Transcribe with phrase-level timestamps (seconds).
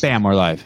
[0.00, 0.64] Bam, we're live.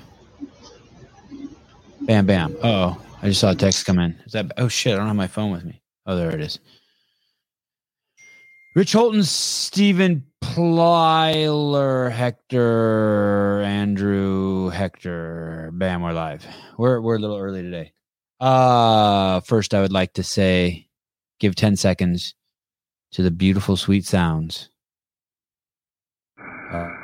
[2.03, 2.57] Bam, bam.
[2.63, 4.17] Oh, I just saw a text come in.
[4.27, 4.53] Is that?
[4.59, 4.95] Oh shit!
[4.95, 5.83] I don't have my phone with me.
[6.07, 6.61] Oh, there it is.
[8.77, 15.71] Rich Holton, Stephen Plyler, Hector, Andrew, Hector.
[15.73, 16.47] Bam, we're live.
[16.79, 17.93] We're we're a little early today.
[18.39, 20.89] Uh first I would like to say
[21.41, 22.35] give 10 seconds
[23.13, 24.69] to the beautiful sweet sounds.
[26.39, 27.04] Uh,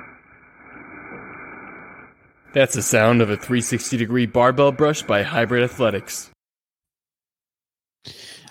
[2.53, 6.31] That's the sound of a 360 degree barbell brush by Hybrid Athletics.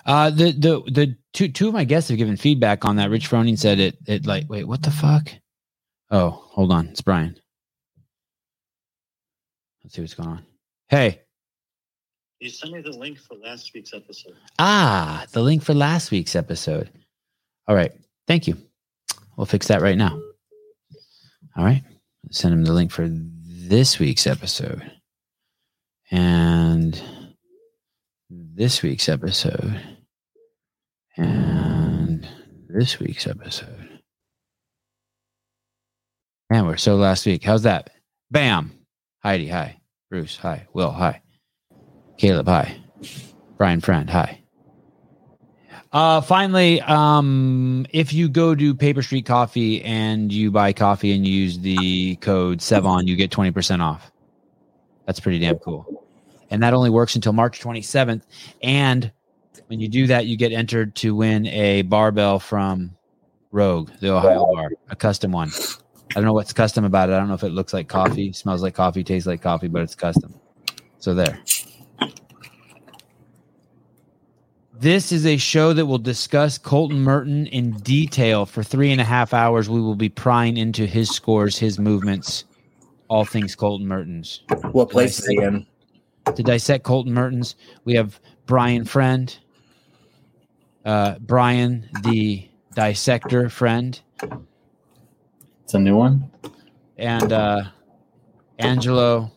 [0.06, 3.10] Uh, the the the two two of my guests have given feedback on that.
[3.10, 5.30] Rich Froning said it it like wait what the fuck?
[6.10, 7.36] Oh, hold on, it's Brian.
[9.84, 10.46] Let's see what's going on.
[10.88, 11.20] Hey,
[12.40, 14.34] You sent me the link for last week's episode.
[14.58, 16.90] ah, the link for last week's episode.
[17.68, 17.92] All right,
[18.26, 18.56] thank you.
[19.36, 20.18] We'll fix that right now.
[21.56, 21.82] All right,
[22.30, 23.06] send him the link for
[23.70, 24.82] this week's episode
[26.10, 27.00] and
[28.28, 29.80] this week's episode
[31.16, 32.26] and
[32.68, 33.88] this week's episode.
[36.50, 37.44] Man, we're so last week.
[37.44, 37.90] How's that?
[38.28, 38.72] Bam.
[39.22, 39.80] Heidi, hi.
[40.10, 40.66] Bruce, hi.
[40.72, 41.22] Will, hi.
[42.18, 42.76] Caleb, hi.
[43.56, 44.39] Brian Friend, hi.
[45.92, 51.26] Uh, finally, um, if you go to Paper Street Coffee and you buy coffee and
[51.26, 54.12] you use the code Sevan, you get 20% off.
[55.06, 56.06] That's pretty damn cool.
[56.50, 58.22] And that only works until March 27th.
[58.62, 59.10] And
[59.66, 62.96] when you do that, you get entered to win a barbell from
[63.50, 65.50] Rogue, the Ohio bar, a custom one.
[66.10, 67.14] I don't know what's custom about it.
[67.14, 69.82] I don't know if it looks like coffee, smells like coffee, tastes like coffee, but
[69.82, 70.34] it's custom.
[70.98, 71.40] So there.
[74.80, 79.04] This is a show that will discuss Colten Merton in detail for three and a
[79.04, 79.68] half hours.
[79.68, 82.44] We will be prying into his scores, his movements,
[83.08, 84.40] all things Colten Mertens.
[84.72, 85.66] What place is he in?
[86.34, 89.38] To dissect Colten Mertens, we have Brian Friend,
[90.86, 94.00] uh, Brian the dissector friend,
[95.64, 96.30] It's a new one.
[96.96, 97.64] and uh,
[98.58, 99.30] Angelo.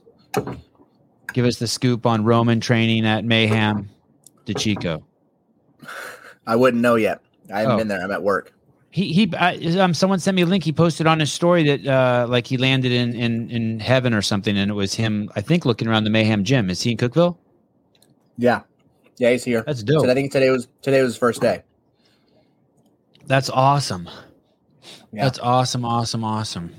[1.34, 3.90] Give us the scoop on Roman training at Mayhem
[4.46, 5.04] DiCicco.
[6.48, 7.22] I wouldn't know yet.
[7.54, 7.78] I haven't Oh.
[7.78, 8.02] been there.
[8.04, 8.54] I'm at work.
[8.92, 9.34] He he.
[9.36, 10.64] I, um, someone sent me a link.
[10.64, 14.22] He posted on his story that uh, like he landed in in in heaven or
[14.22, 15.32] something, and it was him.
[15.36, 16.70] I think looking around the Mayhem gym.
[16.70, 17.36] Is he in Cookeville?
[18.38, 18.62] Yeah,
[19.18, 19.64] yeah, he's here.
[19.66, 20.06] That's dope.
[20.06, 21.64] So I think today was today was his first day.
[23.26, 24.08] That's awesome.
[25.12, 25.24] Yeah.
[25.24, 25.86] That's awesome.
[25.86, 26.24] Awesome.
[26.24, 26.76] Awesome.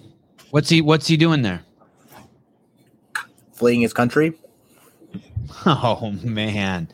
[0.51, 1.63] What's he What's he doing there?
[3.55, 4.35] Fleeing his country.
[5.67, 6.89] Oh man.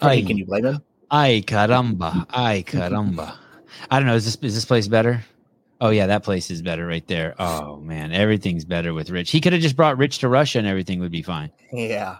[0.00, 0.82] I Ay, can you blame him?
[1.10, 2.26] Ay caramba.
[2.30, 3.36] Ay caramba.
[3.90, 4.14] I don't know.
[4.14, 5.24] Is this is this place better?
[5.80, 7.34] Oh yeah, that place is better right there.
[7.38, 9.30] Oh man, everything's better with Rich.
[9.30, 11.50] He could have just brought Rich to Russia and everything would be fine.
[11.72, 12.18] Yeah.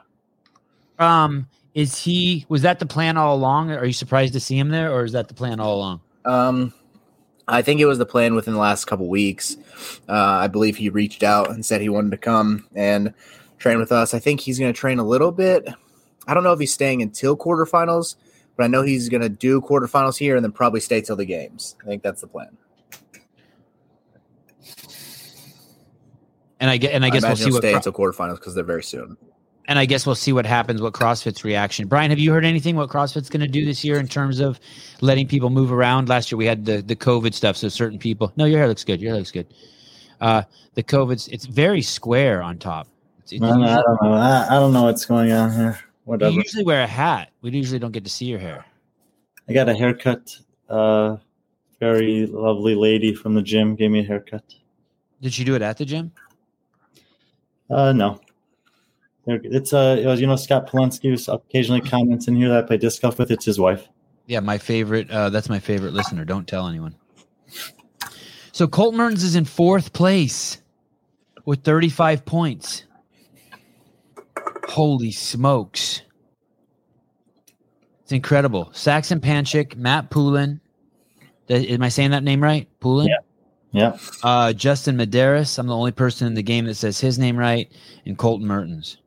[0.99, 3.71] Um, is he was that the plan all along?
[3.71, 6.01] Are you surprised to see him there, or is that the plan all along?
[6.25, 6.72] Um,
[7.47, 9.57] I think it was the plan within the last couple weeks.
[10.09, 13.15] Uh, I believe he reached out and said he wanted to come and
[13.59, 14.15] train with us.
[14.15, 15.69] I think he's going to train a little bit.
[16.27, 18.17] I don't know if he's staying until quarterfinals,
[18.56, 21.25] but I know he's going to do quarterfinals here and then probably stay till the
[21.25, 21.77] games.
[21.83, 22.56] I think that's the plan.
[26.60, 28.55] And I get and I guess we'll see he'll what stay Cro- until quarterfinals because
[28.55, 29.16] they're very soon.
[29.66, 30.83] and I guess we'll see what happens.
[30.83, 31.89] What CrossFit's reaction?
[31.89, 34.60] Brian, have you heard anything what CrossFit's going to do this year in terms of
[35.00, 36.09] letting people move around?
[36.10, 38.31] Last year we had the the COVID stuff, so certain people.
[38.37, 39.00] No, your hair looks good.
[39.00, 39.47] Your hair looks good.
[40.21, 40.43] Uh,
[40.75, 42.89] the COVID's it's very square on top.
[43.21, 43.69] It's, it's I don't know.
[43.69, 44.12] I don't know.
[44.12, 45.78] I, I don't know what's going on here.
[46.10, 46.32] Whatever.
[46.32, 47.31] you usually wear a hat.
[47.41, 48.65] We usually don't get to see your hair.
[49.48, 50.37] I got a haircut.
[50.69, 51.19] Uh,
[51.78, 54.43] very lovely lady from the gym gave me a haircut.
[55.22, 56.10] Did she do it at the gym?
[57.71, 58.21] Uh, no.
[59.25, 62.66] It's uh, it was, you know, Scott Polensky who occasionally comments in here that I
[62.66, 63.31] play disc golf with.
[63.31, 63.87] It's his wife.
[64.27, 65.09] Yeah, my favorite.
[65.12, 66.25] Uh, that's my favorite listener.
[66.25, 66.97] Don't tell anyone.
[68.50, 70.60] So Colt Mertens is in fourth place
[71.44, 72.83] with 35 points.
[74.71, 76.03] Holy smokes.
[78.03, 78.71] It's incredible.
[78.72, 80.61] Saxon Panchik, Matt Poulin.
[81.49, 82.69] Am I saying that name right?
[82.81, 83.09] Poulin?
[83.09, 83.17] Yeah.
[83.72, 83.99] Yeah.
[84.22, 85.59] Uh, Justin Medeiros.
[85.59, 87.71] I'm the only person in the game that says his name right.
[88.07, 88.99] And Colten Mertens.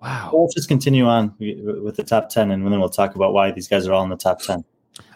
[0.00, 0.30] Wow.
[0.32, 3.50] Well, let's just continue on with the top 10 and then we'll talk about why
[3.50, 4.64] these guys are all in the top 10.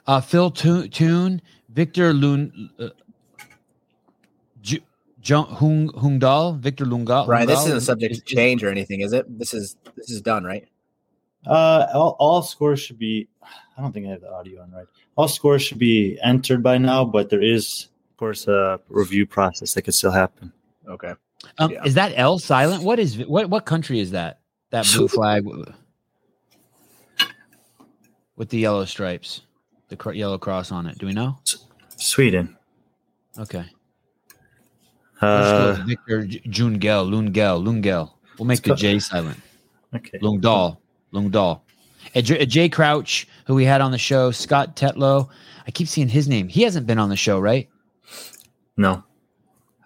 [0.06, 2.88] Uh, Phil Toon, Toon Victor Lun, uh,
[5.28, 7.26] Ju- Jo- Hung Hungdal, Victor Lungal.
[7.26, 9.26] Brian, this isn't a subject to change or anything, is it?
[9.38, 10.66] This is this is done, right?
[11.46, 13.28] Uh, all, all scores should be.
[13.76, 14.86] I don't think I have the audio on right.
[15.16, 19.74] All scores should be entered by now, but there is, of course, a review process
[19.74, 20.52] that could still happen.
[20.88, 21.12] Okay.
[21.58, 21.84] Um, Yeah.
[21.84, 22.82] Is that L silent?
[22.82, 23.50] What is what?
[23.50, 24.40] What country is that?
[24.70, 25.44] That blue flag
[28.36, 29.42] with the yellow stripes,
[29.88, 30.98] the cr- yellow cross on it.
[30.98, 31.38] Do we know?
[31.96, 32.56] Sweden.
[33.38, 33.64] Okay.
[35.20, 38.10] Let's Uh, go Victor J- Jungel, Lungel, Lungel.
[38.38, 39.40] We'll make the go- J silent.
[39.94, 40.18] okay.
[40.18, 40.78] Lungdal,
[41.12, 41.60] Lungdal.
[42.14, 45.28] J- Jay Crouch, who we had on the show, Scott Tetlow.
[45.66, 46.48] I keep seeing his name.
[46.48, 47.68] He hasn't been on the show, right?
[48.76, 49.02] No.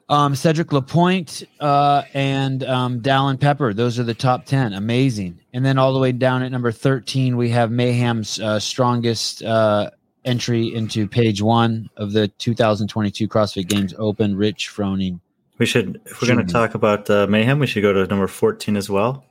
[0.08, 3.72] Um, Cedric Lapointe uh, and um, Dallin Pepper.
[3.72, 4.74] Those are the top 10.
[4.74, 5.40] Amazing.
[5.54, 9.90] And then all the way down at number 13, we have Mayhem's uh, strongest uh,
[10.24, 15.20] entry into page one of the 2022 CrossFit Games Open, Rich Froning.
[15.58, 18.26] We should, if we're going to talk about uh, mayhem, we should go to number
[18.26, 19.24] 14 as well.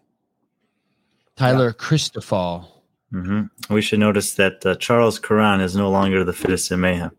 [1.36, 2.68] Tyler Christophel.
[3.12, 7.12] hmm We should notice that uh, Charles Curran is no longer the fittest in mayhem.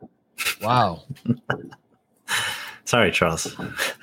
[0.63, 1.03] Wow.
[2.85, 3.55] Sorry, Charles.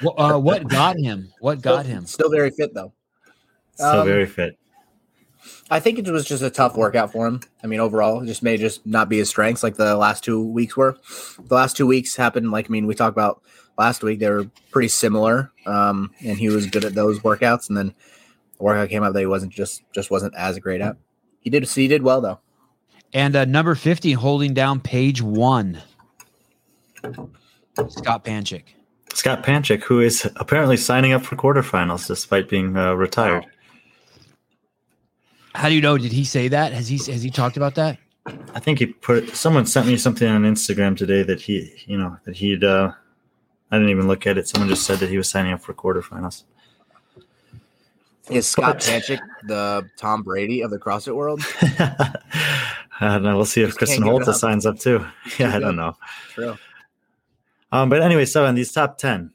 [0.02, 1.32] What, uh, what got him?
[1.40, 2.06] What got Still- him?
[2.06, 2.94] Still very fit though.
[3.76, 4.59] Still Um, very fit.
[5.70, 7.42] I think it was just a tough workout for him.
[7.64, 10.44] I mean, overall, it just may just not be his strengths like the last two
[10.44, 10.98] weeks were.
[11.40, 13.42] The last two weeks happened like I mean, we talked about
[13.78, 14.20] last week.
[14.20, 17.70] They were pretty similar, um, and he was good at those workouts.
[17.70, 17.94] And then
[18.58, 20.98] the workout came out that he wasn't just just wasn't as great at.
[21.40, 22.40] He did he did well though.
[23.14, 25.82] And uh, number 50, holding down page one.
[27.88, 28.64] Scott Panchik.
[29.14, 33.46] Scott Panchik, who is apparently signing up for quarterfinals despite being uh, retired.
[35.60, 35.98] How do you know?
[35.98, 36.72] Did he say that?
[36.72, 37.98] Has he has he talked about that?
[38.56, 42.16] I think he put someone sent me something on Instagram today that he, you know,
[42.24, 42.64] that he'd.
[42.64, 42.94] Uh,
[43.70, 44.48] I didn't even look at it.
[44.48, 46.44] Someone just said that he was signing up for quarterfinals.
[48.30, 51.42] Is Scott But- Panchik the Tom Brady of the CrossFit world?
[53.02, 53.36] I don't know.
[53.36, 54.36] We'll see if Kristen can't Holta up.
[54.36, 55.06] signs up too.
[55.40, 55.98] Yeah, I don't know.
[56.34, 56.58] True.
[57.74, 59.32] Um, but anyway, so in these top ten,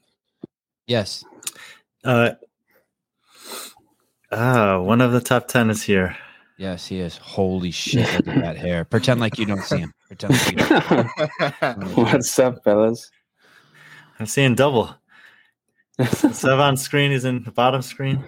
[0.87, 1.23] Yes.
[2.03, 2.31] uh,
[4.35, 6.15] ah, one of the top ten is here.
[6.57, 7.17] Yes, he is.
[7.17, 8.25] Holy shit!
[8.25, 8.85] Look at that hair.
[8.85, 9.93] Pretend like you don't see him.
[10.07, 11.97] Pretend like you don't.
[11.97, 13.09] What's up, fellas?
[14.19, 14.95] I'm seeing double.
[16.03, 18.23] Sev on screen is in the bottom screen.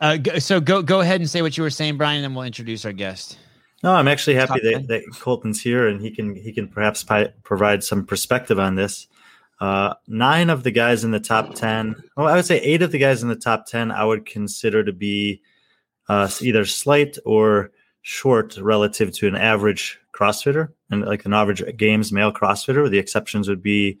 [0.00, 2.34] Uh, go, so go go ahead and say what you were saying, Brian, and then
[2.34, 3.38] we'll introduce our guest.
[3.82, 7.32] No, I'm actually happy that, that Colten's here and he can he can perhaps pi-
[7.44, 9.06] provide some perspective on this.
[9.60, 12.92] Uh, nine of the guys in the top ten, well, I would say eight of
[12.92, 15.42] the guys in the top ten, I would consider to be
[16.08, 17.70] uh, either slight or
[18.02, 22.90] short relative to an average CrossFitter and like an average games male CrossFitter.
[22.90, 23.98] The exceptions would be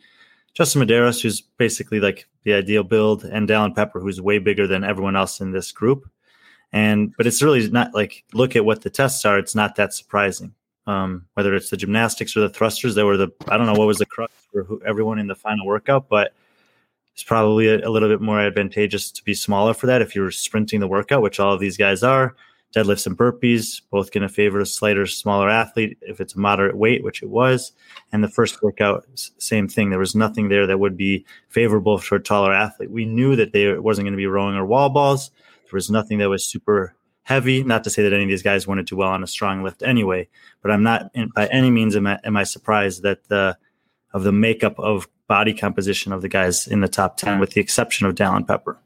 [0.54, 4.82] Justin Medeiros, who's basically like the ideal build, and Dallin Pepper, who's way bigger than
[4.82, 6.08] everyone else in this group.
[6.72, 9.38] And but it's really not like look at what the tests are.
[9.38, 10.54] It's not that surprising.
[10.86, 13.86] Um, whether it's the gymnastics or the thrusters, they were the I don't know what
[13.86, 16.32] was the crux for who, everyone in the final workout, but
[17.14, 20.30] it's probably a, a little bit more advantageous to be smaller for that if you're
[20.30, 22.34] sprinting the workout, which all of these guys are.
[22.74, 26.76] Deadlifts and burpees both going to favor a slighter, smaller athlete if it's a moderate
[26.76, 27.72] weight, which it was.
[28.12, 29.90] And the first workout, same thing.
[29.90, 32.90] There was nothing there that would be favorable for a taller athlete.
[32.90, 35.32] We knew that they wasn't going to be rowing or wall balls.
[35.64, 36.94] There was nothing that was super
[37.30, 37.62] heavy.
[37.62, 39.82] Not to say that any of these guys wouldn't do well on a strong lift
[39.82, 40.28] anyway,
[40.62, 43.56] but I'm not in, by any means am I, am I surprised that the
[44.12, 47.60] of the makeup of body composition of the guys in the top ten, with the
[47.60, 48.78] exception of Dallin Pepper.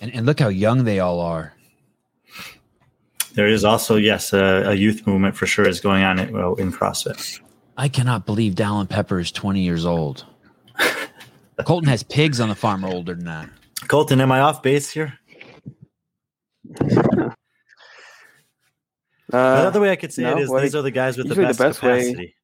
[0.00, 1.54] And, and look how young they all are.
[3.34, 6.56] There is also yes a, a youth movement for sure is going on in, well,
[6.56, 7.40] in CrossFit.
[7.76, 10.24] I cannot believe Dallin Pepper is 20 years old.
[11.60, 13.48] Colten has pigs on the farm older than that.
[13.82, 15.18] Colten, am I off base here?
[19.30, 21.26] Uh, Another way I could say no, it is well, these are the guys with
[21.28, 22.34] the usually the best, best way- capacity.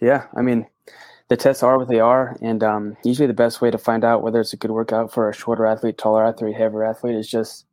[0.00, 0.66] yeah, I mean,
[1.28, 4.22] the tests are what they are, and um, usually the best way to find out
[4.22, 7.64] whether it's a good workout for a shorter athlete, taller athlete, heavier athlete is just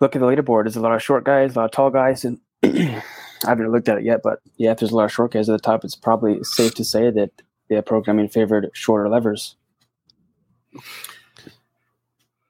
[0.00, 0.64] look at the leaderboard.
[0.64, 3.02] There's a lot of short guys, a lot of tall guys, and I
[3.46, 5.52] haven't looked at it yet, but yeah, if there's a lot of short guys at
[5.52, 7.30] the top, it's probably safe to say that
[7.68, 9.56] the programming favored shorter levers.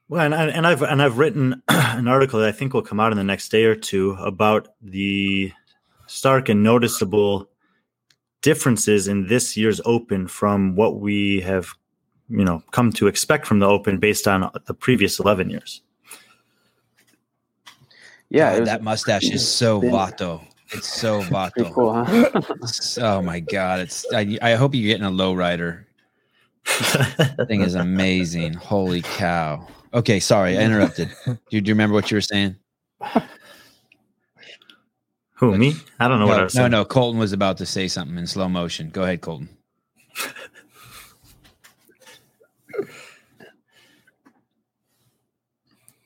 [0.07, 2.99] Well, and, I- and I've and I've written an article that I think will come
[2.99, 5.51] out in the next day or two about the
[6.07, 7.49] stark and noticeable
[8.41, 11.69] differences in this year's Open from what we have,
[12.29, 15.81] you know, come to expect from the Open based on the previous eleven years.
[18.29, 20.41] Yeah, God, that mustache is so been- vato.
[20.71, 21.33] It's so pretty
[21.69, 21.73] vato.
[21.73, 22.31] cool, huh?
[22.35, 23.79] It's- oh my god!
[23.81, 25.87] It's I, I hope you're getting a low rider.
[27.47, 28.53] Thing is amazing.
[28.53, 29.67] Holy cow!
[29.95, 31.09] Okay, sorry, I interrupted.
[31.25, 32.57] Do you, do you remember what you were saying?
[35.37, 35.73] Who me?
[35.99, 36.71] I don't know what I No, was no, saying.
[36.71, 36.85] no.
[36.85, 38.89] Colten was about to say something in slow motion.
[38.89, 39.47] Go ahead, Colten.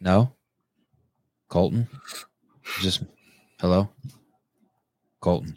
[0.01, 0.31] No.
[1.49, 1.87] Colten.
[2.81, 3.03] Just
[3.59, 3.89] hello.
[5.21, 5.55] Colten.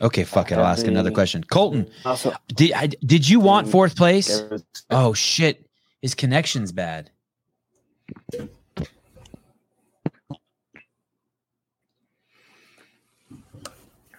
[0.00, 0.58] Okay, fuck it.
[0.58, 1.42] I'll ask another question.
[1.42, 4.42] Colten, Also, did I, did you want fourth place?
[4.90, 5.67] Oh shit,
[6.02, 7.10] his connection's bad.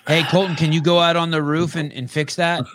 [0.07, 2.65] Hey Colten, can you go out on the roof and, and fix that?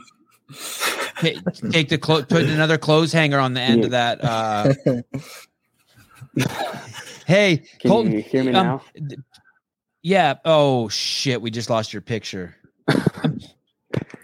[1.21, 4.23] Ta- Take the clo- put another clothes hanger on the end of that.
[4.23, 4.73] Uh,
[7.27, 8.83] hey can Colten, you hear me um, now?
[8.95, 9.21] th-
[10.03, 10.35] yeah.
[10.45, 12.55] Oh shit, we just lost your picture.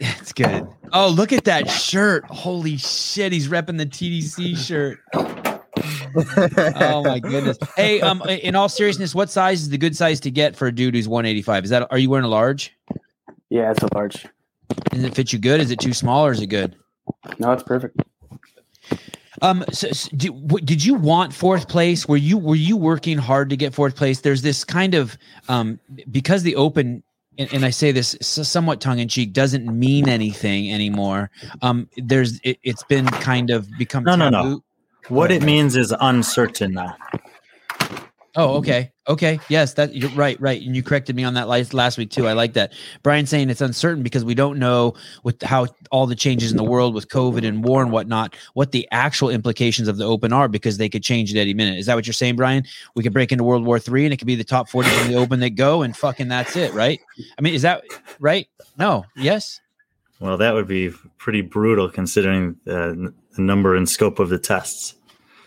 [0.03, 0.67] It's good.
[0.93, 2.25] Oh, look at that shirt.
[2.27, 4.99] Holy shit, he's repping the TDC shirt.
[5.15, 7.59] Oh my goodness.
[7.77, 10.73] Hey, um, in all seriousness, what size is the good size to get for a
[10.73, 11.65] dude who's 185?
[11.65, 12.77] Is that are you wearing a large?
[13.49, 14.27] Yeah, it's a large.
[14.91, 15.61] Does it fit you good?
[15.61, 16.77] Is it too small or is it good?
[17.39, 18.01] No, it's perfect.
[19.43, 22.07] Um, so, so did, w- did you want fourth place?
[22.07, 24.21] Were you were you working hard to get fourth place?
[24.21, 25.17] There's this kind of
[25.49, 25.81] um
[26.11, 27.03] because the open
[27.41, 31.31] and, and I say this somewhat tongue in cheek doesn't mean anything anymore.
[31.63, 34.63] Um, there's it, it's been kind of become No, no, no.
[35.09, 36.95] What it means is uncertain now.
[38.37, 38.93] Oh, okay.
[39.09, 39.41] Okay.
[39.49, 40.63] Yes, that you're right, right.
[40.63, 42.29] And you corrected me on that last last week too.
[42.29, 42.73] I like that.
[43.03, 44.95] Brian saying it's uncertain because we don't know
[45.25, 48.71] with how all the changes in the world with COVID and war and whatnot, what
[48.71, 51.79] the actual implications of the open are because they could change at any minute.
[51.79, 52.65] Is that what you're saying, Brian?
[52.95, 55.09] We could break into World War Three and it could be the top 40 from
[55.09, 57.01] the open that go and fucking that's it, right?
[57.37, 57.83] I mean, is that
[58.21, 58.47] right?
[58.79, 59.07] No.
[59.17, 59.61] Yes.
[60.21, 64.95] Well, that would be pretty brutal considering uh, the number and scope of the tests.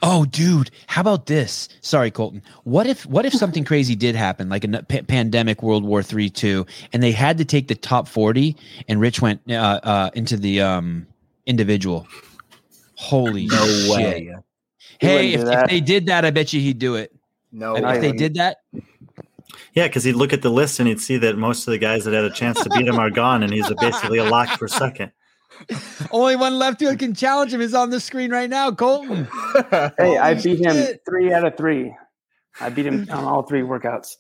[0.06, 1.70] Oh, dude, how about this?
[1.80, 2.42] Sorry, Colton.
[2.66, 6.04] What if what if something crazy did happen, like a n- pa- pandemic, World War
[6.04, 8.58] Three, two, and they had to take the top forty,
[8.90, 11.08] and Rich went uh, uh, into the um,
[11.46, 12.06] individual.
[12.96, 13.90] Holy No shit.
[13.92, 14.36] way.
[15.00, 17.14] Hey, if, if they did that, I bet you he'd do it.
[17.52, 18.12] No if I they way.
[18.14, 18.20] wouldn't.
[18.20, 18.58] did that,
[19.74, 22.04] Yeah, because he'd look at the list and he'd see that most of the guys
[22.06, 24.68] that had a chance to beat him are gone, and he's basically a lock for
[24.68, 25.12] second.
[26.12, 29.28] Only one left who can challenge him is on the screen right now, Colten.
[29.98, 31.96] Hey, I Holy beat him three out of three.
[32.60, 34.16] I beat him on all three workouts.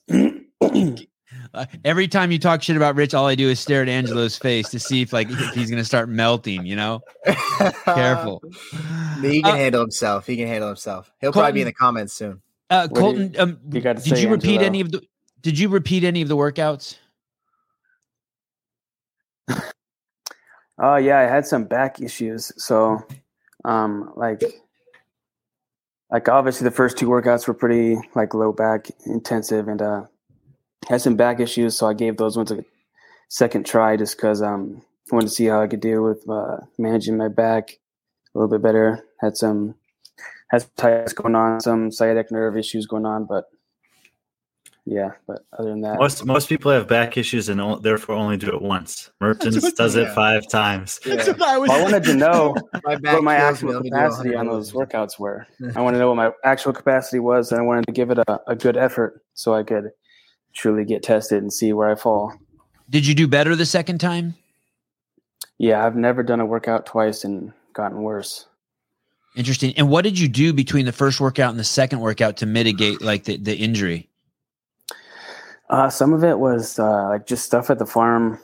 [1.54, 4.38] Uh, every time you talk shit about Rich, all I do is stare at Angelo's
[4.38, 6.66] face to see if like if he's gonna start melting.
[6.66, 7.02] You know,
[7.86, 8.42] careful.
[9.22, 10.26] he can Uh, handle himself.
[10.28, 11.12] He can handle himself.
[11.22, 12.42] He'll probably be in the comments soon.
[12.70, 14.66] Uh, What do Colten, um, you got to did say, you repeat Angelo?
[14.68, 15.02] any of the?
[15.42, 16.98] Did you repeat any of the workouts?
[20.86, 22.52] Oh yeah, I had some back issues.
[22.58, 23.02] So,
[23.64, 24.44] um, like,
[26.12, 30.02] like obviously the first two workouts were pretty like low back intensive, and uh,
[30.90, 31.78] had some back issues.
[31.78, 32.66] So I gave those ones a
[33.30, 36.58] second try just because um, I wanted to see how I could deal with uh,
[36.78, 37.80] managing my back
[38.36, 39.06] a little bit better.
[39.22, 39.76] Had some
[40.50, 43.46] had tightness going on, some sciatic nerve issues going on, but
[44.86, 45.12] yeah.
[45.28, 48.48] But other than that, Most most people have back issues and o- therefore only do
[48.48, 49.12] it once.
[49.22, 50.14] Mertens what- does it yeah.
[50.14, 51.00] five times.
[51.06, 51.70] That's what I was.
[51.70, 54.74] I wanted to know My back what my actual Let me do capacity on those
[54.74, 55.48] workouts were.
[55.76, 58.18] I want to know what my actual capacity was, and I wanted to give it
[58.18, 59.92] a, a good effort so I could
[60.54, 62.34] truly get tested and see where I fall.
[62.90, 64.36] Did you do better the second time?
[65.58, 68.48] Yeah, I've never done a workout twice and gotten worse.
[69.36, 69.74] Interesting.
[69.78, 73.02] And what did you do between the first workout and the second workout to mitigate
[73.02, 74.10] like the, the injury?
[75.74, 78.38] Uh, some of it was uh, like just stuff at the farm.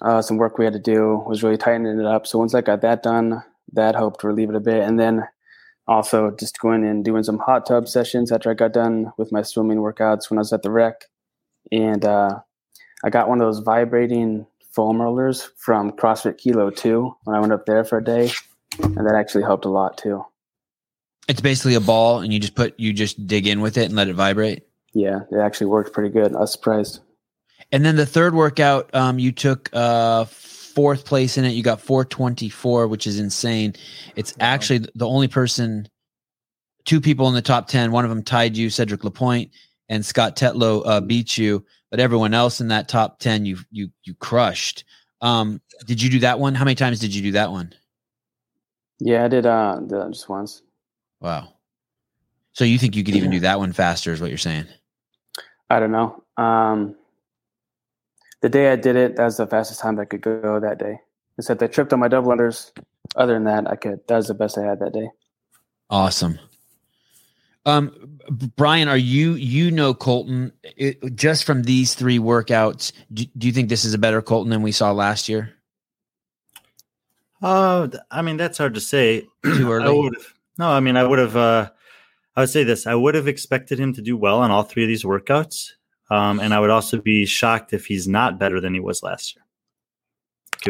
[0.00, 2.26] Uh, some work we had to do was really tightening it up.
[2.26, 4.82] So once I got that done, that helped relieve it a bit.
[4.82, 5.28] And then
[5.86, 9.42] also just going and doing some hot tub sessions after I got done with my
[9.42, 11.04] swimming workouts when I was at the rec.
[11.70, 12.38] And uh,
[13.04, 17.52] I got one of those vibrating foam rollers from CrossFit Kilo 2 when I went
[17.52, 18.30] up there for a day.
[18.82, 20.24] And that actually helped a lot too.
[21.28, 23.94] It's basically a ball, and you just put you just dig in with it and
[23.94, 24.67] let it vibrate.
[24.94, 26.34] Yeah, it actually worked pretty good.
[26.34, 27.00] I was surprised.
[27.72, 30.24] And then the third workout, um, you took uh
[30.78, 31.50] fourth place in it.
[31.50, 33.74] You got 424, which is insane.
[34.14, 34.46] It's Wow.
[34.46, 35.88] actually the only person,
[36.84, 37.90] two people in the top 10.
[37.90, 39.50] One of them tied you, Cedric Lapointe,
[39.88, 41.64] and Scott Tetlow uh, beat you.
[41.90, 44.84] But everyone else in that top 10, you you you crushed.
[45.20, 46.54] Um, did you do that one?
[46.54, 47.74] How many times did you do that one?
[49.00, 50.62] Yeah, I did uh, did that just once.
[51.20, 51.54] Wow.
[52.52, 54.12] So you think you could even do that one faster?
[54.12, 54.66] Is what you're saying?
[55.70, 56.22] I don't know.
[56.36, 56.96] Um,
[58.40, 61.00] the day I did it, that was the fastest time I could go that day.
[61.36, 62.72] Except I tripped on my double unders.
[63.16, 64.00] Other than that, I could.
[64.08, 65.08] That was the best I had that day.
[65.90, 66.38] Awesome.
[67.64, 68.18] Um,
[68.56, 72.92] Brian, are you you know Colten it, just from these three workouts?
[73.12, 75.54] Do, do you think this is a better Colten than we saw last year?
[77.40, 79.26] Uh, I mean, that's hard to say.
[79.44, 79.96] Too early.
[79.96, 80.16] would
[80.58, 81.36] no, I mean, I would have.
[81.36, 81.70] Uh,
[82.38, 84.84] I would say this: I would have expected him to do well on all three
[84.84, 85.72] of these workouts,
[86.08, 89.34] um, and I would also be shocked if he's not better than he was last
[89.34, 89.44] year.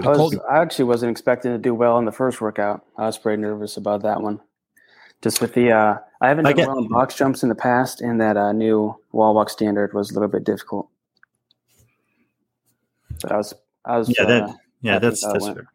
[0.02, 2.86] I, was, I actually wasn't expecting to do well in the first workout.
[2.96, 4.40] I was pretty nervous about that one.
[5.20, 8.00] Just with the, uh, I haven't I done get- well box jumps in the past,
[8.00, 10.88] and that uh, new wall walk standard was a little bit difficult.
[13.20, 13.52] But I was,
[13.84, 15.56] I was, Yeah, uh, that- yeah, that's that's went.
[15.58, 15.68] fair.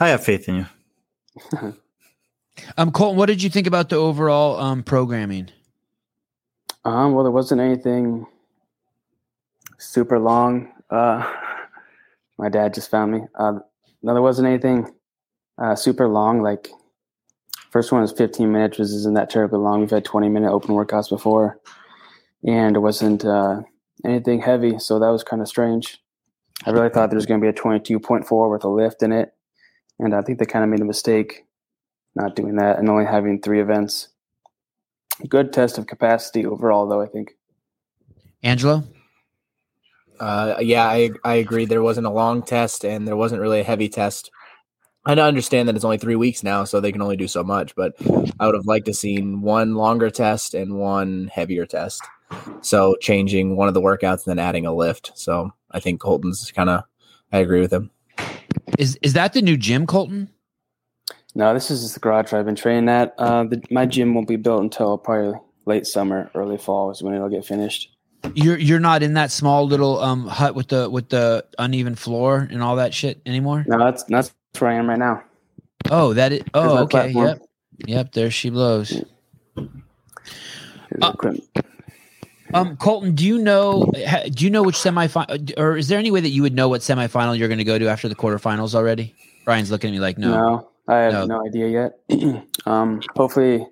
[0.00, 1.74] I have faith in you.
[2.76, 5.48] Um, Colten, what did you think about the overall um programming?
[6.84, 8.26] Um, well, there wasn't anything
[9.78, 10.72] super long.
[10.90, 11.30] Uh,
[12.38, 13.20] my dad just found me.
[13.38, 13.60] Uh,
[14.02, 14.92] no, there wasn't anything
[15.58, 16.42] uh, super long.
[16.42, 16.70] Like
[17.70, 19.80] first one was 15 minutes, which isn't that terribly long.
[19.80, 21.60] We've had 20 minute open workouts before,
[22.46, 23.62] and it wasn't uh,
[24.04, 25.98] anything heavy, so that was kind of strange.
[26.64, 29.34] I really thought there was going to be a 22.4 with a lift in it,
[29.98, 31.44] and I think they kind of made a mistake
[32.14, 34.08] not doing that and only having three events
[35.28, 37.00] good test of capacity overall, though.
[37.00, 37.36] I think.
[38.42, 38.84] Angelo?
[40.18, 41.64] Uh, yeah, I I agree.
[41.64, 44.30] There wasn't a long test, and there wasn't really a heavy test.
[45.04, 47.74] I understand that it's only three weeks now, so they can only do so much.
[47.74, 47.94] But
[48.38, 52.02] I would have liked to seen one longer test and one heavier test.
[52.60, 55.12] So changing one of the workouts and then adding a lift.
[55.14, 56.84] So I think Colten's kind of.
[57.32, 57.90] I agree with him.
[58.78, 60.28] Is is that the new gym, Colten?
[61.34, 63.14] No, this is the garage I've been training at.
[63.18, 67.14] Uh, the, my gym won't be built until probably late summer, early fall is when
[67.14, 67.88] it'll get finished.
[68.34, 72.46] You're you're not in that small little um hut with the with the uneven floor
[72.50, 73.64] and all that shit anymore?
[73.66, 75.24] No, that's that's where I am right now.
[75.90, 76.90] Oh, that is oh okay.
[76.90, 77.26] platform.
[77.26, 77.42] Yep.
[77.86, 79.02] Yep, there she blows.
[79.56, 81.12] Uh.
[82.54, 83.90] Um, Colten, do you know
[84.30, 86.82] do you know which semifinal or is there any way that you would know what
[86.82, 89.14] semifinal you're going to go to after the quarterfinals already?
[89.44, 90.30] Brian's looking at me like no.
[90.30, 91.38] No, I have No.
[91.38, 92.44] no, idea yet.
[92.66, 93.66] um, hopefully,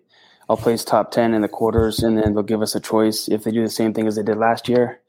[0.48, 3.44] I'll place top ten in the quarters, and then they'll give us a choice if
[3.44, 5.00] they do the same thing as they did last year.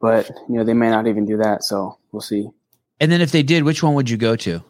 [0.00, 2.50] But you know, they may not even do that, so we'll see.
[3.00, 4.62] And then if they did, which one would you go to?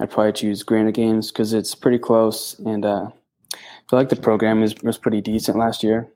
[0.00, 3.08] I'd probably choose Granite Games because it's pretty close, and uh,
[3.54, 6.08] I feel like the program is, was pretty decent last year.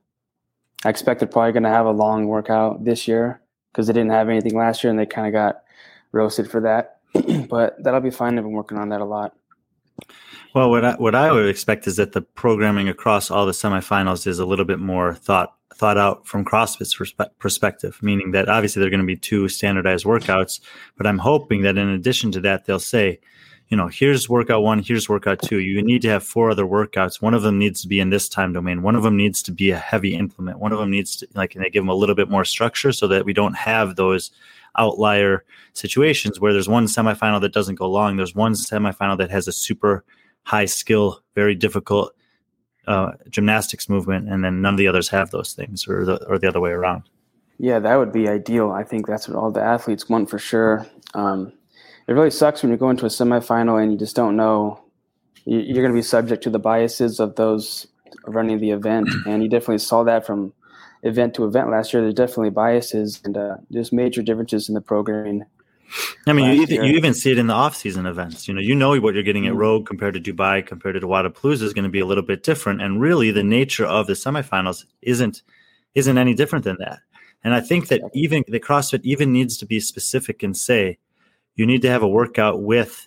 [0.84, 3.40] I expect they're probably going to have a long workout this year
[3.72, 5.62] because they didn't have anything last year, and they kind of got
[6.12, 6.98] roasted for that.
[7.48, 8.37] but that'll be fine.
[8.38, 9.34] I've been working on that a lot.
[10.54, 14.26] Well, what I, what I would expect is that the programming across all the semifinals
[14.26, 18.80] is a little bit more thought thought out from CrossFit's perspe- perspective, meaning that obviously
[18.80, 20.60] there are going to be two standardized workouts,
[20.96, 23.18] but I'm hoping that in addition to that, they'll say,
[23.70, 25.61] you know, here's workout one, here's workout two.
[25.61, 27.22] You need to have four other workouts.
[27.22, 28.83] One of them needs to be in this time domain.
[28.83, 30.59] One of them needs to be a heavy implement.
[30.59, 32.90] One of them needs to like, and they give them a little bit more structure
[32.90, 34.33] so that we don't have those
[34.76, 38.16] outlier situations where there's one semifinal that doesn't go long.
[38.16, 40.04] There's one semifinal that has a super
[40.42, 42.12] high skill, very difficult
[42.88, 46.40] uh, gymnastics movement, and then none of the others have those things, or the or
[46.40, 47.04] the other way around.
[47.59, 48.72] Yeah, that would be ideal.
[48.72, 50.87] I think that's what all the athletes want for sure.
[51.14, 51.52] Um,
[52.08, 54.80] it really sucks when you go into a semifinal and you just don't know.
[55.44, 57.86] you- You're going to be subject to the biases of those
[58.26, 60.52] running the event, and you definitely saw that from
[61.02, 62.02] event to event last year.
[62.02, 65.44] There's definitely biases and uh, there's major differences in the programming.
[66.26, 68.46] I mean, you even, you even see it in the off-season events.
[68.46, 69.58] You know, you know what you're getting at Mhm.
[69.58, 72.80] Rogue compared to Dubai, compared to Wadapalooza is going to be a little bit different.
[72.80, 75.42] And really, the nature of the semifinals isn't
[75.96, 77.00] isn't any different than that.
[77.42, 80.98] And I think that even the CrossFit even needs to be specific and say
[81.54, 83.06] you need to have a workout with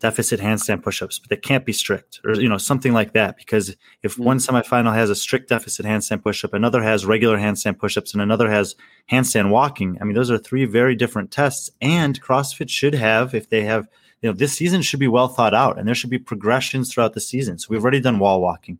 [0.00, 3.36] deficit handstand push-ups, but that can't be strict, or you know something like that.
[3.36, 8.12] Because if one semifinal has a strict deficit handstand push-up, another has regular handstand push-ups,
[8.12, 8.74] and another has
[9.10, 11.70] handstand walking, I mean those are three very different tests.
[11.80, 13.86] And CrossFit should have, if they have,
[14.22, 17.14] you know, this season should be well thought out, and there should be progressions throughout
[17.14, 17.58] the season.
[17.58, 18.78] So we've already done wall walking.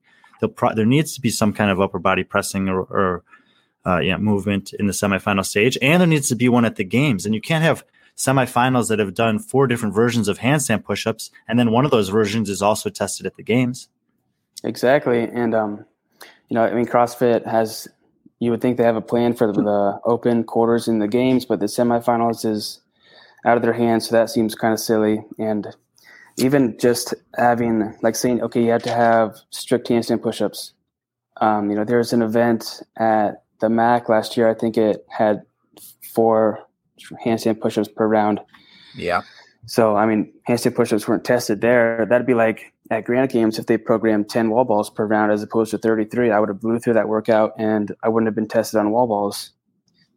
[0.56, 3.22] Pro- there needs to be some kind of upper body pressing or, or
[3.86, 6.84] uh, yeah, movement in the semifinal stage, and there needs to be one at the
[6.84, 7.26] games.
[7.26, 7.84] And you can't have
[8.24, 12.08] semifinals that have done four different versions of handstand push-ups, and then one of those
[12.08, 13.88] versions is also tested at the games.
[14.64, 15.84] Exactly, and um,
[16.48, 17.88] you know, I mean, CrossFit has.
[18.38, 21.44] You would think they have a plan for the, the open quarters in the games,
[21.44, 22.80] but the semifinals is
[23.44, 25.24] out of their hands, so that seems kind of silly.
[25.38, 25.68] And
[26.38, 30.72] even just having, like, saying, okay, you have to have strict handstand push-ups.
[31.40, 34.50] Um, you know, there's an event at the MACC last year.
[34.50, 35.42] I think it had
[36.12, 36.66] four
[37.24, 38.40] handstand push-ups per round.
[38.96, 39.22] Yeah.
[39.66, 42.06] So, I mean, handstand push-ups weren't tested there.
[42.08, 45.42] That'd be like at Granite Games if they programmed 10 wall balls per round as
[45.42, 46.30] opposed to 33.
[46.30, 49.06] I would have blew through that workout and I wouldn't have been tested on wall
[49.06, 49.52] balls.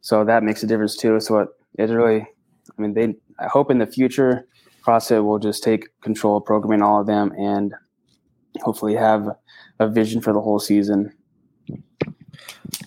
[0.00, 1.18] So that makes a difference too.
[1.20, 4.46] So it, it really, I mean, they, I hope in the future
[4.84, 7.74] CrossFit will just take control of programming all of them and
[8.62, 9.28] hopefully have
[9.78, 11.12] a vision for the whole season.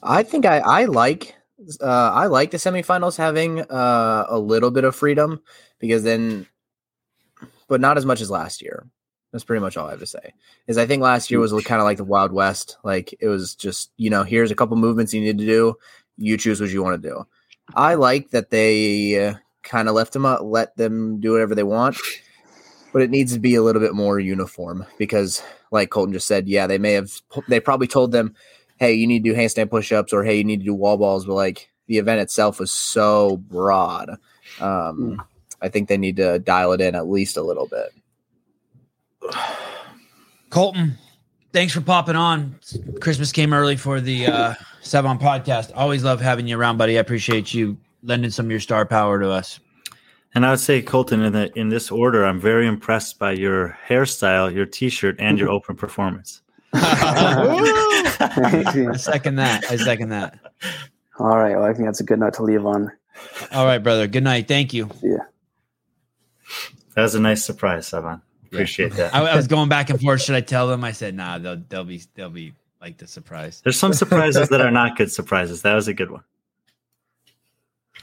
[0.03, 1.35] I think I, I like
[1.81, 5.41] uh, I like the semifinals having uh, a little bit of freedom
[5.79, 6.47] because then,
[7.67, 8.87] but not as much as last year.
[9.31, 10.33] That's pretty much all I have to say.
[10.67, 12.77] Is I think last year was kind of like the Wild West.
[12.83, 15.75] Like it was just you know here's a couple movements you need to do.
[16.17, 17.27] You choose what you want to do.
[17.75, 21.63] I like that they uh, kind of left them up, let them do whatever they
[21.63, 21.97] want,
[22.91, 26.47] but it needs to be a little bit more uniform because, like Colten just said,
[26.47, 27.11] yeah, they may have
[27.47, 28.35] they probably told them,
[28.79, 31.25] hey, you need to do handstand push-ups or hey, you need to do wall balls,
[31.25, 34.17] but like the event itself was so broad.
[34.59, 35.21] Um,
[35.61, 37.93] I think they need to dial it in at least a little bit.
[40.49, 40.93] Colten,
[41.51, 42.57] thanks for popping on.
[43.01, 45.71] Christmas came early for the uh, Sevan podcast.
[45.75, 46.97] Always love having you around, buddy.
[46.97, 49.59] I appreciate you lending some of your star power to us.
[50.35, 53.77] And I would say, Colten, in the in this order, I'm very impressed by your
[53.87, 56.41] hairstyle, your T-shirt, and your open performance.
[58.21, 59.65] I second that.
[59.69, 60.39] I second that.
[61.17, 61.55] All right.
[61.55, 62.91] Well, I think that's a good note to leave on.
[63.51, 64.07] All right, brother.
[64.07, 64.47] Good night.
[64.47, 64.89] Thank you.
[65.01, 65.17] Yeah.
[66.95, 68.21] That was a nice surprise, Sevan.
[68.47, 69.13] Appreciate that.
[69.13, 70.21] I, I was going back and forth.
[70.21, 70.83] Should I tell them?
[70.83, 73.61] I said, nah, they'll they'll be they'll be like the surprise.
[73.63, 75.61] There's some surprises that are not good surprises.
[75.61, 76.23] That was a good one.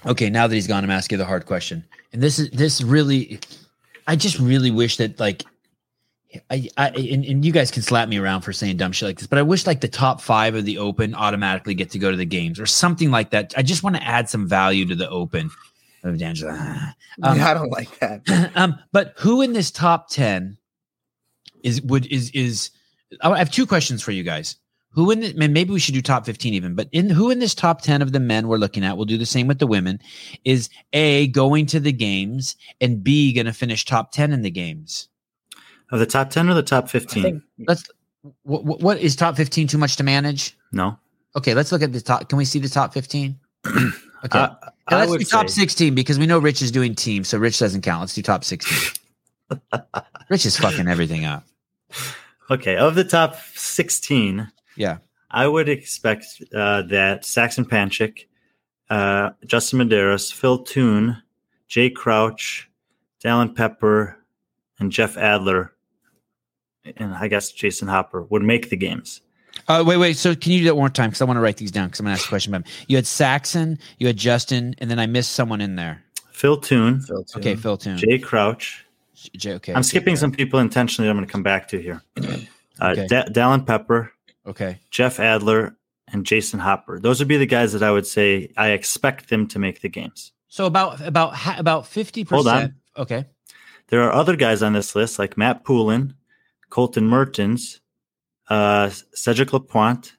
[0.05, 1.85] Okay, now that he's gone, I'm asking the hard question.
[2.12, 3.40] And this is this really
[4.07, 5.44] I just really wish that like
[6.51, 9.18] I, I and, and you guys can slap me around for saying dumb shit like
[9.18, 12.11] this, but I wish like the top five of the open automatically get to go
[12.11, 13.55] to the games or something like that.
[13.57, 15.51] I just want to add some value to the open.
[16.03, 16.55] Of D'Angelo.
[17.22, 18.53] Um, yeah, I don't like that.
[18.57, 20.59] um, but who in this top 10
[21.62, 22.70] is would is is
[23.22, 24.57] I have two questions for you guys.
[24.90, 27.55] Who in the maybe we should do top 15 even, but in who in this
[27.55, 29.99] top 10 of the men we're looking at, we'll do the same with the women,
[30.44, 35.09] is A going to the games and B gonna finish top 10 in the games.
[35.90, 37.42] Of the top 10 or the top 15?
[37.68, 37.85] Let's
[38.42, 40.57] what, what is top 15 too much to manage?
[40.72, 40.99] No.
[41.37, 42.29] Okay, let's look at the top.
[42.29, 43.38] Can we see the top 15?
[44.25, 44.38] Okay.
[44.40, 44.49] Uh,
[44.90, 47.59] Now, let's do top say- 16 because we know Rich is doing team, so Rich
[47.61, 48.01] doesn't count.
[48.01, 48.94] Let's do top 16.
[50.31, 51.44] Rich is fucking everything up.
[52.51, 54.99] Okay, of the top 16, Yeah.
[55.31, 58.27] I would expect uh, that Saxon Panchik,
[58.90, 61.22] uh, Justin Medeiros, Phil Toon,
[61.68, 62.68] Jay Crouch,
[63.22, 64.16] Dallin Pepper,
[64.81, 65.72] and Jeff Adler,
[66.96, 69.20] and I guess Jason Hopper would make the games.
[69.68, 70.16] Uh, wait, wait.
[70.16, 71.11] So can you do that one more time?
[71.11, 72.64] Because I want to write these down because I'm going to ask a question about
[72.64, 72.72] them.
[72.88, 76.03] You had Saxon, you had Justin, and then I missed someone in there.
[76.31, 77.38] Phil Toon, Phil, too.
[77.38, 77.96] Okay, Phil Toon.
[77.96, 78.85] Jay Crouch.
[79.35, 79.72] J- okay.
[79.75, 81.09] I'm skipping some people intentionally.
[81.09, 82.03] I'm going to come back to here.
[82.22, 82.37] Uh,
[82.83, 83.07] Okay.
[83.07, 84.12] Da- Dallin Pepper,
[84.46, 84.79] Okay.
[84.90, 85.75] Jeff Adler,
[86.12, 87.01] and Jason Hopper.
[87.01, 89.88] Those would be the guys that I would say I expect them to make the
[89.88, 90.33] games.
[90.49, 92.35] So about about about fifty percent.
[92.46, 92.75] Hold percent.
[92.96, 93.03] on.
[93.03, 93.25] Okay.
[93.88, 96.14] There are other guys on this list like Matt Poulin,
[96.77, 97.81] Colten Mertens,
[98.51, 100.12] uh, Cedric Lapointe,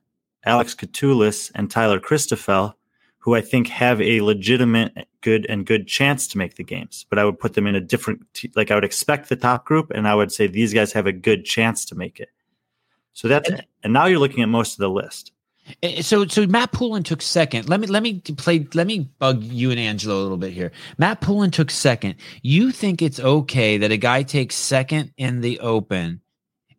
[0.43, 2.73] Alex Kotoulas, and Tyler Christophel,
[3.19, 7.05] who I think have a legitimate good and good chance to make the games.
[7.11, 9.65] But I would put them in a different, t- like I would expect the top
[9.65, 12.29] group, and I would say these guys have a good chance to make it.
[13.13, 13.51] So that's
[13.83, 15.33] and now you're looking at most of the list.
[15.83, 17.69] Eh, So so Matt Poulin took second.
[17.69, 18.67] Let me let me play.
[18.73, 20.71] Let me bug you and Angelo a little bit here.
[20.97, 22.15] Matt Poulin took second.
[22.41, 26.21] You think it's okay that a guy takes second in the Open,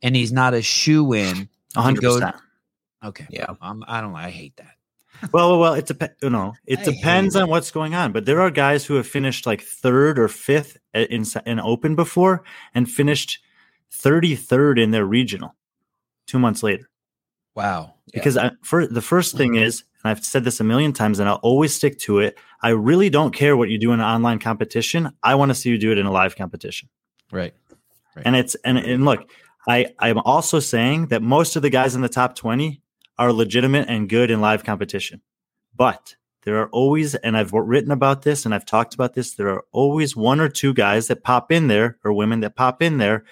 [0.02, 1.48] and he's not a shoe in?
[1.74, 2.00] 100.
[2.00, 2.36] go- percent
[3.04, 3.26] Okay.
[3.30, 3.46] Yeah.
[3.60, 4.14] Um, I don't.
[4.14, 4.74] I hate that.
[5.32, 6.14] Well, well, well, it depends.
[6.22, 8.12] You know, it I depends on what's going on.
[8.12, 12.44] But there are guys who have finished like third or fifth in in open before
[12.72, 13.40] and finished
[13.90, 15.56] thirty third in their regional
[16.28, 16.88] two months later.
[17.56, 17.94] Wow.
[18.12, 21.28] Because I, for the first thing is, and I've said this a million times, and
[21.28, 22.38] I'll always stick to it.
[22.62, 25.10] I really don't care what you do in an online competition.
[25.24, 26.88] I want to see you do it in a live competition.
[27.32, 27.54] Right.
[28.24, 29.28] And it's and and look,
[29.68, 32.80] I I'm also saying that most of the guys in the top 20
[33.18, 35.20] are legitimate and good in live competition.
[35.76, 39.50] But there are always and I've written about this and I've talked about this, there
[39.50, 42.96] are always one or two guys that pop in there or women that pop in
[42.96, 43.24] there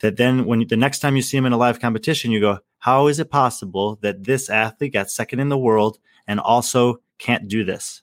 [0.00, 2.60] that then when the next time you see them in a live competition you go,
[2.78, 7.48] how is it possible that this athlete got second in the world and also can't
[7.48, 8.02] do this?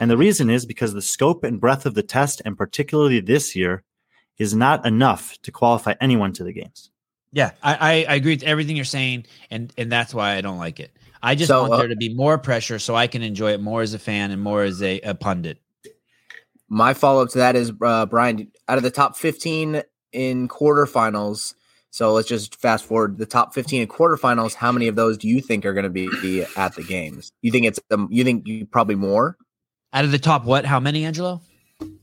[0.00, 3.54] And the reason is because the scope and breadth of the test and particularly this
[3.54, 3.84] year
[4.38, 6.91] is not enough to qualify anyone to the games.
[7.32, 10.58] Yeah, I, I, I agree with everything you're saying, and and that's why I don't
[10.58, 10.90] like it.
[11.22, 13.60] I just So, want uh, there to be more pressure so I can enjoy it
[13.60, 15.58] more as a fan and more as a, a pundit.
[16.68, 18.50] My follow up to that is uh, Brian.
[18.68, 21.54] Out of the top 15 in quarterfinals,
[21.90, 24.54] so let's just fast forward the top 15 in quarterfinals.
[24.54, 27.32] How many of those do you think are going to be, at the games?
[27.42, 29.36] You think it's um, you think you probably more?
[29.92, 30.64] Out of the top, what?
[30.64, 31.42] How many, Angelo?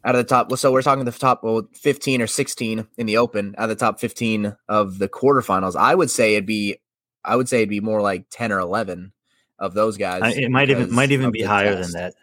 [0.04, 0.56] Out of the top.
[0.58, 3.86] So we're talking the top well, 15 or 16 in the open out of the
[3.86, 5.76] top 15 of the quarterfinals.
[5.76, 6.78] I would say it'd be,
[7.24, 9.12] I would say it'd be more like 10 or 11
[9.60, 10.22] of those guys.
[10.24, 11.94] I, it might even might even be higher test.
[11.94, 12.14] than that.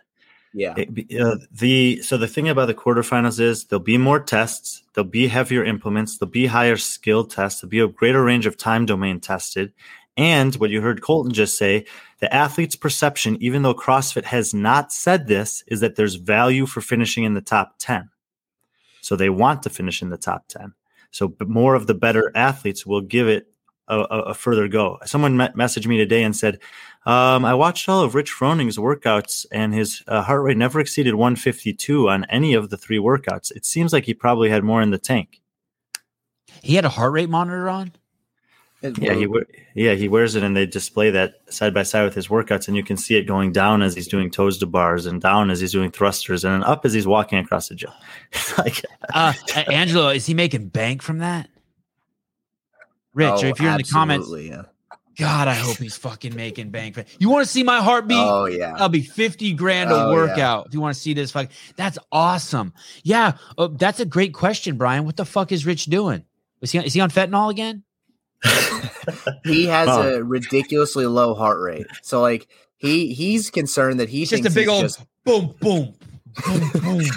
[0.53, 0.75] Yeah.
[0.77, 5.09] It uh, the so the thing about the quarterfinals is there'll be more tests, there'll
[5.09, 8.87] be heavier implements, there'll be higher skill tests, there'll be a greater range of time
[8.87, 9.73] domain tested,
[10.17, 11.85] and what you heard Colten just say,
[12.21, 16.81] the athlete's perception, even though CrossFit has not said this, is that there's value for
[16.81, 18.11] finishing in the top ten.
[19.03, 20.75] So they want to finish in the top ten.
[21.11, 23.49] So more of the better athletes will give it
[23.89, 24.99] a, a, further go.
[25.05, 26.59] Someone me- messaged me today and said,
[27.05, 31.15] um, I watched all of Rich Froning's workouts, and his uh, heart rate never exceeded
[31.15, 33.53] 152 on any of the three workouts.
[33.53, 35.41] It seems like he probably had more in the tank.
[36.63, 37.93] He had a heart rate monitor on.
[38.83, 39.27] Yeah, he
[39.75, 42.77] yeah he wears it, and they display that side by side with his workouts, and
[42.77, 45.61] you can see it going down as he's doing toes to bars, and down as
[45.61, 47.91] he's doing thrusters, and then up as he's walking across the gym.
[48.59, 49.33] Like Uh,
[49.73, 51.49] Angelo, is he making bank from that?
[53.15, 54.62] Rich, Oh, if you're in the comments, absolutely, Yeah.
[55.19, 57.03] God, I hope he's fucking making bank.
[57.19, 58.19] You want to see my heartbeat?
[58.21, 58.73] Oh yeah.
[58.73, 60.15] That'll be 50 grand a Oh, yeah.
[60.15, 61.31] workout if you want to see this.
[61.31, 62.75] Fuck, that's awesome.
[63.03, 65.07] Yeah, uh, that's a great question, Brian.
[65.07, 66.25] What the fuck is Rich doing?
[66.61, 67.83] Is he, is he on fentanyl again?
[69.44, 70.16] he has Oh.
[70.16, 71.87] a ridiculously low heart rate.
[72.03, 75.05] So like he he's concerned that he He's just a thinks big he's old just
[75.25, 75.94] boom, boom,
[76.44, 76.70] boom,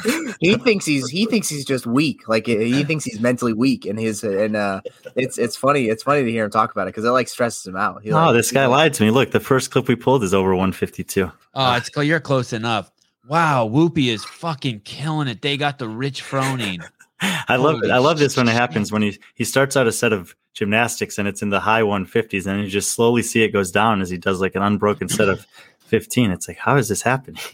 [0.03, 0.33] boom.
[0.39, 2.27] he thinks he's he thinks he's just weak.
[2.27, 4.81] Like he thinks he's mentally weak, and his and uh,
[5.15, 5.89] it's it's funny.
[5.89, 8.01] It's funny to hear him talk about it because it like stresses him out.
[8.03, 9.11] He, oh, like, this guy like- lied to me.
[9.11, 11.31] Look, the first clip we pulled is over 152.
[11.53, 12.91] Oh, it's you're close enough.
[13.27, 15.41] Wow, Whoopi is fucking killing it.
[15.41, 16.83] They got the Rich Froning.
[17.21, 17.91] I love it.
[17.91, 21.17] I love this when it happens when he he starts out a set of gymnastics
[21.17, 24.09] and it's in the high 150s and you just slowly see it goes down as
[24.09, 25.47] he does like an unbroken set of
[25.85, 26.29] 15.
[26.31, 27.41] It's like how is this happening?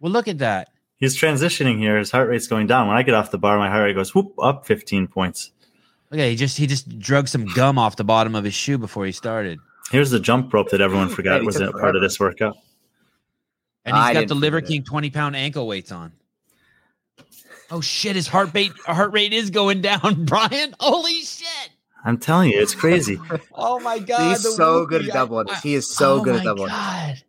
[0.00, 0.68] Well, look at that.
[0.98, 1.98] He's transitioning here.
[1.98, 2.86] His heart rate's going down.
[2.86, 5.50] When I get off the bar, my heart rate goes whoop up 15 points.
[6.12, 9.04] okay he just he just drug some gum off the bottom of his shoe before
[9.06, 9.58] he started,
[9.90, 12.56] Here's the jump rope that everyone forgot he was took a part of this workout.
[13.84, 14.60] and he's I got the Liver.
[14.60, 16.12] King 20 pound ankle weights on.
[17.70, 20.74] Oh shit, his heart rate heart rate is going down, Brian.
[20.80, 21.70] Holy shit.
[22.04, 23.18] I'm telling you, it's crazy.
[23.52, 24.30] Oh my god.
[24.30, 25.62] He's the so good at double I- unders.
[25.62, 26.68] He is so oh good my at double unders.
[26.68, 27.22] God.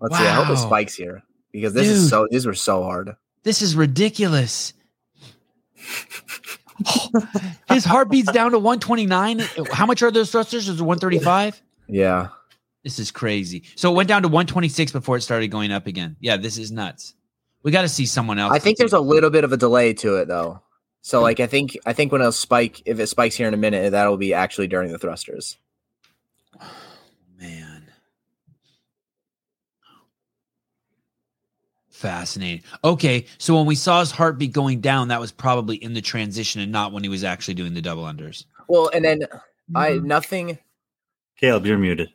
[0.00, 0.24] Let's see.
[0.24, 1.22] I hope it spikes here
[1.52, 1.96] because this Dude.
[1.96, 2.26] is so.
[2.30, 3.16] These were so hard.
[3.42, 4.72] This is ridiculous.
[7.68, 9.40] His heartbeat's down to 129.
[9.72, 10.68] How much are those thrusters?
[10.68, 11.60] Is it 135?
[11.88, 12.28] Yeah.
[12.84, 13.64] This is crazy.
[13.76, 16.16] So it went down to 126 before it started going up again.
[16.20, 17.14] Yeah, this is nuts.
[17.62, 18.52] We got to see someone else.
[18.52, 20.62] I think there's a little bit of a delay to it though.
[21.02, 23.58] So like I think I think when it'll spike, if it spikes here in a
[23.58, 25.58] minute, that'll be actually during the thrusters.
[27.40, 27.84] man.
[31.90, 32.62] Fascinating.
[32.82, 36.62] Okay, so when we saw his heartbeat going down, that was probably in the transition
[36.62, 38.46] and not when he was actually doing the double unders.
[38.68, 39.24] Well, and then
[39.74, 40.06] I Mm-hmm.
[40.06, 40.58] nothing.
[41.38, 42.08] Caleb, you're muted.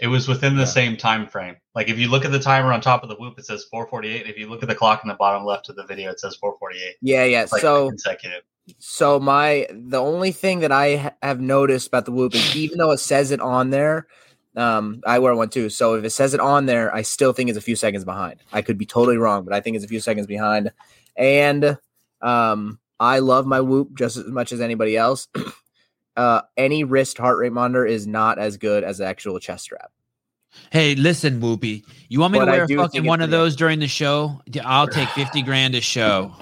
[0.00, 0.66] It was within the Yeah.
[0.66, 1.56] same time frame.
[1.74, 4.26] Like if you look at the timer on top of the whoop, it says 448.
[4.26, 6.36] If you look at the clock in the bottom left of the video, it says
[6.36, 6.96] 448.
[7.02, 7.46] Yeah, yeah.
[7.50, 8.42] Like so consecutive.
[8.78, 12.78] So my the only thing that I ha- have noticed about the whoop is even
[12.78, 14.06] though it says it on there,
[14.56, 15.68] um, I wear one too.
[15.68, 18.40] So if it says it on there, I still think it's a few seconds behind.
[18.52, 20.72] I could be totally wrong, but I think it's a few seconds behind.
[21.16, 21.76] And
[22.22, 25.28] um, I love my whoop just as much as anybody else.
[26.16, 29.90] uh, any wrist heart rate monitor is not as good as the actual chest strap.
[30.70, 31.84] Hey, listen, Whoopi.
[32.08, 34.40] You want me But to wear fucking one of those during the show?
[34.64, 36.32] I'll take 50 grand a show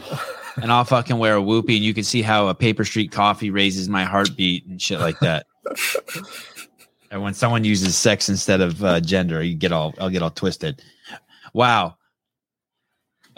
[0.61, 3.51] and I'll fucking wear a Whoopi and you can see how a paper street coffee
[3.51, 5.47] raises my heartbeat and shit like that.
[7.11, 10.31] and when someone uses sex instead of uh, gender, you get all I'll get all
[10.31, 10.83] twisted.
[11.55, 11.97] Wow.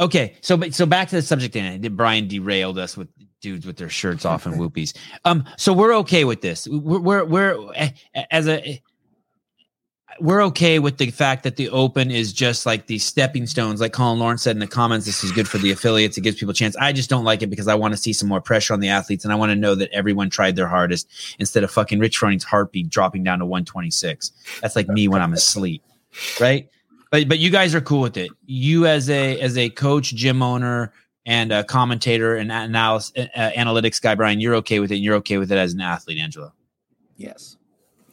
[0.00, 3.08] Okay, so so back to the subject and Brian derailed us with
[3.40, 4.96] dudes with their shirts off and whoopies.
[5.24, 6.66] Um, so we're okay with this.
[6.66, 7.90] We're we're, we're eh,
[8.30, 8.82] as a
[10.20, 13.92] we're okay with the fact that the open is just like these stepping stones, like
[13.92, 15.06] Colin Lawrence said in the comments.
[15.06, 16.16] This is good for the affiliates.
[16.16, 16.76] It gives people a chance.
[16.76, 18.88] I just don't like it because I want to see some more pressure on the
[18.88, 22.18] athletes, and I want to know that everyone tried their hardest instead of fucking Rich
[22.18, 24.32] Froning's heartbeat dropping down to 126.
[24.60, 25.82] That's like me when I'm asleep,
[26.40, 26.68] right?
[27.14, 28.32] But but you guys are cool with it.
[28.44, 30.92] You as a as a coach, gym owner,
[31.24, 34.96] and a commentator and analysis, uh, analytics guy, Brian, you're okay with it.
[34.96, 36.52] And you're okay with it as an athlete, Angelo.
[37.16, 37.56] Yes.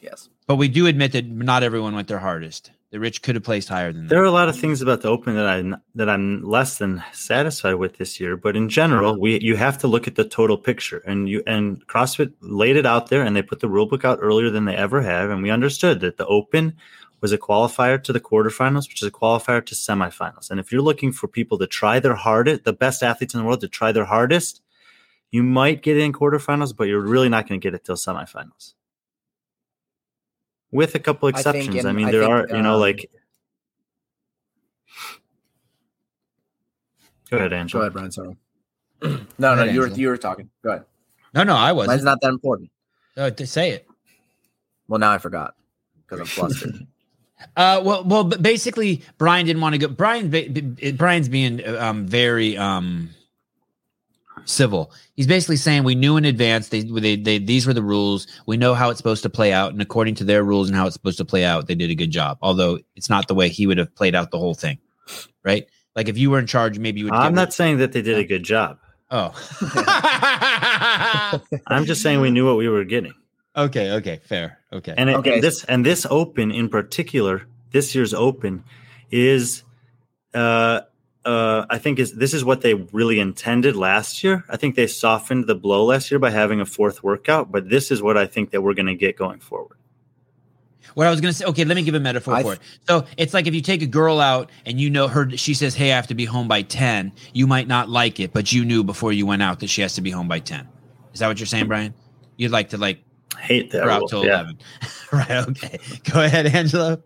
[0.00, 0.28] Yes.
[0.46, 2.70] But we do admit that not everyone went their hardest.
[2.92, 4.08] The Rich could have placed higher than that.
[4.10, 7.02] There are a lot of things about the Open that I that I'm less than
[7.12, 10.56] satisfied with this year, but in general, we you have to look at the total
[10.56, 14.04] picture, and you and CrossFit laid it out there, and they put the rule book
[14.04, 16.76] out earlier than they ever have, and we understood that the Open
[17.22, 20.50] was a qualifier to the quarterfinals, which is a qualifier to semifinals.
[20.50, 23.46] And if you're looking for people to try their hardest, the best athletes in the
[23.46, 24.60] world to try their hardest,
[25.30, 27.94] you might get it in quarterfinals, but you're really not going to get it till
[27.94, 28.74] semifinals.
[30.72, 31.86] With a couple I think exceptions.
[31.86, 33.10] I, in- mean, I there think, are, you know, um, like.
[37.30, 37.78] Go ahead, Angela.
[37.78, 38.10] Go ahead, Brian.
[38.10, 38.36] Sorry.
[39.02, 40.00] no, no, ahead, you were Angela.
[40.00, 40.50] you were talking.
[40.64, 40.84] Go ahead.
[41.34, 42.02] No, no, I wasn't.
[42.04, 42.70] not that important.
[43.16, 43.86] Uh, to say it.
[44.88, 45.54] Well, now I forgot
[46.02, 46.86] because I'm flustered.
[47.56, 49.88] Uh, well, well, but basically, Brian didn't want to go.
[49.88, 50.30] Brian,
[50.96, 53.10] Brian's being um very um
[54.44, 54.92] civil.
[55.14, 58.26] He's basically saying we knew in advance they, they they these were the rules.
[58.46, 60.86] We know how it's supposed to play out, and according to their rules and how
[60.86, 62.38] it's supposed to play out, they did a good job.
[62.42, 64.78] Although it's not the way he would have played out the whole thing,
[65.44, 65.66] right?
[65.94, 67.14] Like if you were in charge, maybe you would.
[67.14, 68.78] I'm not rid- saying that they did a good job.
[69.10, 69.34] Oh.
[71.66, 73.12] I'm just saying we knew what we were getting.
[73.56, 73.92] Okay.
[73.92, 74.20] Okay.
[74.24, 74.58] Fair.
[74.72, 74.94] Okay.
[74.96, 75.34] And, it- Okay.
[75.34, 78.64] and this and this open in particular, this year's open
[79.10, 79.62] is
[80.34, 80.80] uh
[81.24, 84.44] uh I think is this is what they really intended last year.
[84.48, 87.90] I think they softened the blow last year by having a fourth workout, but this
[87.90, 89.76] is what I think that we're going to get going forward.
[90.94, 92.58] What I was gonna say, okay, let me give a metaphor I for it.
[92.88, 95.74] So it's like if you take a girl out and you know her, she says,
[95.74, 97.12] "Hey, I have to be home by 10.
[97.32, 99.94] You might not like it, but you knew before you went out that she has
[99.94, 100.68] to be home by ten.
[101.14, 101.94] Is that what you're saying, Brian?
[102.36, 103.02] You'd like to like I
[103.40, 103.84] hate that.
[103.84, 104.24] her out rule.
[104.24, 104.40] Yeah.
[104.40, 104.58] eleven,
[105.12, 105.30] right?
[105.48, 105.78] Okay,
[106.10, 107.02] go ahead, Angelo.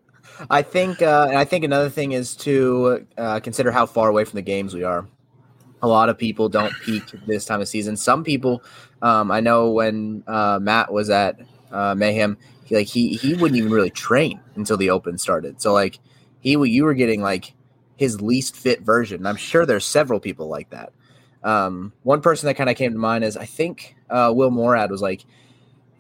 [0.51, 4.25] I think, uh, and I think another thing is to uh, consider how far away
[4.25, 5.07] from the games we are.
[5.83, 7.97] A lot of people don't peak this time of season.
[7.97, 8.63] Some people,
[9.03, 13.57] um, I know when uh, Matt was at uh, Mayhem, he, like he he wouldn't
[13.57, 15.61] even really train until the Open started.
[15.61, 15.99] So like
[16.41, 17.55] he you were getting like
[17.97, 19.19] his least fit version.
[19.19, 20.93] And I'm sure there's several people like that.
[21.43, 24.91] Um, one person that kind of came to mind is I think uh, Will Moorad
[24.91, 25.25] was like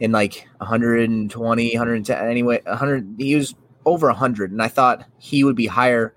[0.00, 3.14] in like 120, 110 anyway, 100.
[3.18, 3.54] He was
[3.86, 6.12] over 100 and i thought he would be higher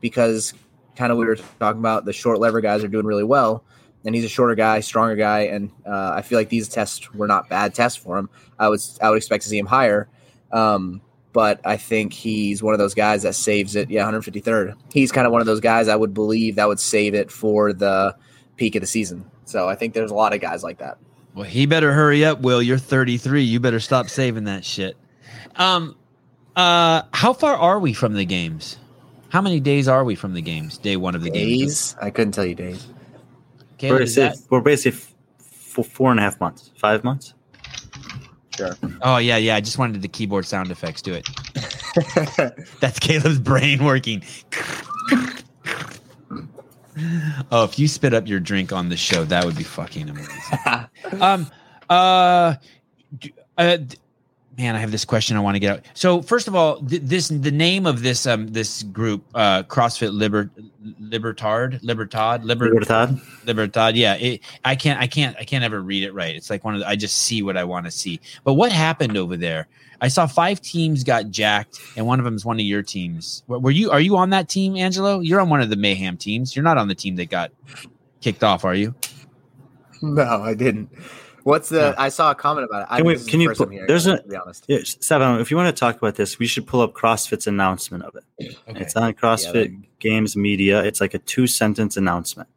[0.00, 0.52] because
[0.96, 3.64] kind of we were talking about the short lever guys are doing really well
[4.04, 7.28] and he's a shorter guy stronger guy and uh, i feel like these tests were
[7.28, 8.28] not bad tests for him.
[8.58, 10.08] I would i would expect to see him higher
[10.50, 11.00] um,
[11.32, 13.88] but i think he's one of those guys that saves it.
[13.88, 17.14] Yeah 153rd he's kind of one of those guys i would believe that would save
[17.14, 18.14] it for the
[18.56, 19.24] peak of the season.
[19.44, 20.98] So i think there's a lot of guys like that
[21.34, 22.62] Well, he better hurry up, Will.
[22.62, 23.42] You're 33.
[23.42, 24.96] You better stop saving that shit.
[25.56, 25.96] Um,
[26.56, 28.78] uh, how far are we from the games?
[29.30, 30.76] How many days are we from the games?
[30.76, 31.60] Day one of the games.
[31.62, 32.86] days i couldn't tell you days
[33.78, 35.14] Caleb, We're, is that- basically, we're basically f-
[35.78, 37.32] f- four and a half months, five months.
[38.54, 39.56] sure oh yeah, yeah.
[39.56, 41.00] I just wanted the keyboard sound effects.
[41.00, 41.26] Do it.
[42.80, 44.22] That's Caleb's brain working.
[47.50, 50.58] oh, if you spit up your drink on the show, that would be fucking amazing.
[51.20, 51.50] um,
[51.88, 52.54] uh,
[53.58, 53.78] uh,
[54.58, 55.84] man, I have this question I want to get out.
[55.94, 60.18] So, first of all, th- this the name of this um this group, uh, CrossFit
[60.18, 60.50] Liber
[61.00, 63.20] Libertard Libertad Liber Libertad.
[63.44, 63.96] Libertad.
[63.96, 66.34] Yeah, it, I can't, I can't, I can't ever read it right.
[66.34, 68.20] It's like one of the, I just see what I want to see.
[68.44, 69.68] But what happened over there?
[70.02, 73.44] I saw five teams got jacked, and one of them is one of your teams.
[73.46, 73.90] Were, were you?
[73.92, 75.20] Are you on that team, Angelo?
[75.20, 76.54] You're on one of the Mayhem teams.
[76.56, 77.52] You're not on the team that got
[78.20, 78.94] kicked off, are you?
[80.02, 80.90] No, I didn't.
[81.44, 81.94] What's the?
[81.96, 82.88] I saw a comment about it.
[82.90, 84.64] I, Can we- can you first put- I'm there's a- it, to be honest.
[84.68, 88.04] Yeah, Stefan, if you want to talk about this, we should pull up CrossFit's announcement
[88.04, 88.56] of it.
[88.66, 90.82] It's on CrossFit Games Media.
[90.84, 92.48] It's like a two sentence announcement.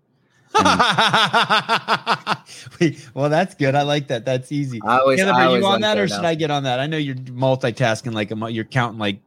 [2.80, 3.76] Wait, well, that's good.
[3.76, 4.26] I like that.
[4.26, 4.80] That's easy.
[4.84, 6.80] I always, Caleb, are you on that, or should I get on that?
[6.80, 9.20] I know you're multitasking like a, you're counting like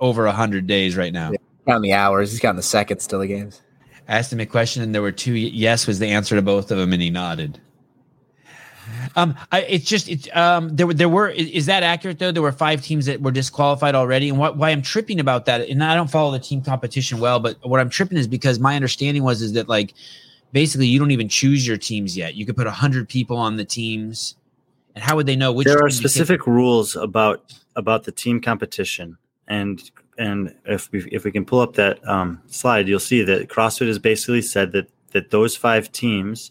[0.00, 1.32] over a hundred days right now.
[1.32, 1.38] Yeah.
[1.66, 2.30] counting the hours.
[2.30, 3.62] He's counting the seconds till the games.
[4.08, 6.70] I asked him a question, and there were two yes was the answer to both
[6.70, 7.60] of them, and he nodded.
[9.16, 12.32] Um, I, it's just it's um there were there were is, is that accurate though?
[12.32, 15.62] There were five teams that were disqualified already, and what why I'm tripping about that,
[15.62, 18.76] and I don't follow the team competition well, but what I'm tripping is because my
[18.76, 19.94] understanding was is that like
[20.52, 22.34] basically you don't even choose your teams yet.
[22.34, 24.36] You could put hundred people on the teams,
[24.94, 25.66] and how would they know which?
[25.66, 31.30] there are specific rules about about the team competition and and if we if we
[31.30, 35.30] can pull up that um, slide you'll see that crossfit has basically said that that
[35.30, 36.50] those five teams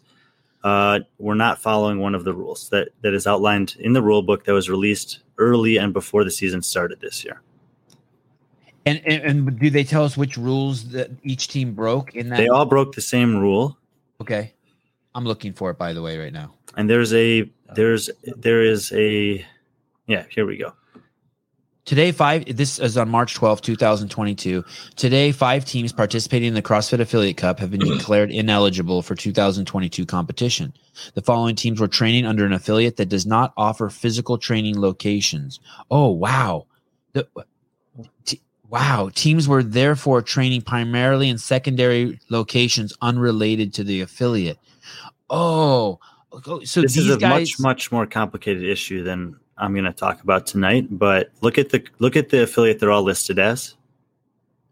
[0.63, 4.23] uh, were not following one of the rules that that is outlined in the rule
[4.23, 7.41] book that was released early and before the season started this year
[8.85, 12.37] And, and and do they tell us which rules that each team broke in that?
[12.37, 13.76] they all broke the same rule
[14.21, 14.53] okay,
[15.15, 16.53] I'm looking for it by the way right now.
[16.75, 19.45] and there's a there's there is a
[20.07, 20.73] yeah here we go
[21.85, 22.57] Today, five.
[22.57, 24.65] This is on March twelfth, 2022.
[24.97, 30.05] Today, five teams participating in the CrossFit Affiliate Cup have been declared ineligible for 2022
[30.05, 30.73] competition.
[31.13, 35.61] The following teams were training under an affiliate that does not offer physical training locations.
[35.89, 36.65] Oh, wow.
[37.13, 37.25] The,
[38.25, 39.09] t- Wow.
[39.13, 44.57] Teams were therefore training primarily in secondary locations unrelated to the affiliate.
[45.29, 45.99] Oh,
[46.63, 47.31] so this is a guys.
[47.31, 50.87] much much more complicated issue than I'm going to talk about tonight.
[50.89, 53.75] But look at the look at the affiliate they're all listed as.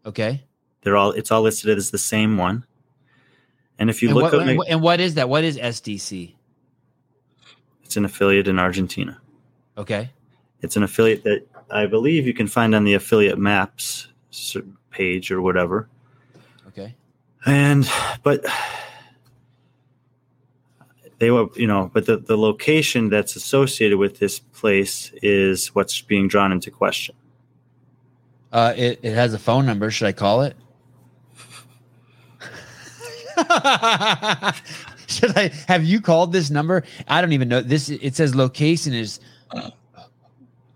[0.04, 0.42] okay.
[0.82, 2.64] They're all it's all listed as the same one.
[3.78, 5.28] And if you And look what, at and and what is that?
[5.28, 6.34] What is SDC?
[7.84, 9.20] it's an affiliate in Argentina.
[9.78, 10.10] Okay.
[10.62, 14.08] It's an affiliate that I believe you can find on the affiliate maps
[14.90, 15.88] page or whatever.
[16.68, 16.94] Okay.
[17.44, 17.88] And
[18.22, 18.44] but
[21.18, 26.00] they were, you know, but the, the location that's associated with this place is what's
[26.02, 27.14] being drawn into question.
[28.52, 29.90] Uh, it, it has a phone number.
[29.90, 30.56] Should I call it?
[35.08, 36.84] Should I have you called this number?
[37.06, 37.60] I don't even know.
[37.60, 39.20] This it says location is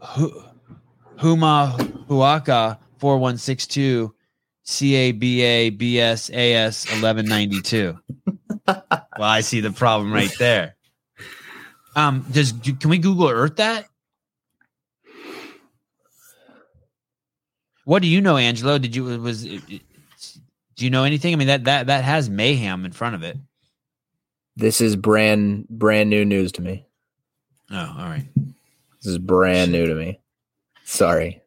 [0.01, 0.43] Hu-
[1.21, 1.77] Huma
[2.09, 4.15] Huaka 4162
[4.67, 6.31] CABABSAS
[7.03, 7.99] 1192.
[8.67, 8.83] well,
[9.21, 10.77] I see the problem right there.
[11.97, 13.87] Um, does do- can we Google Earth that?
[17.85, 18.79] What do you know, Angelo?
[18.79, 19.83] Did you was it- it-
[20.77, 21.35] do you know anything?
[21.35, 23.37] I mean that that that has mayhem in front of it.
[24.57, 26.87] This is brand brand new news to me.
[27.71, 28.27] Oh, all right.
[28.37, 30.21] This is brand new to me.
[30.91, 31.41] Sorry.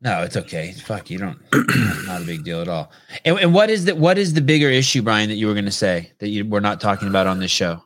[0.00, 0.72] No, it's okay.
[0.72, 1.38] Fuck, you don't.
[2.06, 2.90] not a big deal at all.
[3.24, 5.66] And, and what is the what is the bigger issue, Brian, that you were going
[5.66, 7.82] to say that you we're not talking about on this show?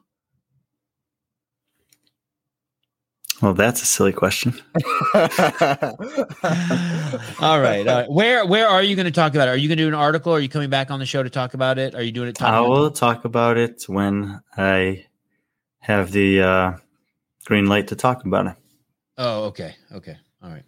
[3.42, 4.54] Well, that's a silly question.
[5.14, 5.28] all
[7.60, 8.08] right, all right.
[8.08, 9.50] Where where are you going to talk about it?
[9.50, 10.32] Are you going to do an article?
[10.32, 11.96] Are you coming back on the show to talk about it?
[11.96, 12.40] Are you doing it?
[12.40, 15.04] I talking will talk about it when I
[15.80, 16.72] have the uh,
[17.44, 18.54] green light to talk about it.
[19.18, 19.74] Oh, okay.
[19.92, 20.16] Okay.
[20.42, 20.62] All right.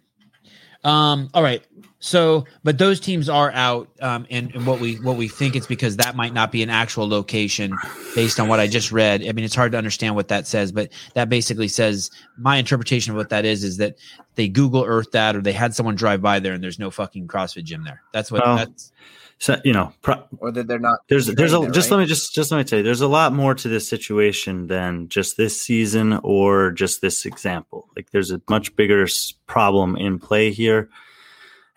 [0.83, 1.63] Um, all right.
[2.01, 5.67] So, but those teams are out, um, and, and what we what we think it's
[5.67, 7.77] because that might not be an actual location
[8.15, 9.21] based on what I just read.
[9.21, 13.11] I mean, it's hard to understand what that says, but that basically says my interpretation
[13.11, 13.97] of what that is is that
[14.35, 17.27] they Google Earth that, or they had someone drive by there, and there's no fucking
[17.27, 18.01] CrossFit gym there.
[18.13, 18.45] That's what.
[18.45, 18.93] Well, that's
[19.39, 20.99] So you know, pro- or that they're not.
[21.07, 21.97] there's there's a just right?
[21.97, 24.67] let me just just let me tell you, there's a lot more to this situation
[24.67, 27.87] than just this season or just this example.
[27.95, 29.07] Like there's a much bigger
[29.47, 30.89] problem in play here,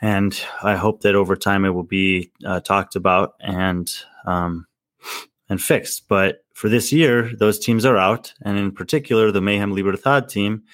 [0.00, 3.88] and I hope that over time it will be uh, talked about and
[4.26, 4.66] um,
[5.48, 6.08] and fixed.
[6.08, 10.64] But for this year, those teams are out, and in particular, the Mayhem Libertad team.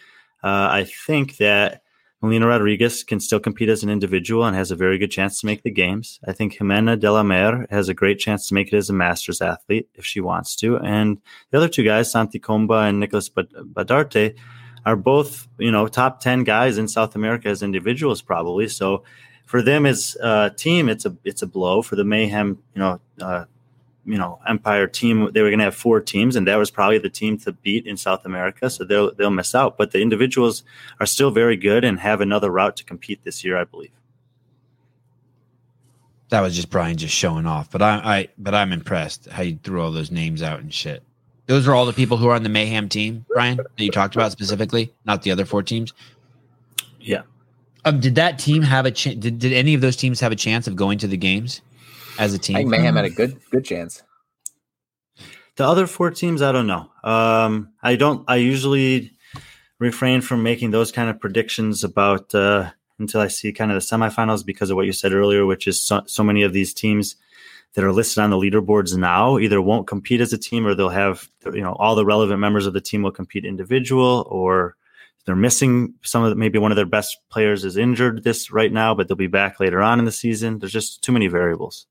[0.43, 1.82] Uh, I think that
[2.21, 5.47] Melina Rodriguez can still compete as an individual and has a very good chance to
[5.47, 6.19] make the games.
[6.27, 8.93] I think Jimena de la Mer has a great chance to make it as a
[8.93, 10.79] masters athlete if she wants to.
[10.79, 11.19] And
[11.51, 14.35] the other two guys, Santi Comba and Nicholas Bad- Badarte,
[14.85, 18.66] are both, you know, top 10 guys in South America as individuals, probably.
[18.66, 19.05] So
[19.47, 21.83] for them as a team, it's a, it's a blow.
[21.83, 23.45] For the Mayhem, you know, uh,
[24.09, 26.99] you know, Empire team, they were going to have four teams, and that was probably
[26.99, 28.71] the team to beat in South America.
[28.71, 29.77] So they'll they'll miss out.
[29.79, 30.65] But the individuals
[31.01, 33.91] are still very good and have another route to compete this year, I believe.
[36.31, 37.71] that was just Brian just showing off.
[37.71, 41.03] But I, I but I'm impressed how you threw all those names out and shit.
[41.47, 44.15] Those are all the people who are on the Mayhem team, Brian, that you talked
[44.15, 45.95] about specifically, not the other four teams.
[47.01, 47.23] Yeah.
[47.87, 49.19] Um, did that team have a chance?
[49.19, 51.63] Did, did any of those teams have a chance of going to the games
[52.19, 52.71] as a I think team?
[52.71, 54.03] Mayhem had a good good chance.
[55.57, 56.91] The other four teams, I don't know.
[57.03, 58.25] Um, I don't.
[58.29, 59.12] I usually
[59.79, 63.97] refrain from making those kind of predictions about uh, until I see kind of the
[63.97, 67.16] semifinals because of what you said earlier, which is so, so many of these teams
[67.75, 70.89] that are listed on the leaderboards now either won't compete as a team or they'll
[70.89, 74.77] have you know all the relevant members of the team will compete individual or
[75.25, 78.73] they're missing some of the, maybe one of their best players is injured this right
[78.73, 81.87] now but they'll be back later on in the season there's just too many variables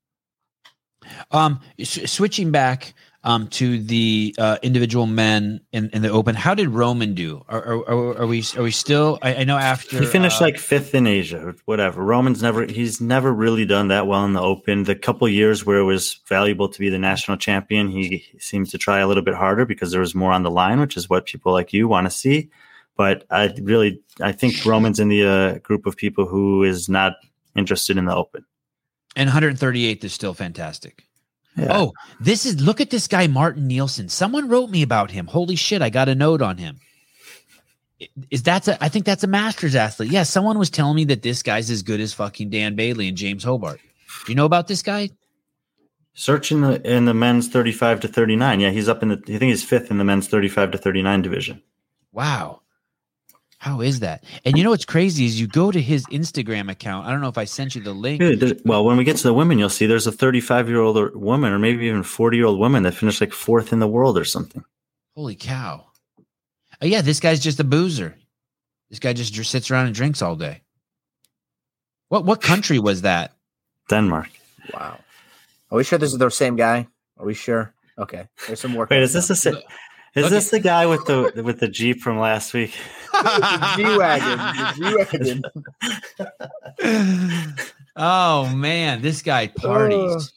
[1.30, 2.94] Um, s- switching back
[3.24, 6.36] um to the uh, individual men in, in the open.
[6.36, 7.44] How did Roman do?
[7.48, 9.18] Are, are, are, we are we still?
[9.22, 12.02] I, I know after He finished uh, like fifth in Asia, whatever.
[12.02, 14.84] Roman's never he's never really done that well in the Open.
[14.84, 18.78] The couple years where it was valuable to be the national champion, he seemed to
[18.78, 21.26] try a little bit harder because there was more on the line, which is what
[21.26, 22.50] people like you want to see.
[22.96, 27.14] But I really I think Roman's in the uh, group of people who is not
[27.56, 28.44] interested in the Open.
[29.18, 31.04] And 138th is still fantastic.
[31.56, 31.76] Yeah.
[31.76, 34.08] Oh, this is look at this guy Martin Nielsen.
[34.08, 35.26] Someone wrote me about him.
[35.26, 36.78] Holy shit, I got a note on him.
[38.30, 40.12] Is that's a I think that's a masters athlete.
[40.12, 43.16] Yeah, someone was telling me that this guy's as good as fucking Dan Bailey and
[43.16, 43.80] James Hobart.
[44.24, 45.10] Do you know about this guy?
[46.14, 48.60] Search in the in the men's thirty five to thirty nine.
[48.60, 49.16] Yeah, he's up in the.
[49.16, 51.60] I think he's fifth in the men's thirty five to thirty nine division.
[52.12, 52.60] Wow.
[53.60, 54.22] How is that?
[54.44, 57.06] And you know what's crazy is you go to his Instagram account.
[57.06, 58.20] I don't know if I sent you the link.
[58.20, 60.80] Dude, there- well, when we get to the women, you'll see there's a 35 year
[60.80, 63.88] old woman, or maybe even 40 year old woman that finished like fourth in the
[63.88, 64.64] world or something.
[65.16, 65.86] Holy cow!
[66.80, 68.14] Oh yeah, this guy's just a boozer.
[68.90, 70.62] This guy just, just sits around and drinks all day.
[72.08, 73.32] What what country was that?
[73.90, 74.28] Denmark.
[74.72, 74.98] Wow.
[75.70, 76.86] Are we sure this is the same guy?
[77.18, 77.74] Are we sure?
[77.98, 78.28] Okay.
[78.46, 78.90] There's some work.
[78.90, 79.46] Wait, is this the is
[80.24, 80.28] Okay.
[80.28, 82.72] this the guy with the with the jeep from last week?
[83.76, 84.74] G wagon?
[84.76, 85.42] G-Wagon.
[87.96, 90.32] oh man, this guy parties.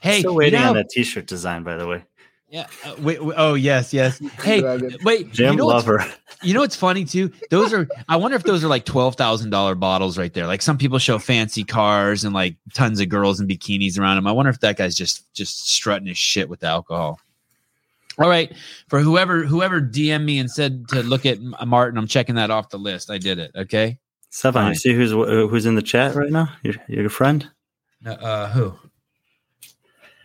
[0.00, 2.04] hey, Still you waiting know- on that T-shirt design, by the way.
[2.48, 2.66] Yeah.
[2.84, 4.18] uh, wait, wait- oh yes, yes.
[4.42, 4.96] Hey, G-Wagon.
[5.02, 5.32] wait.
[5.32, 6.06] Jim you know what's Lover.
[6.42, 7.32] You know what's funny too?
[7.50, 10.46] Those are I wonder if those are like twelve thousand dollar bottles right there.
[10.46, 14.26] Like some people show fancy cars and like tons of girls in bikinis around him.
[14.26, 17.18] I wonder if that guy's just just strutting his shit with the alcohol.
[18.18, 18.52] All right,
[18.88, 22.68] for whoever whoever DM me and said to look at Martin, I'm checking that off
[22.70, 23.10] the list.
[23.10, 23.50] I did it.
[23.56, 23.98] Okay.
[24.30, 24.68] Stefan, Fine.
[24.70, 26.48] you see who's uh, who's in the chat right now?
[26.62, 27.48] Your your friend.
[28.06, 28.74] Uh, uh who?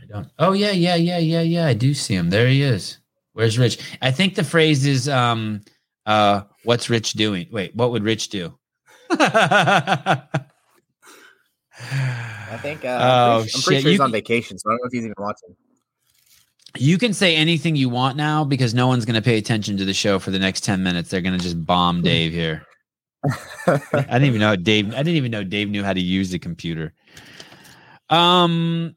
[0.02, 0.28] I don't.
[0.38, 1.68] Oh yeah, yeah, yeah, yeah, yeah.
[1.68, 2.30] I do see him.
[2.30, 2.98] There he is.
[3.34, 3.80] Where's Rich?
[4.02, 5.62] I think the phrase is um
[6.06, 7.48] uh what's Rich doing?
[7.52, 8.58] Wait, what would Rich do?
[9.12, 10.28] I
[12.62, 12.84] think.
[12.86, 14.88] Uh, Oh, I'm pretty, I'm pretty sure You he's on vacation, so I don't know
[14.88, 15.56] if he's even watching.
[16.78, 19.86] You can say anything you want now because no one's going to pay attention to
[19.86, 21.10] the show for the next 10 minutes.
[21.10, 22.64] They're going to just bomb Dave here.
[23.68, 24.94] I didn't even know Dave.
[24.94, 26.94] I didn't even know Dave knew how to use the computer.
[28.10, 28.96] Um.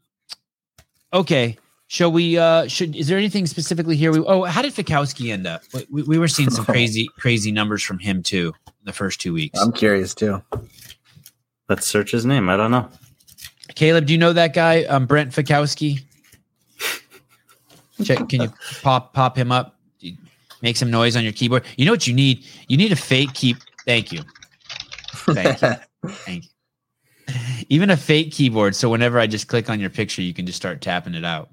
[1.12, 1.58] Okay.
[1.88, 2.38] Shall we?
[2.38, 2.68] Uh.
[2.68, 4.12] Should is there anything specifically here?
[4.12, 4.20] We.
[4.20, 5.62] Oh, how did Fikowski end up?
[5.90, 8.54] We, we were seeing some crazy, crazy numbers from him too.
[8.84, 9.58] The first two weeks.
[9.60, 10.42] I'm curious too.
[11.68, 12.48] Let's search his name.
[12.48, 12.88] I don't know.
[13.74, 14.84] Caleb, do you know that guy?
[14.84, 16.00] Um, Brent Fikowski.
[18.04, 18.28] Check.
[18.28, 19.78] Can you pop pop him up?
[20.62, 21.64] Make some noise on your keyboard.
[21.76, 22.44] You know what you need?
[22.68, 23.56] You need a fake key.
[23.84, 24.22] Thank you.
[25.12, 25.74] Thank you.
[26.06, 26.50] Thank you.
[27.68, 30.56] Even a fake keyboard, so whenever I just click on your picture, you can just
[30.56, 31.50] start tapping it out.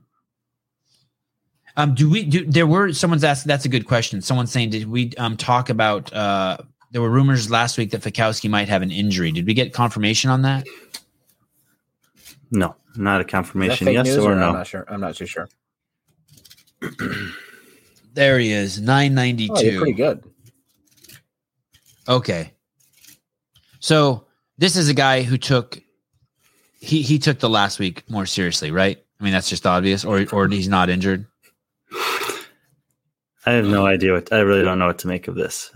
[1.78, 2.46] Um, do we do?
[2.46, 3.48] There were someone's asked.
[3.48, 4.22] That's a good question.
[4.22, 6.12] Someone's saying, did we um talk about?
[6.14, 6.58] Uh,
[6.92, 9.32] there were rumors last week that Fikowski might have an injury.
[9.32, 10.68] Did we get confirmation on that?
[12.52, 13.88] No, not a confirmation.
[13.88, 14.86] Yes news or I'm not sure.
[14.88, 15.48] I'm not too sure.
[18.14, 20.24] There he is, nine ninety Oh, you're pretty good.
[22.08, 22.52] Okay,
[23.80, 24.26] so
[24.58, 25.80] this is a guy who took
[26.80, 28.98] he he took the last week more seriously, right?
[29.20, 31.28] I mean, that's just obvious, or or he's not injured.
[33.46, 34.34] I have no idea what.
[34.34, 35.72] I really don't know what to make of this.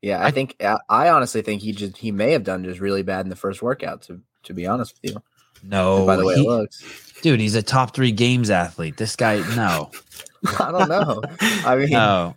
[0.00, 2.80] Yeah, I, I- think I, I honestly think he just he may have done just
[2.80, 4.02] really bad in the first workout.
[4.04, 5.22] To to be honest with you,
[5.66, 8.96] No, by the way he- it looks, dude, he's a top three games athlete.
[8.96, 9.90] This guy, no,
[10.60, 11.22] I don't know.
[11.64, 12.34] I mean, no.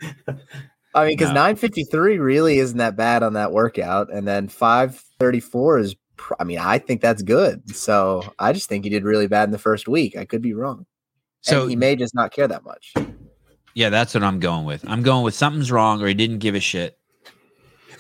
[0.96, 1.36] I mean, because No.
[1.36, 5.96] 953 really isn't that bad on that workout, and then 534 is.
[6.16, 7.76] pr- I mean, I think that's good.
[7.76, 10.16] So I just think he did really bad in the first week.
[10.18, 10.86] I could be wrong.
[11.42, 12.94] So So he may just not care that much.
[13.76, 14.84] yeah, that's what I'm going with.
[14.88, 16.98] I'm going with something's wrong, or he didn't give a shit.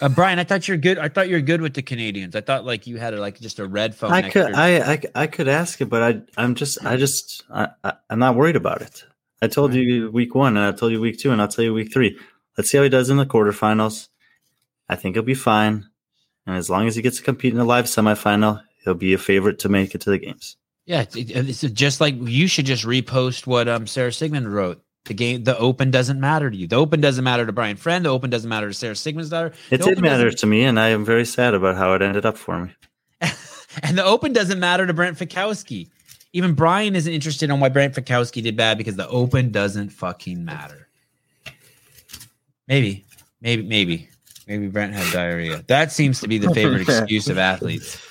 [0.01, 0.97] Uh, Brian, I thought you're good.
[0.97, 2.35] I thought you're good with the Canadians.
[2.35, 4.11] I thought like you had a, like just a red phone.
[4.11, 7.69] I could, I, I, I could ask it, but I, I'm just, I just, I,
[7.83, 9.03] I, I'm not worried about it.
[9.41, 11.73] I told you week one, and I told you week two, and I'll tell you
[11.73, 12.17] week three.
[12.57, 14.07] Let's see how he does in the quarterfinals.
[14.89, 15.87] I think he'll be fine,
[16.45, 19.17] and as long as he gets to compete in the live semifinal, he'll be a
[19.17, 20.57] favorite to make it to the games.
[20.85, 24.81] Yeah, it's, it's just like you should just repost what um Sarah Sigmund wrote.
[25.07, 26.67] The game, the Open doesn't matter to you.
[26.67, 28.03] The Open doesn't matter to Brian Friend.
[28.03, 29.53] The Open doesn't matter to Sara Sigmundsdottir.
[29.71, 32.25] It The did matter to me, and I am very sad about how it ended
[32.25, 32.71] up for me.
[33.83, 35.89] and the Open doesn't matter to Brent Fikowski.
[36.33, 40.43] Even Brian isn't interested in why Brent Fikowski did bad because the Open doesn't fucking
[40.43, 40.89] matter.
[42.67, 43.05] Maybe,
[43.39, 44.09] maybe, maybe,
[44.45, 45.63] maybe Brent had diarrhea.
[45.67, 47.97] That seems to be the favorite excuse of athletes.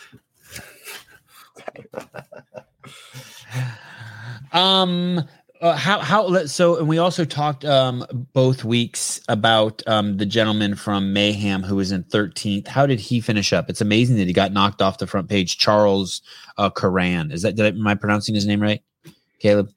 [4.53, 5.23] Um,
[5.67, 10.75] uh, how how so and we also talked um both weeks about um the gentleman
[10.75, 12.67] from Mayhem who was in 13th.
[12.67, 13.69] How did he finish up?
[13.71, 15.59] It's amazing that he got knocked off the front page.
[15.59, 16.23] Charles
[16.59, 17.31] uh Karan.
[17.31, 18.83] Is that did I, am I pronouncing his name right?
[19.39, 19.71] Caleb.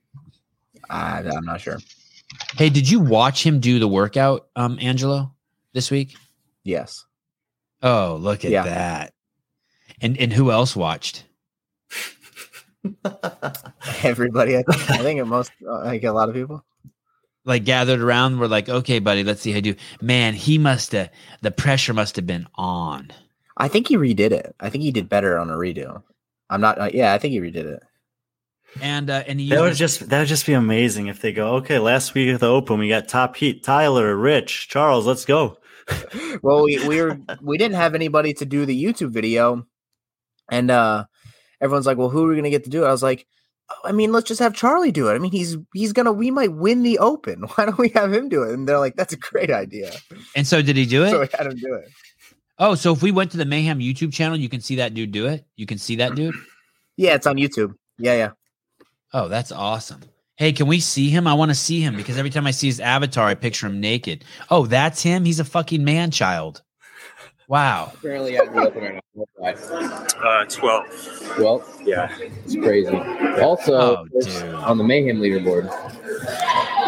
[0.90, 1.78] I, I'm not sure.
[2.56, 5.34] Hey, did you watch him do the workout, um, Angelo,
[5.74, 6.16] this week?
[6.64, 7.06] Yes.
[7.84, 8.64] Oh, look at Yeah.
[8.64, 9.14] that.
[10.02, 11.26] And and who else watched?
[14.04, 16.64] Everybody, I think, I think it most, uh, like a lot of people.
[17.46, 19.76] Like gathered around, we're like, okay, buddy, let's see how you do.
[20.02, 21.10] Man, he must have
[21.42, 23.12] the pressure must have been on.
[23.58, 24.56] I think he redid it.
[24.60, 26.04] I think he did better on a redo.
[26.50, 26.80] I'm not.
[26.80, 27.84] Uh, yeah, I think he redid it.
[28.82, 31.32] and uh, and he That would used- just that would just be amazing if they
[31.32, 35.26] go, okay, last week at the Open we got top heat, Tyler, Rich, Charles, let's
[35.26, 35.58] go.
[36.44, 39.66] well, we we were we didn't have anybody to do the YouTube video,
[40.52, 41.06] and uh
[41.62, 43.28] everyone's like, "Well, who are we gonna get to do it?" I was like,
[43.70, 45.14] "Oh, "I mean, let's just have Charlie do it.
[45.16, 47.42] I mean, he's he's gonna we might win the Open.
[47.56, 49.92] Why don't we have him do it?" And they're like, "That's a great idea."
[50.36, 51.12] and so did he do it?
[51.12, 51.90] So we had him do it.
[52.60, 55.12] oh, so if we went to the Mayhem YouTube channel, you can see that dude
[55.12, 55.46] do it.
[55.56, 56.36] You can see that dude.
[56.98, 57.76] Yeah, it's on YouTube.
[57.98, 58.32] Yeah, yeah.
[59.14, 60.02] Oh, that's awesome.
[60.36, 61.28] Hey, can we see him?
[61.28, 63.80] I want to see him because every time I see his avatar, I picture him
[63.80, 64.26] naked.
[64.50, 65.24] Oh, that's him.
[65.24, 66.62] He's a fucking man child.
[67.50, 67.92] Wow.
[68.02, 69.26] Currently at the open right now.
[69.36, 69.58] What?
[70.24, 70.86] Uh, twelve.
[71.40, 72.96] Well, Yeah, it's crazy.
[73.42, 73.74] Also,
[74.08, 75.66] Oh, on the Mayhem leaderboard.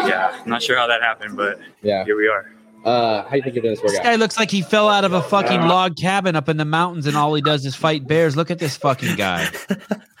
[0.08, 0.40] yeah.
[0.42, 2.04] I'm not sure how that happened, but Yeah.
[2.04, 2.48] here we are.
[2.84, 5.04] Uh, how do you think you're doing this This guy looks like he fell out
[5.04, 8.06] of a fucking log cabin up in the mountains and all he does is fight
[8.06, 8.36] bears.
[8.36, 9.48] Look at this fucking guy.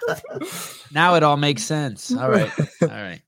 [0.92, 2.12] now it all makes sense.
[2.14, 2.50] All right.
[2.82, 3.20] All right.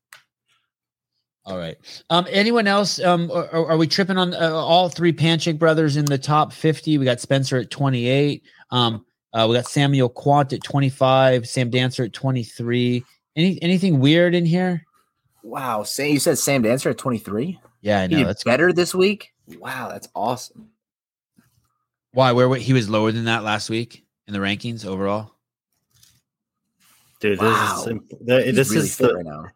[1.46, 1.76] All right.
[2.10, 2.98] Um, anyone else?
[3.00, 6.96] Um, are, are we tripping on uh, all three Panchik brothers in the top 50?
[6.98, 8.42] We got Spencer at 28.
[8.70, 13.04] Um, uh, we got Samuel Kwant at 25, Sam Dancer at 23.
[13.36, 14.84] Any anything weird in here?
[15.42, 17.58] Wow, Sam, you said Sam Dancer at twenty three.
[17.82, 18.18] Yeah, I He know.
[18.18, 19.32] did That's better this week.
[19.58, 20.68] Wow, that's awesome.
[22.12, 25.32] why where were- he was lower than that last week in the rankings overall.
[27.20, 27.82] Dude, Wow.
[27.84, 29.46] this is the- He's this really is fit the, right now.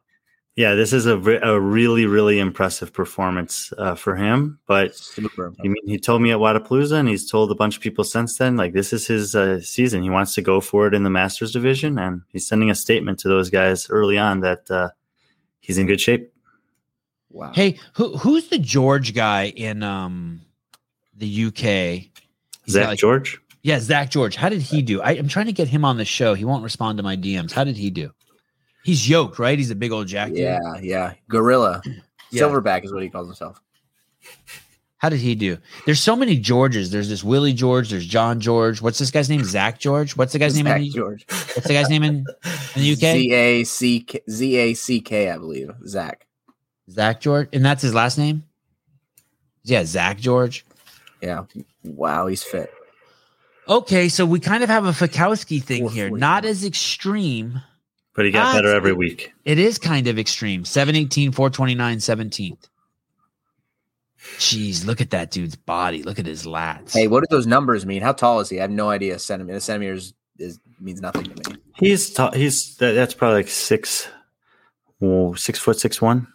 [0.58, 4.58] Yeah, this is a, re- a really really impressive performance uh, for him.
[4.66, 5.54] But Super.
[5.64, 8.38] I mean, he told me at Wodapalooza, and he's told a bunch of people since
[8.38, 8.56] then.
[8.56, 10.02] Like this is his uh, season.
[10.02, 13.20] He wants to go for it in the Masters division, and he's sending a statement
[13.20, 14.88] to those guys early on that uh,
[15.60, 16.32] he's in good shape.
[17.30, 17.52] Wow.
[17.54, 20.40] Hey, who who's the George guy in um
[21.16, 21.60] the UK?
[21.62, 22.10] He's
[22.70, 23.38] Zack got, like- George.
[23.62, 24.34] Yeah, Zack George.
[24.34, 25.00] How did he do?
[25.02, 26.34] I, I'm trying to get him on the show.
[26.34, 27.52] He won't respond to my DMs.
[27.52, 28.10] How did he do?
[28.88, 29.58] He's yoked, right?
[29.58, 30.28] He's a big old jack.
[30.30, 30.38] dude.
[30.38, 31.12] Yeah, yeah.
[31.28, 31.82] Gorilla.
[32.30, 32.42] Yeah.
[32.42, 33.58] Silverback is what he calls himself.
[34.98, 35.56] How did he do?
[35.86, 36.90] There's so many Georges.
[36.90, 37.88] There's this Willie George.
[37.88, 38.82] There's John George.
[38.82, 39.42] What's this guy's name?
[39.44, 40.14] Zack George.
[40.14, 40.66] What's the guy's name?
[40.66, 41.24] Zack In the, George.
[41.28, 42.98] what's the guy's name in, in the UK?
[42.98, 45.70] Z A C K Z A C K, I believe.
[45.86, 46.26] Zack.
[46.90, 48.44] Zack George, and that's his last name.
[49.64, 50.66] Yeah, Zack George.
[51.22, 51.44] Yeah.
[51.82, 52.70] Wow, he's fit.
[53.68, 56.10] Okay, so we kind of have a Fikowski thing here.
[56.10, 57.62] Not as extreme.
[58.18, 59.32] But he got Ah, better every week.
[59.44, 60.64] It is kind of extreme.
[60.64, 62.68] 718, 429, 17th.
[64.38, 66.02] Jeez, look at that dude's body.
[66.02, 66.94] Look at his lats.
[66.94, 68.02] Hey, what do those numbers mean?
[68.02, 68.58] How tall is he?
[68.58, 69.20] I have no idea.
[69.20, 69.60] Centimeter.
[69.60, 71.56] Centimeters is means nothing to me.
[71.76, 74.08] He's ta- he's that, that's probably like six,
[75.00, 76.26] oh, six foot six one.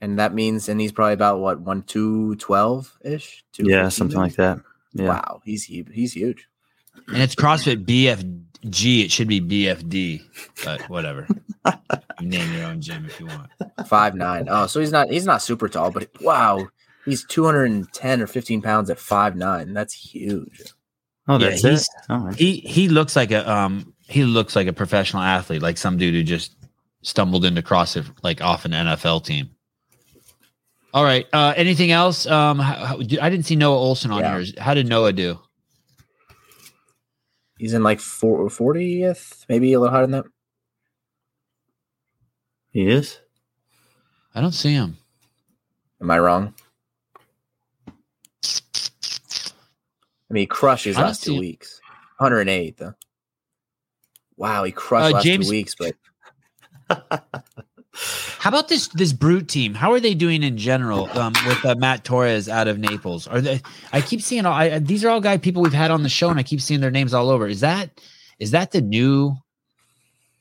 [0.00, 3.44] And that means, and he's probably about what one two twelve ish.
[3.58, 4.60] Yeah, something like that.
[4.92, 5.08] Yeah.
[5.08, 6.46] Wow, he's hu- he's huge.
[7.08, 7.84] and it's CrossFit
[8.64, 9.04] BFG.
[9.04, 10.22] It should be BFD,
[10.64, 11.26] but whatever.
[12.20, 13.50] you name your own gym if you want.
[13.86, 14.46] Five nine.
[14.50, 16.68] Oh, so he's not he's not super tall, but wow,
[17.04, 19.72] he's two hundred and ten or fifteen pounds at five nine.
[19.74, 20.62] That's huge.
[21.28, 21.88] Oh, that's he's- it.
[22.10, 25.96] Oh, He he looks like a um he looks like a professional athlete, like some
[25.98, 26.54] dude who just
[27.02, 29.50] stumbled into CrossFit like off an NFL team.
[30.94, 31.26] All right.
[31.34, 32.26] Uh, anything else?
[32.26, 34.40] Um, how, how- I didn't see Noah Ohlsen on Yeah.
[34.40, 34.54] here.
[34.58, 35.38] How did Noah do?
[37.58, 40.24] He's in like four fortieth, maybe a little higher than that.
[42.70, 43.18] he is.
[44.34, 44.96] I don't see him.
[46.00, 46.54] Am I wrong?
[50.30, 51.80] I mean, he crushed his I last two see- weeks.
[52.18, 52.94] 108 though.
[54.36, 55.94] Wow, he crushed Uh, last James- two weeks, but
[58.38, 59.74] How about this this brute team?
[59.74, 63.26] How are they doing in general um, with uh, Matt Torres out of Naples?
[63.26, 63.60] Are they?
[63.92, 64.52] I keep seeing all.
[64.52, 66.80] I, these are all guy people we've had on the show, and I keep seeing
[66.80, 67.48] their names all over.
[67.48, 67.90] Is that
[68.38, 69.36] is that the new?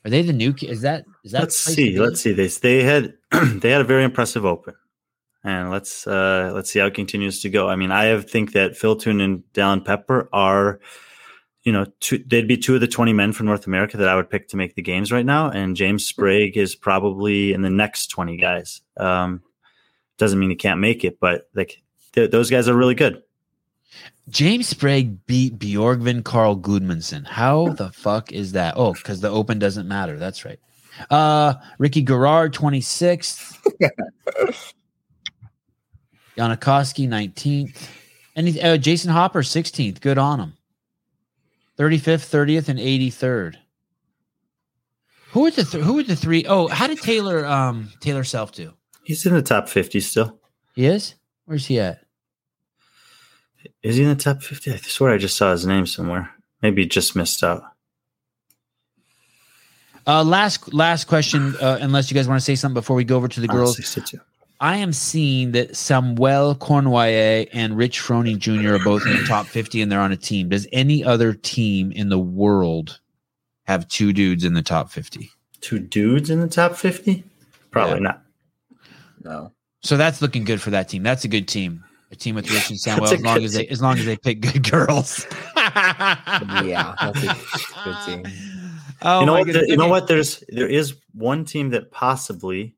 [0.06, 0.54] Are they the new?
[0.62, 1.42] Is that is that?
[1.42, 2.00] let's see.
[2.00, 2.34] Let's see.
[2.34, 4.76] They they had they had a very impressive open,
[5.44, 7.68] and let's uh let's see how it continues to go.
[7.68, 10.80] I mean, I have think that Phil Toon and Dallin Pepper are,
[11.68, 14.16] you know, two, they'd be two of the twenty men from North America that I
[14.16, 17.70] would pick to make the games right now, and James Sprague is probably in the
[17.70, 18.80] next twenty guys.
[18.96, 19.44] Um,
[20.18, 21.82] doesn't mean he can't make it, but like
[22.14, 23.22] th- those guys are really good.
[24.30, 27.28] James Sprague beat Bjorgvin Karl Gudmundsson.
[27.28, 28.76] How the fuck is that?
[28.78, 30.18] Oh, because the Open doesn't matter.
[30.18, 30.62] That's right.
[31.10, 33.58] Uh, Ricky Garard, 26th.
[36.38, 37.90] Jonne Koski, 19th.
[38.38, 40.00] And uh, Jayson Hopper, 16th.
[40.00, 40.57] Good on him.
[41.78, 43.56] 35th, 30th, and 83rd.
[45.32, 46.46] Who are the th- who are the three?
[46.48, 48.74] Oh, how did Taylor um Taylor Self do?
[49.04, 50.40] He's in the top fifty still.
[50.74, 51.16] He is?
[51.46, 52.00] Where's he at?
[53.84, 54.72] Is he in the top fifty?
[54.72, 56.32] I swear I just saw his name somewhere.
[56.62, 57.62] Maybe he just missed out.
[60.08, 63.18] Uh, last last question, uh, unless you guys want to say something before we go
[63.18, 63.78] over to the Uh, girls.
[64.60, 64.66] 62.
[64.66, 68.76] I am seeing that Samuel Cornwallis and Rich Froning Jr.
[68.76, 70.50] are both in the top 50 and they're on a team.
[70.50, 73.00] Does any other team in the world
[73.66, 75.30] have two dudes in the top 50?
[75.62, 77.24] Two dudes in the top 50?
[77.72, 78.00] Probably Yeah.
[78.00, 78.22] not.
[79.24, 79.52] No.
[79.84, 81.04] So that's looking good for that team.
[81.04, 81.84] That's a good team.
[82.12, 83.72] A team with Rich and Samuel, as long as they team.
[83.72, 85.26] as long as they pick good girls.
[86.64, 88.24] Yeah, that's a good team.
[89.02, 89.46] Oh you know what?
[89.46, 89.56] goodness.
[89.64, 90.08] there- you know what?
[90.08, 92.76] There's there is one team that possibly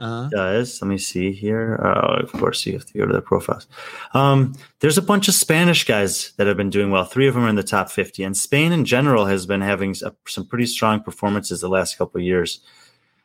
[0.00, 0.28] Uh-huh.
[0.30, 0.80] does.
[0.80, 1.80] Let me see here.
[1.84, 3.66] Oh, of course, you have to go to their profiles.
[4.14, 7.04] Um, there's a bunch of Spanish guys that have been doing well.
[7.04, 9.90] Three of them are in the top 50, and Spain in general has been having
[9.90, 12.60] s- some pretty strong performances the last couple of years.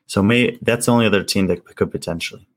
[0.07, 2.47] So, may that's the only other team that could potentially.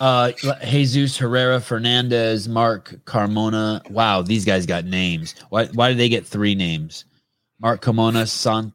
[0.00, 0.32] Uh,
[0.64, 3.88] Jesus Herrera, Fernandez, Mark Carmona.
[3.90, 5.34] Wow, these guys got names.
[5.50, 5.66] Why?
[5.66, 7.04] Why did they get three names?
[7.60, 8.72] Mark Carmona, San.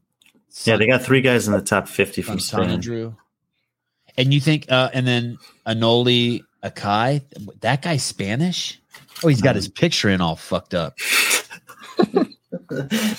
[0.63, 2.79] Yeah, they got three guys in the top 50 from Santana Spain.
[2.81, 3.15] Drew.
[4.17, 5.37] And you think, uh, and then
[5.67, 7.21] Anoli Akai,
[7.61, 8.79] that guy's Spanish?
[9.23, 10.97] Oh, he's got his picture in all fucked up.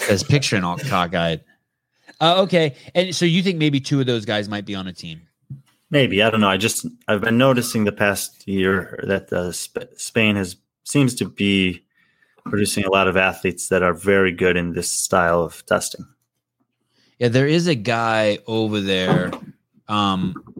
[0.09, 1.41] his picture in all cockeyed.
[2.21, 4.93] Uh, okay, and so you think maybe two of those guys might be on a
[4.93, 5.23] team?
[5.91, 6.49] Maybe I don't know.
[6.49, 11.27] I just I've been noticing the past year that uh, Sp- Spain has seems to
[11.27, 11.85] be
[12.45, 16.07] producing a lot of athletes that are very good in this style of testing.
[17.19, 19.31] Yeah, there is a guy over there.
[19.89, 20.58] Um,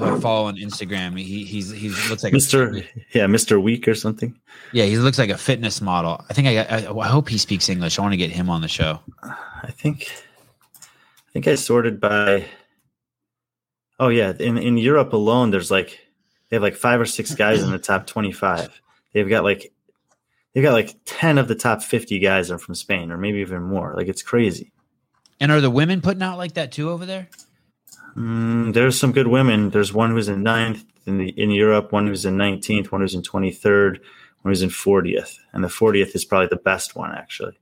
[0.00, 1.18] who I follow on Instagram.
[1.18, 2.82] He he's he looks like a- Mister,
[3.12, 4.38] yeah, Mister Week or something.
[4.72, 6.24] yeah, he looks like a fitness model.
[6.28, 7.98] I think I, I I hope he speaks English.
[7.98, 9.00] I want to get him on the show.
[9.22, 10.10] Uh, I think
[10.82, 12.46] I think I sorted by
[13.98, 15.98] Oh yeah, in in Europe alone there's like
[16.48, 18.80] they have like 5 or 6 guys in the top 25.
[19.12, 19.72] They've got like
[20.54, 23.62] they've got like 10 of the top 50 guys are from Spain or maybe even
[23.62, 23.94] more.
[23.96, 24.72] Like it's crazy.
[25.38, 27.28] And are the women putting out like that too over there?
[28.16, 29.70] Mm, there's some good women.
[29.70, 33.14] There's one who's in ninth in the in Europe, one who's in 19th, one who's
[33.14, 33.98] in 23rd,
[34.42, 35.38] one who's in 40th.
[35.52, 37.58] And the 40th is probably the best one actually.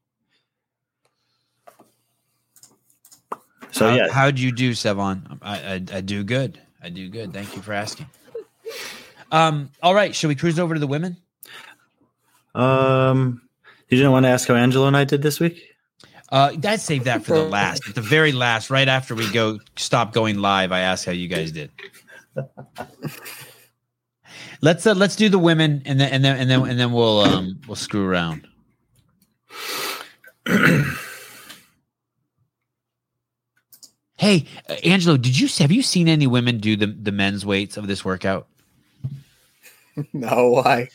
[3.71, 5.39] So How, yeah, how'd you do, Sevan?
[5.43, 6.61] I, I I do good.
[6.83, 7.33] I do good.
[7.33, 8.07] Thank you for asking.
[9.31, 9.71] Um.
[9.83, 10.15] All right.
[10.15, 11.19] Should we cruise over to the women?
[12.55, 13.43] Um,
[13.89, 15.63] you didn't want to ask how Angelo and I did this week?
[16.31, 19.59] Uh, I'd save that for the last, at the very last, right after we go
[19.77, 20.73] stop going live.
[20.73, 21.71] I ask how you guys did.
[24.61, 27.21] let's uh, let's do the women, and then and then and then and then we'll
[27.21, 28.47] um we'll screw around.
[34.17, 37.77] hey, uh, Angelo, did you have you seen any women do the the men's weights
[37.77, 38.47] of this workout?
[40.13, 40.89] No, why?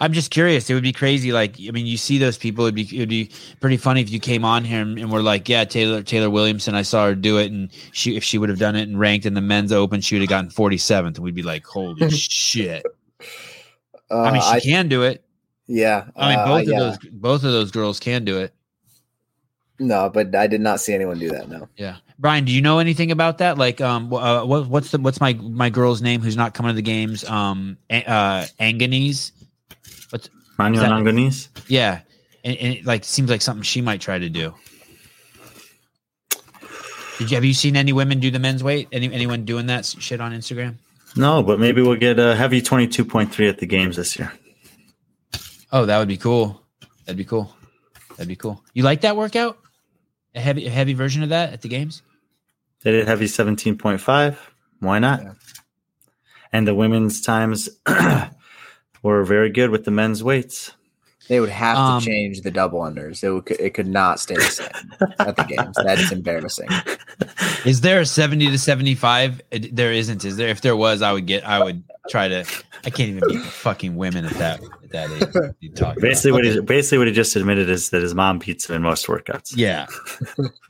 [0.00, 0.68] I'm just curious.
[0.68, 1.32] It would be crazy.
[1.32, 2.64] Like, I mean, you see those people.
[2.64, 3.30] It'd be it'd be
[3.60, 6.74] pretty funny if you came on here and, and we're like, yeah, Taylor Taylor Williamson.
[6.74, 9.24] I saw her do it, and she if she would have done it and ranked
[9.24, 12.84] in the men's open, she would have gotten 47th, and we'd be like, holy shit.
[14.10, 15.24] Uh, I mean, she can do it.
[15.66, 16.06] yeah.
[16.16, 16.74] I mean, uh, both yeah.
[16.74, 18.52] of those both of those girls can do it.
[19.78, 21.48] No, but I did not see anyone do that.
[21.48, 21.68] No.
[21.76, 23.58] Yeah, Brian, do you know anything about that?
[23.58, 26.76] Like, um, uh, what, what's the what's my my girl's name who's not coming to
[26.76, 27.24] the games?
[27.24, 29.32] Um, uh, Anganese.
[30.58, 31.48] Manuel that- Angonis?
[31.68, 32.00] Yeah,
[32.44, 34.54] and, and it like seems like something she might try to do.
[37.18, 38.88] Did you have you seen any women do the men's weight?
[38.90, 40.76] Any anyone doing that shit on Instagram?
[41.16, 44.32] No, but maybe we'll get a heavy 22.3 at the games this year.
[45.70, 46.60] Oh, that would be cool.
[47.04, 47.54] That'd be cool.
[48.10, 48.64] That'd be cool.
[48.74, 49.58] You like that workout?
[50.34, 52.02] A heavy a heavy version of that at the games?
[52.82, 54.36] They did heavy 17.5.
[54.80, 55.22] Why not?
[55.22, 55.32] Yeah.
[56.52, 57.68] And the women's times
[59.10, 60.72] were very good with the men's weights.
[61.28, 63.24] They would have Um, to change the double unders.
[63.24, 64.68] It would, it could not stay the same
[65.18, 65.74] at the games.
[65.76, 66.68] That is embarrassing.
[67.64, 69.40] Is there a 70 to seventy-five?
[69.72, 70.22] There isn't.
[70.24, 70.48] is there?
[70.48, 72.44] If there was, I would get I would try to
[72.84, 75.28] I can't even beat the fucking women at that at that age.
[75.34, 76.44] What you talking Basically, about?
[76.44, 79.06] what he basically what he just admitted is that his mom beats him in most
[79.06, 79.54] workouts.
[79.56, 79.86] Yeah.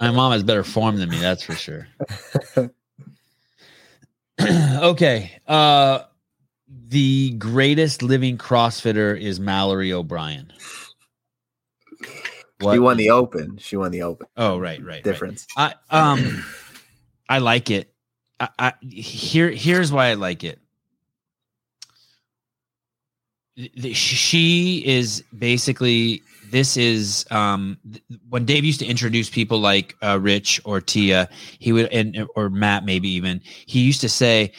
[0.00, 1.88] My mom has better form than me, that's for sure.
[4.40, 5.32] okay.
[5.48, 6.00] Uh
[6.94, 10.52] the greatest living CrossFitter is Mallory O'Brien.
[12.62, 13.58] She won the open.
[13.58, 14.28] She won the open.
[14.36, 14.86] Oh, right, right.
[14.86, 15.02] right.
[15.02, 15.44] Difference.
[15.56, 16.44] I um
[17.28, 17.92] I like it.
[18.38, 20.60] I, I here here's why I like it.
[23.92, 26.22] She is basically
[26.52, 31.28] this is um th- when Dave used to introduce people like uh, Rich or Tia,
[31.58, 34.52] he would and or Matt maybe even he used to say,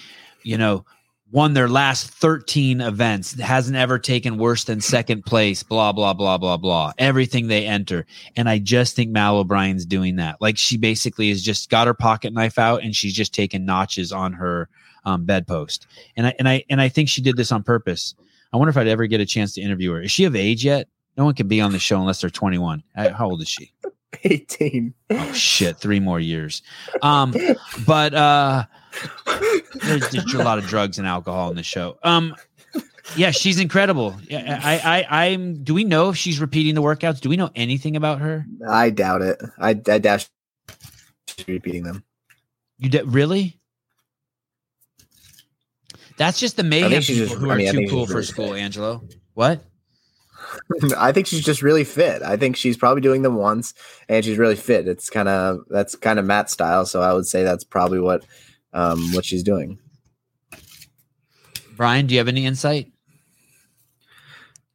[0.43, 0.83] you know,
[1.31, 6.37] won their last 13 events, hasn't ever taken worse than second place, blah, blah, blah,
[6.37, 6.93] blah, blah.
[6.97, 8.05] Everything they enter.
[8.35, 10.39] And I just think Mal O'Brien's doing that.
[10.39, 14.11] Like she basically has just got her pocket knife out and she's just taking notches
[14.11, 14.69] on her
[15.03, 15.87] um, bedpost.
[16.15, 18.15] And I and I and I think she did this on purpose.
[18.53, 20.01] I wonder if I'd ever get a chance to interview her.
[20.01, 20.87] Is she of age yet?
[21.17, 22.83] No one can be on the show unless they're 21.
[22.95, 23.73] Uh, How old is she?
[24.23, 24.93] 18.
[25.09, 26.61] Oh shit, three more years.
[27.01, 27.33] Um,
[27.85, 28.65] but uh
[29.83, 31.97] there's just a lot of drugs and alcohol in the show.
[32.03, 32.35] Um
[33.15, 34.15] yeah, she's incredible.
[34.27, 35.63] Yeah, I, I, I'm.
[35.63, 37.21] Do we know if she's repeating the workouts?
[37.21, 38.47] Do we know anything about her?
[38.67, 39.39] I doubt it.
[39.59, 40.27] I, I doubt
[41.27, 42.03] she's repeating them.
[42.79, 43.59] You de- really?
[46.17, 48.25] That's just the mayhem people just- who I are mean, I too cool for really
[48.25, 48.53] school.
[48.53, 48.59] fit.
[48.59, 49.63] Angelo, what?
[50.97, 52.21] I think she's just really fit.
[52.23, 53.73] I think she's probably doing them once,
[54.09, 54.87] and she's really fit.
[54.87, 56.85] It's kind of that's kind of Matt style.
[56.85, 58.25] So I would say that's probably what
[58.75, 59.79] um, what she's doing.
[61.75, 62.91] Brian, do you have any insight?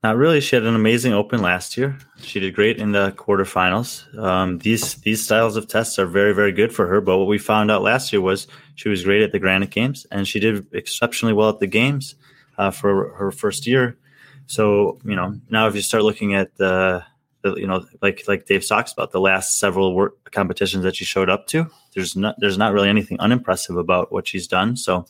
[0.03, 0.40] Not really.
[0.40, 1.98] She had an amazing open last year.
[2.22, 4.18] She did great in the quarterfinals.
[4.18, 7.03] Um, these these styles of tests are very very good for her.
[7.03, 8.46] But what we found out last year was
[8.76, 12.14] she was great at the Granite Games, and she did exceptionally well at the games
[12.57, 13.98] uh, for her first year.
[14.46, 17.05] So you know now if you start looking at the, the
[17.45, 21.30] you know like like Dave talks about the last several work competitions that she showed
[21.30, 24.76] up to, there's not there's not really anything unimpressive about what she's done.
[24.76, 25.07] So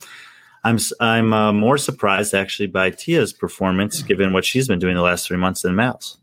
[0.65, 5.03] I'm I'm uh, more surprised actually by Tia's performance given what she's been doing the
[5.03, 6.19] last three months than Mal's.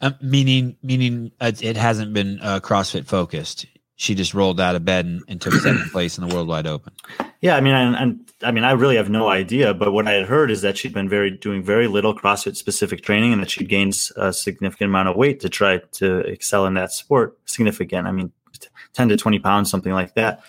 [0.00, 3.66] Um, meaning, meaning uh, it hasn't been uh, CrossFit focused.
[4.00, 6.94] She just rolled out of bed and, and took second place in the Worldwide Open.
[7.42, 10.26] Yeah, I mean, and, I mean, I really have no idea, but what I had
[10.26, 13.62] heard is that she'd been very doing very little CrossFit specific training, and that she
[13.62, 17.38] gains a significant amount of weight to try to excel in that sport.
[17.44, 20.42] Significant, I mean, t- ten to twenty pounds, something like that.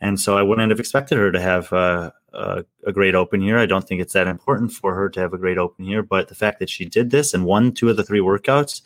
[0.00, 3.58] And so I wouldn't have expected her to have uh, a, a great open here.
[3.58, 6.28] I don't think it's that important for her to have a great open here, but
[6.28, 8.82] the fact that she did this and won two of the three workouts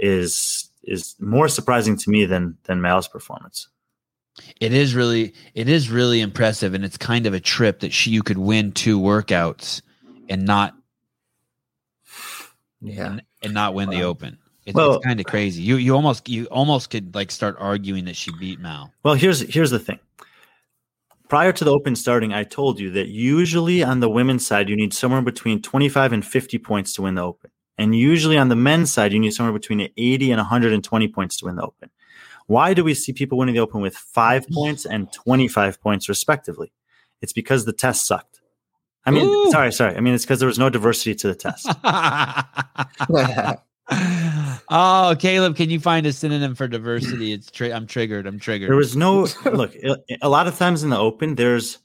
[0.00, 3.68] is is more surprising to me than than Mal's performance.
[4.60, 8.10] It is really, it is really impressive, and it's kind of a trip that she
[8.10, 9.80] you could win two workouts
[10.28, 10.74] and not
[12.80, 14.38] Yeah, and, and not win the Open.
[14.66, 15.62] It's, Well- it's kind of crazy.
[15.62, 18.92] You you almost you almost could like start arguing that she beat Mal.
[19.04, 20.00] Well, here's here's the thing.
[21.28, 24.76] Prior to the open starting, I told you that usually on the women's side, you
[24.76, 27.50] need somewhere between 25 and 50 points to win the open.
[27.78, 31.46] And usually on the men's side, you need somewhere between 80 and 120 points to
[31.46, 31.90] win the open.
[32.46, 34.54] Why do we see people winning the open with five mm.
[34.54, 36.72] points and 25 points respectively?
[37.20, 38.40] It's because the test sucked.
[39.04, 39.50] I mean, Ooh.
[39.50, 39.96] sorry, sorry.
[39.96, 41.68] I mean, it's because there was no diversity to the test.
[44.68, 47.32] oh, Caleb, can you find a synonym for diversity?
[47.32, 48.26] It's tri- I'm triggered.
[48.26, 48.68] I'm triggered.
[48.68, 49.74] There was no look.
[49.76, 51.78] a- A lot of times in the open, there's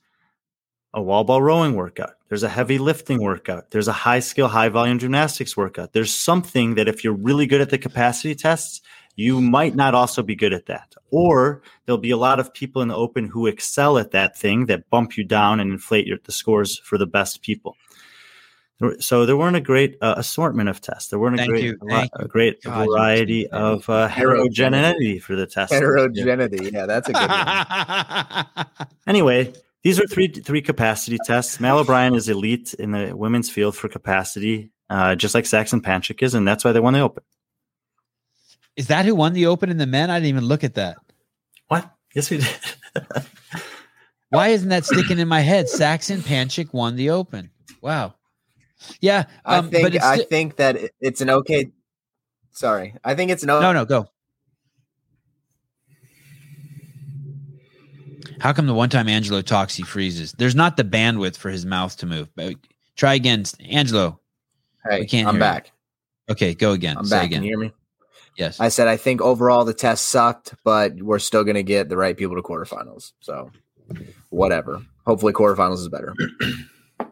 [0.94, 2.14] a wall ball rowing workout.
[2.30, 3.72] There's a heavy lifting workout.
[3.72, 5.94] There's a high skill, high volume gymnastics workout.
[5.94, 8.82] There's something that if you're really good at the capacity tests,
[9.16, 10.96] you might not also be good at that.
[11.12, 14.68] Or there'll be a lot of people in the open who excel at that thing
[14.68, 17.76] that bump you down and inflate your, the scores for the best people.
[19.00, 21.10] So there weren't a great uh, assortment of tests.
[21.10, 25.46] There weren't a Thank great, a, a great God, variety of uh, heterogeneity for the
[25.46, 25.74] tests.
[25.74, 26.72] heterogeneity.
[26.74, 28.88] Yeah, that's a good one.
[29.08, 29.54] Anyway,
[29.84, 31.60] these are three three capacity tests.
[31.60, 36.22] Mal O'Brien is elite in the women's field for capacity, uh, just like Saxon Panchik
[36.22, 37.24] is, and that's why they won the Open.
[38.76, 40.10] Is that who won the Open in the men?
[40.10, 40.98] I didn't even look at that.
[41.68, 41.90] What?
[42.14, 42.48] Yes, we did.
[44.30, 45.68] Why isn't that sticking in my head?
[45.68, 47.50] Saxon Panchik won the Open.
[47.82, 48.14] Wow.
[49.00, 51.72] Yeah, I um, but think it's I think that it's an okay.
[52.52, 53.62] Sorry, I think it's an okay.
[53.62, 54.08] no, no, go.
[58.42, 60.32] How come the one time Angelo talks, he freezes?
[60.32, 62.28] There's not the bandwidth for his mouth to move.
[62.36, 62.56] But
[62.96, 64.20] try again, Angelo.
[64.84, 65.54] Hey, we can't I'm hear you.
[65.54, 65.72] back.
[66.28, 66.98] Okay, go again.
[66.98, 67.26] I'm Say back.
[67.26, 67.42] again.
[67.42, 67.72] Can you hear me?
[68.38, 68.60] yes.
[68.60, 71.98] I said I think overall the test sucked, but we're still going to get the
[71.98, 73.12] right people to quarterfinals.
[73.20, 73.52] So
[74.32, 74.82] whatever.
[75.06, 76.16] Hopefully quarterfinals is better.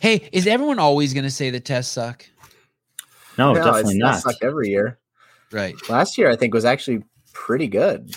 [0.00, 2.24] hey, is everyone always going to say the tests suck?
[3.36, 4.14] No, No, definitely it's, not.
[4.14, 5.00] It's sucked every year.
[5.50, 5.74] Right.
[5.88, 8.14] Last year I think was actually pretty good.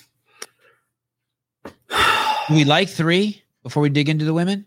[2.48, 4.66] Do we like three before we dig into the women?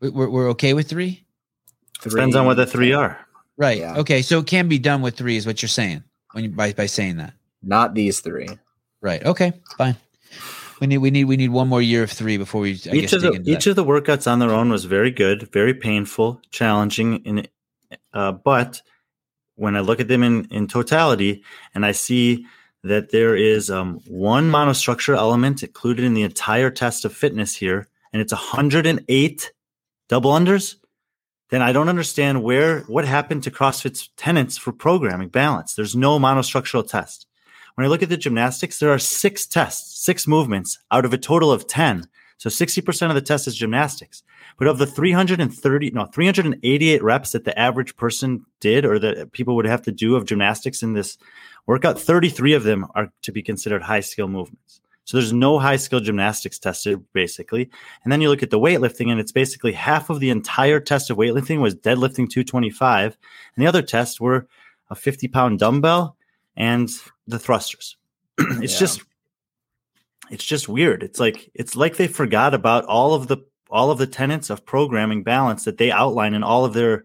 [0.00, 1.24] We- We're, we're okay with three?
[2.02, 3.18] Depends on what the three are.
[3.56, 3.78] Right.
[3.78, 3.98] Yeah.
[3.98, 4.20] Okay.
[4.22, 6.02] So it can be done with three, is what you're saying
[6.32, 7.32] when you, by, by saying that.
[7.62, 8.48] Not these three.
[9.00, 9.24] Right.
[9.24, 9.52] Okay.
[9.78, 9.96] Fine.
[10.80, 12.94] We need we need we need one more year of three before we I guess
[12.94, 13.70] each of dig the into each that.
[13.70, 17.46] of the workouts on their own was very good, very painful, challenging, in
[18.12, 18.82] uh, but
[19.54, 21.44] when I look at them in in totality,
[21.74, 22.44] and I see
[22.84, 27.88] that there is um, one monostructure element included in the entire test of fitness here,
[28.12, 29.52] and it's 108
[30.08, 30.76] double unders,
[31.48, 35.74] then I don't understand where what happened to CrossFit's tenants for programming balance.
[35.74, 37.26] There's no monostructural test.
[37.74, 41.18] When I look at the gymnastics, there are six tests, six movements out of a
[41.18, 42.06] total of 10.
[42.36, 44.22] So 60% of the test is gymnastics.
[44.58, 49.56] But of the 330, no, 388 reps that the average person did or that people
[49.56, 51.16] would have to do of gymnastics in this
[51.66, 54.80] workout, 33 of them are to be considered high skill movements.
[55.04, 57.70] So there's no high skill gymnastics tested basically.
[58.02, 61.10] And then you look at the weightlifting and it's basically half of the entire test
[61.10, 63.16] of weightlifting was deadlifting 225.
[63.56, 64.46] And the other tests were
[64.90, 66.16] a 50 pound dumbbell
[66.56, 66.88] and
[67.26, 67.96] the thrusters.
[68.38, 68.78] it's Yeah.
[68.80, 69.02] just
[70.30, 71.02] it's just weird.
[71.02, 73.38] It's like it's like they forgot about all of the
[73.70, 77.04] all of the tenets of programming balance that they outline in all of their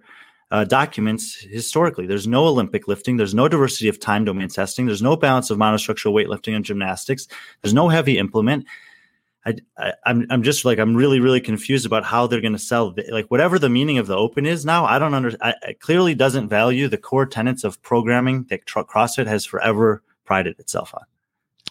[0.52, 2.08] uh, documents historically.
[2.08, 3.18] There's no Olympic lifting.
[3.18, 4.86] There's no diversity of time domain testing.
[4.86, 7.28] There's no balance of monostructural weightlifting and gymnastics.
[7.62, 8.66] There's no heavy implement.
[9.46, 12.60] I, I, I'm I'm just like I'm really really confused about how they're going to
[12.60, 14.86] sell the, like whatever the meaning of the open is now.
[14.86, 19.28] I don't under I, it clearly doesn't value the core tenets of programming that CrossFit
[19.28, 21.04] has forever prided itself on.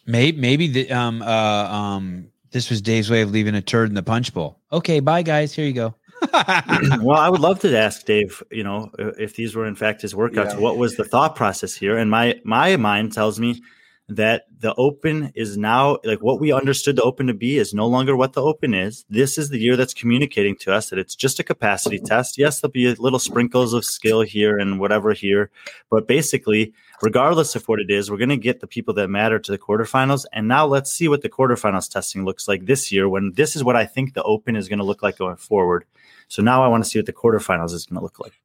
[0.08, 1.26] Maybe maybe the um uh
[1.70, 4.58] um this was Dave's way of leaving a turd in the punch bowl.
[4.72, 5.52] Okay, bye guys.
[5.54, 5.94] Here you go.
[6.32, 10.14] well, I would love to ask Dave, you know, if these were in fact his
[10.14, 10.58] workouts, Yeah.
[10.58, 11.96] what was the thought process here?
[11.96, 13.62] And my my mind tells me
[14.08, 17.86] that the open is now like what we understood the open to be is no
[17.86, 19.04] longer what the open is.
[19.10, 22.38] This is the year that's communicating to us that it's just a capacity test.
[22.38, 25.50] Yes, there'll be little sprinkles of skill here and whatever here,
[25.90, 26.72] but basically,
[27.02, 29.58] regardless of what it is, we're going to get the people that matter to the
[29.58, 30.24] quarterfinals.
[30.32, 33.64] And now let's see what the quarterfinals testing looks like this year when this is
[33.64, 35.84] what I think the open is going to look like going forward.
[36.28, 38.40] So now I want to see what the quarterfinals is going to look like.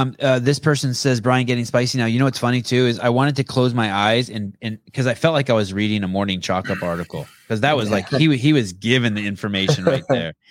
[0.00, 2.06] um, uh, this person says Brian getting spicy now.
[2.06, 5.06] You know what's funny too is I wanted to close my eyes and and because
[5.06, 8.08] I felt like I was reading a morning chalk up article because that was like
[8.08, 10.34] he he was given the information right there.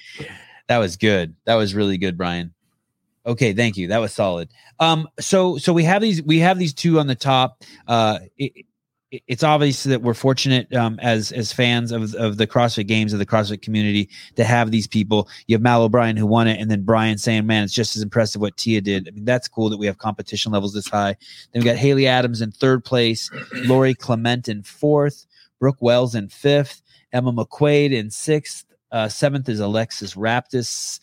[0.69, 1.35] That was good.
[1.43, 2.53] That was really good, Brian.
[3.25, 3.87] Okay, thank you.
[3.87, 4.49] That was solid.
[4.79, 7.63] Um, so so we have these we have these two on the top.
[7.87, 8.65] Uh, it, it-
[9.27, 13.19] it's obvious that we're fortunate um, as as fans of of the CrossFit Games of
[13.19, 15.29] the CrossFit community to have these people.
[15.45, 18.01] You have Mal O'Brien who won it, and then Brian saying, "Man, it's just as
[18.01, 21.15] impressive what Tia did." I mean, that's cool that we have competition levels this high.
[21.51, 23.29] Then we got Haley Adams in third place,
[23.65, 25.27] Lori Clement in fourth,
[25.59, 28.65] Brooke Wells in fifth, Emma McQuaid in sixth.
[28.91, 30.99] Uh, seventh is Alexis Raptis.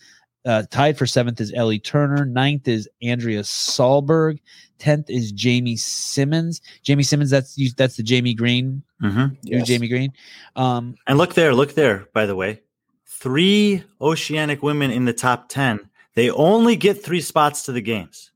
[0.47, 2.25] Uh, tied for seventh is Ellie Turner.
[2.25, 4.39] Ninth is Andrea Solberg.
[4.79, 6.63] Tenth is Jamie Simmons.
[6.83, 7.29] Jamie Simmons.
[7.31, 8.83] That's you- that's the Jamie Greene.
[9.03, 9.19] Mm-hmm.
[9.45, 9.67] New Yes.
[9.67, 10.13] Jamie Greene.
[10.57, 12.63] Um, And look there, look there, by the way.
[13.07, 15.81] Three oceanic women in the top 10.
[16.15, 18.31] They only get three spots to the games.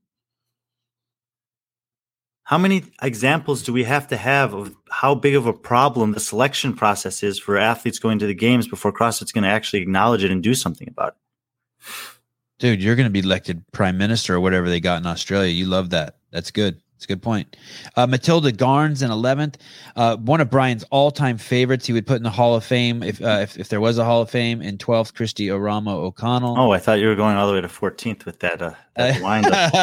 [2.43, 6.19] How many examples do we have to have of how big of a problem the
[6.19, 10.23] selection process is for athletes going to the games before CrossFit's going to actually acknowledge
[10.23, 11.15] it and do something about it?
[12.59, 15.51] Dude, you're going to be elected prime minister or whatever they got in Australia.
[15.51, 16.17] You love that.
[16.31, 16.79] That's good.
[16.95, 17.57] That's a good point.
[17.97, 19.55] Uh, Matilda Garnes in 11th,
[19.97, 21.85] uh, one of Brian's all-time favorites.
[21.85, 24.05] He would put in the Hall of Fame if uh, if, if there was a
[24.05, 24.61] Hall of Fame.
[24.61, 26.57] In 12th, Kristi Eramo O'Connell.
[26.57, 29.21] Oh, I thought you were going all the way to 14th with that, uh, that
[29.21, 29.73] wind up.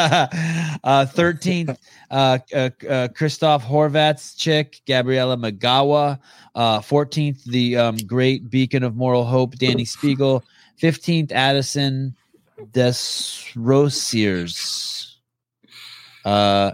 [0.83, 1.77] uh, 13th,
[2.09, 6.17] uh, uh, uh, Christoph Horvat's chick, Gabriela Migala.
[6.55, 10.41] Uh, 14th, the um, great beacon of moral hope, Dani Speegle.
[10.81, 12.15] 15th, Addison
[12.71, 13.59] Desrosiers.
[16.25, 16.71] Uh,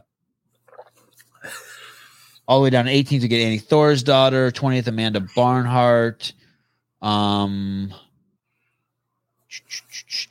[2.47, 4.51] all the way down to 18th to get Annie Thorisdottir.
[4.51, 6.33] 20th, Amanda Barnhart.
[7.01, 7.93] Um,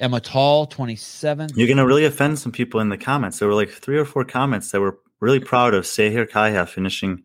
[0.00, 1.56] Emma Tall, 27th.
[1.56, 3.38] You're going to really offend some people in the comments.
[3.38, 7.22] There were like three or four comments that were really proud of Sehir Kaya finishing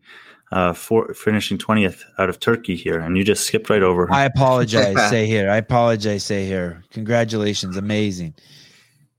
[0.54, 4.10] uh for finishing 20th out of Turkey here and you just skipped right over.
[4.12, 4.96] I apologize.
[5.10, 5.50] say here.
[5.50, 6.24] I apologize.
[6.24, 6.82] Say here.
[6.90, 7.76] Congratulations.
[7.76, 8.34] Amazing.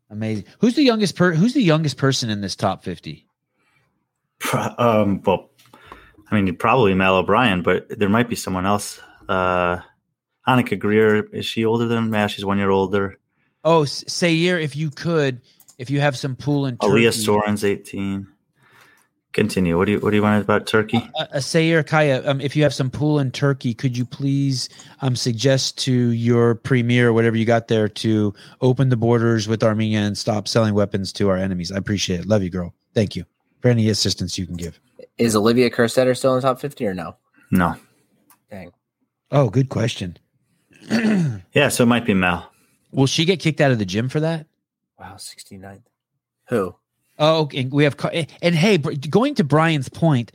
[0.10, 0.46] Amazing.
[0.60, 1.34] Who's the youngest per?
[1.34, 3.28] Who's the youngest person in this top fifty?
[4.78, 5.50] Um well
[6.32, 9.00] I mean probably Mal O'Brien, but there might be someone else.
[9.28, 9.80] Uh
[10.48, 12.28] Annika Greer, is she older than Mal?
[12.28, 13.20] She's one year older.
[13.64, 15.42] Oh, S- Sayir, if you could,
[15.80, 16.94] if you have some pool in Turkey.
[16.94, 18.28] Aaliyah Soren's 18.
[19.36, 19.78] Continue.
[19.78, 20.96] What do you what do you want about Turkey?
[21.14, 24.70] Uh, uh, Sayir Kaya, um, if you have some pool in Turkey, could you please
[25.02, 30.00] um, suggest to your premier, whatever you got there, to open the borders with Armenia
[30.00, 31.70] and stop selling weapons to our enemies?
[31.70, 32.28] I appreciate it.
[32.28, 32.74] Love you, girl.
[32.94, 33.26] Thank you
[33.60, 34.80] for any assistance you can give.
[35.18, 37.18] Is Olivia Kerstetter still in the top 50 or no?
[37.52, 37.76] No.
[38.50, 38.72] Dang.
[39.32, 40.18] Oh, good question.
[41.54, 42.52] Yeah, so it might be Mal.
[42.92, 44.46] Will she get kicked out of the gym for that?
[45.00, 45.84] Wow, 69th.
[46.50, 46.76] Who?
[47.18, 47.96] Oh, and we have
[48.42, 50.32] and hey, going to Brian's point,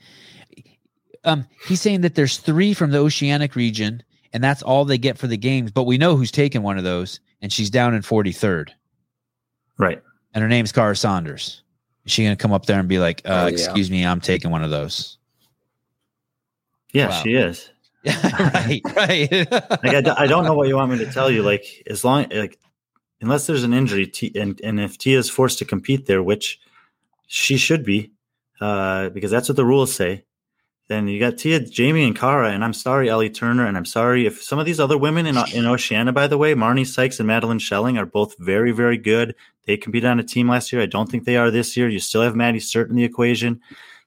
[1.24, 4.02] um, he's saying that there's three from the oceanic region
[4.32, 5.70] and that's all they get for the games.
[5.72, 8.70] But we know who's taking one of those, and she's down in 43rd,
[9.76, 10.00] Right.
[10.34, 11.62] and her name's Kara Saunders.
[12.06, 13.52] Is she going to come up there and be like, uh, Oh, yeah.
[13.52, 15.18] "Excuse me, I'm taking one of those"?
[16.92, 17.22] Yeah, Wow.
[17.22, 17.70] she is.
[18.04, 19.30] right, right.
[19.52, 21.42] Like I, d- I don't know what you want me to tell you.
[21.42, 22.58] Like as long like
[23.20, 26.58] unless there's an injury, T, and and if Tia is forced to compete there, which
[27.32, 28.10] she should be,
[28.60, 30.24] uh, because that's what the rules say.
[30.88, 34.26] Then you got Tia, Jamie, and Kara, and I'm sorry, Ellie Turner, and I'm sorry
[34.26, 37.28] if some of these other women in in Oceania, by the way, Marnie Sykes and
[37.28, 39.36] Madeline Schelling are both very, very good.
[39.64, 40.82] They competed on a team last year.
[40.82, 41.88] I don't think they are this year.
[41.88, 43.60] You still have Maddie Sturt in the equation.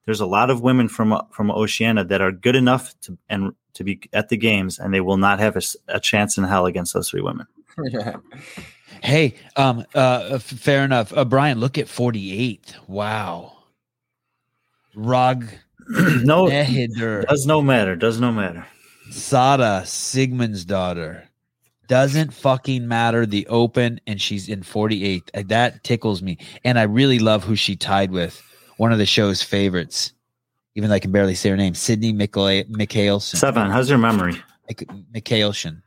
[0.03, 3.85] There's a lot of women from from Oceania that are good enough to and to
[3.85, 5.55] be at the games, and they will not have
[5.87, 7.47] a chance in hell against those three women.
[9.03, 11.11] Hey, um, uh, fair enough.
[11.15, 12.87] Uh, Brian, look at 48th.
[12.87, 13.51] Wow.
[14.95, 15.45] Rog
[15.89, 17.95] no, Nehider does no matter.
[17.97, 18.65] Does no matter.
[19.11, 21.27] Sada Sigmund's daughter.
[21.89, 25.29] Doesn't fucking matter the open, and she's in 48th.
[25.33, 26.37] Uh, That tickles me.
[26.63, 28.41] And I really love who she tied with.
[28.77, 30.13] One of the show's favorites,
[30.75, 33.35] even though I can barely say her name, Sydney Michael- Michalyshen.
[33.35, 33.69] Sevan.
[33.69, 34.41] How's your memory?
[35.13, 35.81] Michalyshen.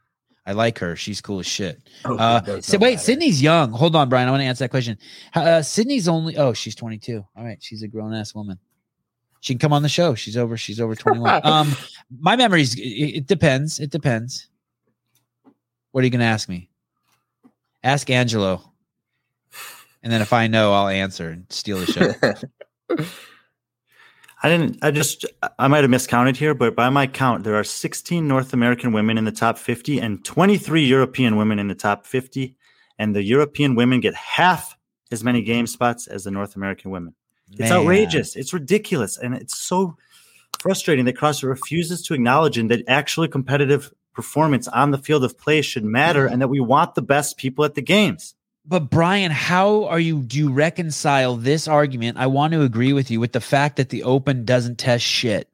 [0.46, 0.94] I like her.
[0.94, 1.80] She's cool as shit.
[2.04, 2.98] Oh, Uh, so wait, matter.
[3.04, 3.72] Sydney's young.
[3.72, 4.28] Hold on, Brian.
[4.28, 4.96] I want to answer that question.
[5.34, 6.36] Uh, Sydney's only.
[6.36, 7.24] Oh, she's 22.
[7.36, 8.58] All right, she's a grown ass woman.
[9.40, 10.14] She can come on the show.
[10.14, 10.56] She's over.
[10.56, 11.40] She's over 21.
[11.44, 11.72] um,
[12.20, 12.74] my memories.
[12.78, 13.80] It, it depends.
[13.80, 14.48] It depends.
[15.90, 16.70] What are you going to ask me?
[17.82, 18.72] Ask Angelo,
[20.02, 23.04] and then if I know, I'll answer and steal the show.
[24.46, 24.78] I didn't.
[24.80, 25.26] I just.
[25.58, 29.18] I might have miscounted here, but by my count, there are 16 North American women
[29.18, 32.56] in the top 50 and 23 European women in the top 50,
[32.96, 34.76] and the European women get half
[35.10, 37.16] as many game spots as the North American women.
[37.58, 38.36] It's outrageous.
[38.36, 39.96] It's ridiculous, and it's so
[40.60, 45.36] frustrating that CrossFit refuses to acknowledge and that actually competitive performance on the field of
[45.36, 48.35] play should matter, and that we want the best people at the games.
[48.68, 50.22] But Brian, how are you?
[50.22, 52.18] Do you reconcile this argument?
[52.18, 55.48] I want to agree with you with the fact that the Open doesn't test shit.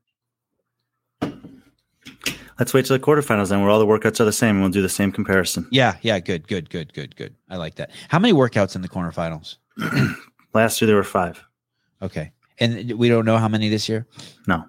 [2.58, 4.70] Let's wait till the quarterfinals, then, where all the workouts are the same, and we'll
[4.70, 5.66] do the same comparison.
[5.70, 7.34] Yeah, yeah, good, good, good, good, good.
[7.50, 7.90] I like that.
[8.08, 9.56] How many workouts in the quarterfinals?
[10.54, 11.42] Last year there were five.
[12.00, 14.06] Okay, and we don't know how many this year.
[14.46, 14.64] No.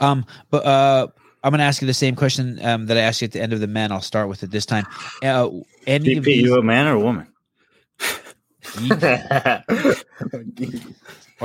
[0.00, 1.08] Um, but uh,
[1.42, 3.40] I'm going to ask you the same question um, that I asked you at the
[3.40, 3.90] end of the men.
[3.90, 4.86] I'll start with it this time.
[5.22, 5.50] Uh,
[5.86, 6.42] any of these?
[6.42, 7.26] you a man or a woman?
[8.76, 8.84] Or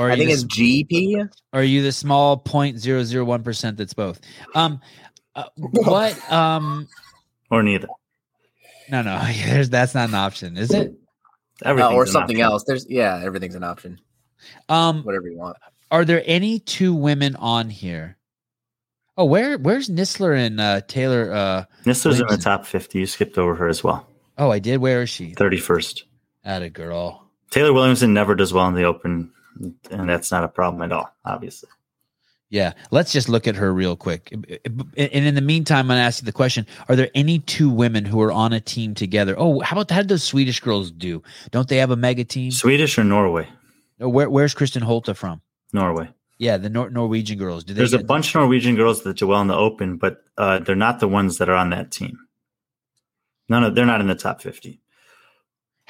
[0.08, 1.28] are I think the it's GP.
[1.52, 4.20] Or are you the small point zero zero one percent that's both?
[4.54, 4.80] Um,
[5.34, 6.32] uh, what?
[6.32, 6.88] Um,
[7.50, 7.88] Or neither?
[8.90, 10.94] no, no, there's, that's not an option, is it?
[11.64, 12.52] Uh, or something option.
[12.52, 12.64] else.
[12.66, 14.00] There's yeah, everything's an option.
[14.68, 15.56] Um, Whatever you want.
[15.90, 18.16] are there any two women on here?
[19.18, 21.30] Oh, where where's Nisler and uh, Taylor?
[21.32, 23.00] Uh, Nisler's in the top 50.
[23.00, 24.06] You skipped over her as well.
[24.38, 24.78] oh, I did.
[24.78, 25.32] Where is she?
[25.34, 26.04] 31st.
[26.44, 27.26] At a girl.
[27.50, 29.32] Taylor Williamson never does well in the open,
[29.90, 31.68] and that's not a problem at all, obviously.
[32.48, 34.32] Yeah, let's just look at her real quick.
[34.32, 37.70] And in the meantime, I'm going to ask you the question: Are there any two
[37.70, 39.36] women who are on a team together?
[39.38, 41.22] Oh, how about how did those Swedish girls do?
[41.52, 42.50] Don't they have a mega team?
[42.50, 43.48] Swedish or Norway?
[44.00, 45.42] Oh, Where, where's Kristin Holte from?
[45.72, 46.08] Norway.
[46.38, 47.62] Yeah, the Nor- Norwegian girls.
[47.62, 50.24] Do they There's a bunch of Norwegian girls that do well in the open, but
[50.38, 52.18] uh, they're not the ones that are on that team.
[53.48, 54.80] None of they're not in the top 50.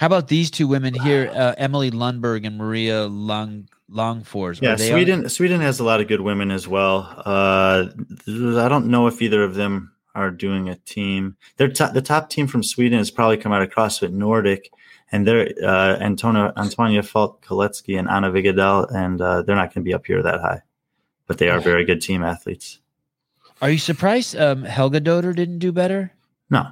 [0.01, 4.63] How about these two women here, uh, Emily Lundberg and Maria Long Longfors?
[4.63, 5.29] Yeah, they on- Sweden.
[5.29, 7.01] Sweden has a lot of good women as well.
[7.19, 7.89] Uh,
[8.27, 11.37] I don't know if either of them are doing a team.
[11.59, 14.73] Their top, the top team from Sweden has probably come out of CrossFit Nordic,
[15.13, 19.85] and they're uh, Antonia Antonia Falk Koletsky and Anna Vigadal, and uh, they're not going
[19.85, 20.63] to be up here that high,
[21.27, 22.79] but they are very good team athletes.
[23.61, 26.15] Are you surprised um, Helga Doder didn't do better?
[26.49, 26.69] No,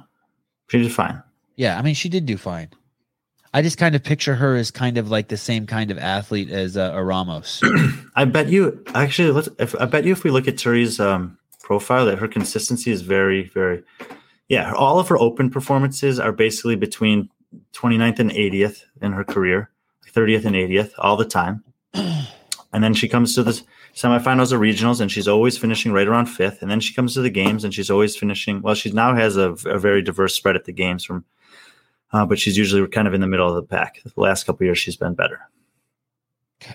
[0.67, 1.21] she did fine.
[1.57, 2.69] Yeah, I mean she did do fine.
[3.53, 6.49] I just kind of picture her as kind of like the same kind of athlete
[6.49, 7.61] as uh, a Ramos.
[8.15, 9.31] I bet you actually.
[9.31, 9.49] Let's.
[9.57, 13.01] If, I bet you if we look at Turi's um, profile, that her consistency is
[13.01, 13.83] very, very.
[14.47, 17.29] Yeah, all of her open performances are basically between
[17.73, 19.69] 29th and 80th in her career,
[20.11, 21.63] 30th and 80th all the time.
[21.93, 23.61] and then she comes to the
[23.95, 26.61] semifinals or regionals, and she's always finishing right around fifth.
[26.61, 28.61] And then she comes to the games, and she's always finishing.
[28.61, 31.25] Well, she now has a, a very diverse spread at the games from.
[32.11, 34.01] Uh, but she's usually kind of in the middle of the pack.
[34.03, 35.41] The last couple years, she's been better.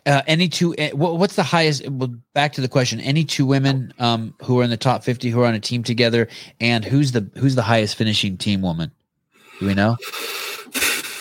[0.06, 0.74] Uh, any two?
[0.76, 1.86] uh, What's the highest?
[1.88, 5.28] Well, back to the question: Any two women um, who are in the top fifty
[5.28, 6.28] who are on a team together,
[6.60, 8.92] and who's the who's the highest finishing team woman?
[9.60, 9.96] Do we know?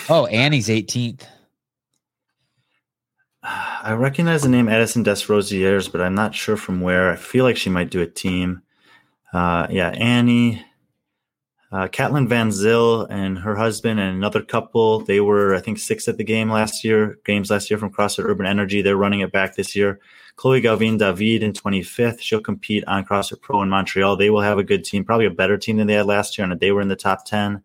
[0.09, 1.27] Oh, Annie's eighteenth.
[3.43, 7.11] I recognize the name Addison Desrosiers, but I'm not sure from where.
[7.11, 8.61] I feel like she might do a team.
[9.33, 10.63] Uh, yeah, Annie.
[11.73, 14.99] Uh, Catelyn Van Zyl and her husband and another couple.
[14.99, 17.17] They were, I think, six at the game last year.
[17.25, 18.83] Games last year from CrossFit Urban Energy.
[18.83, 19.99] They're running it back this year.
[20.35, 22.21] Chloe Galvin David in 25th.
[22.21, 24.15] She'll compete on CrossFit Pro in Montreal.
[24.15, 26.47] They will have a good team, probably a better team than they had last year,
[26.47, 27.63] and they were in the top 10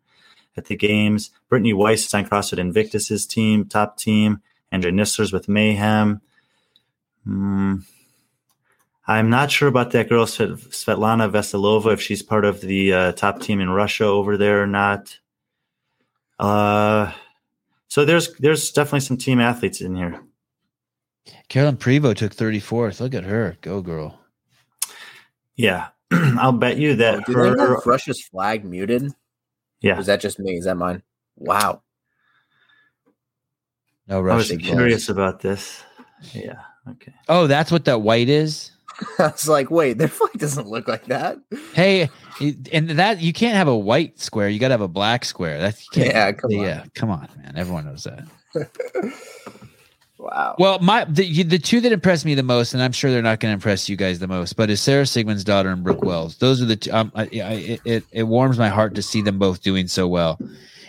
[0.56, 1.30] at the games.
[1.50, 4.40] Brittany Weiss is on CrossFit Invictus's team, top team.
[4.72, 6.22] Andrea Nisler's with Mayhem.
[7.24, 7.76] Hmm.
[9.08, 13.12] I'm not sure about that girl, Svet- Svetlana Veselova, if she's part of the uh,
[13.12, 15.18] top team in Russia over there or not.
[16.38, 17.10] Uh,
[17.88, 20.20] so there's there's definitely some team athletes in here.
[21.48, 23.00] Carolyn Prevo took 34th.
[23.00, 23.56] Look at her.
[23.62, 24.20] Go girl.
[25.56, 27.74] Yeah, I'll bet you that Do they her.
[27.76, 29.04] have Russia's flag muted?
[29.06, 29.10] Or
[29.80, 30.52] Yeah, is that just me?
[30.58, 31.02] Is that mine?
[31.36, 31.82] Wow.
[34.06, 34.58] No I was Russian.
[34.60, 35.82] curious about this.
[36.32, 37.12] Yeah, okay.
[37.28, 38.70] Oh, that's what that white is?
[39.18, 41.38] I was like, wait, their flag doesn't look like that.
[41.74, 42.10] Hey,
[42.72, 44.48] and that you can't have a white square.
[44.48, 45.58] You got to have a black square.
[45.58, 46.60] That's Yeah, come on.
[46.60, 46.84] yeah.
[46.94, 47.54] Come on, man.
[47.56, 48.26] Everyone knows that.
[50.18, 50.56] Wow.
[50.58, 53.38] Well, my the, the two that impressed me the most, and I'm sure they're not
[53.38, 56.36] going to impress you guys the most, but is Sara Sigmundsdottir and Brooke Wells.
[56.38, 56.92] Those are the two.
[56.92, 60.08] Um, I, I, it, it it warms my heart to see them both doing so
[60.08, 60.36] well.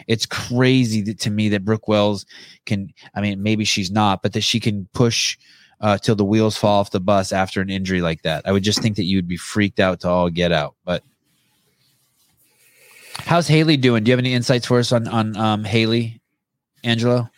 [0.08, 2.26] It's crazy that, to me that Brooke Wells
[2.66, 2.92] can.
[3.14, 5.38] I mean, maybe she's not, but that she can push
[5.82, 8.48] uh, till the wheels fall off the bus after an injury like that.
[8.48, 10.76] I would just think that you would be freaked out to all get out.
[10.86, 11.04] But
[13.20, 14.04] how's Haley doing?
[14.04, 16.22] Do you have any insights for us on on um, Haley,
[16.84, 17.30] Angelo?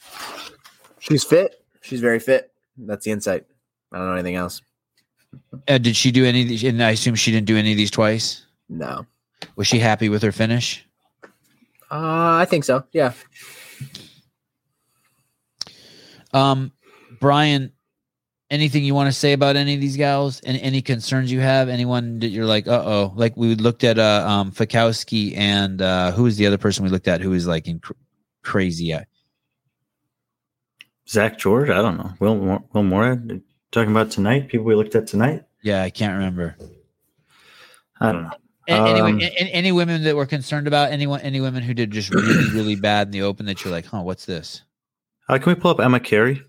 [1.00, 1.64] She's fit.
[1.82, 2.52] She's very fit.
[2.78, 3.46] That's the insight.
[3.92, 4.62] I don't know anything else.
[5.68, 6.44] Uh, did she do any?
[6.44, 8.46] of these- And I assume she didn't do any of these twice.
[8.70, 9.06] No.
[9.56, 10.86] Was she happy with her finish?
[11.90, 12.84] Uh, I think so.
[12.94, 13.14] Yeah.
[16.34, 16.72] Um,
[17.20, 17.72] Brian,
[18.52, 20.40] anything you want to say about any of these gals?
[20.42, 21.70] And any concerns you have?
[21.70, 26.12] Anyone that you're like, uh oh, like we looked at uh um Fikowski and uh
[26.12, 27.94] who was the other person we looked at who was like in cr-
[28.44, 28.94] crazy?
[28.94, 29.02] Uh,
[31.10, 32.12] Zack George, I don't know.
[32.20, 33.42] Will Mor- Will Moorad
[33.72, 34.48] talking about tonight?
[34.50, 35.44] People we looked at tonight.
[35.64, 36.56] yeah, I can't remember.
[38.00, 38.32] I don't know.
[38.68, 41.20] Any, Um, any, any women that were concerned about anyone?
[41.22, 44.02] Any women who did just really really bad in the open that you're like, huh,
[44.02, 44.62] what's this?
[45.28, 46.44] Uh, can we pull up Emma Cary?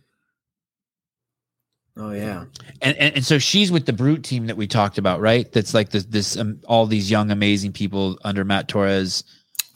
[1.97, 2.44] Oh yeah.
[2.81, 5.51] And, and and so she's with the brute team that we talked about, right?
[5.52, 9.24] That's like this this um, all these young amazing people under Matt Torres.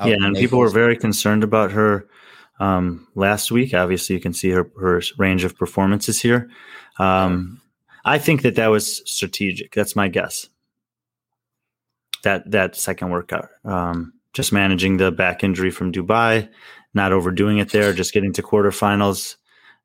[0.05, 2.09] yeah, and people were very concerned about her
[2.59, 3.75] um, last week.
[3.75, 6.49] Obviously, you can see her her range of performances here.
[6.99, 7.61] Um,
[8.05, 9.75] I think that that was strategic.
[9.75, 10.49] That's my guess.
[12.23, 16.49] That that second workout, um, just managing the back injury from Dubai,
[16.95, 19.37] not overdoing it there, just getting to quarterfinals,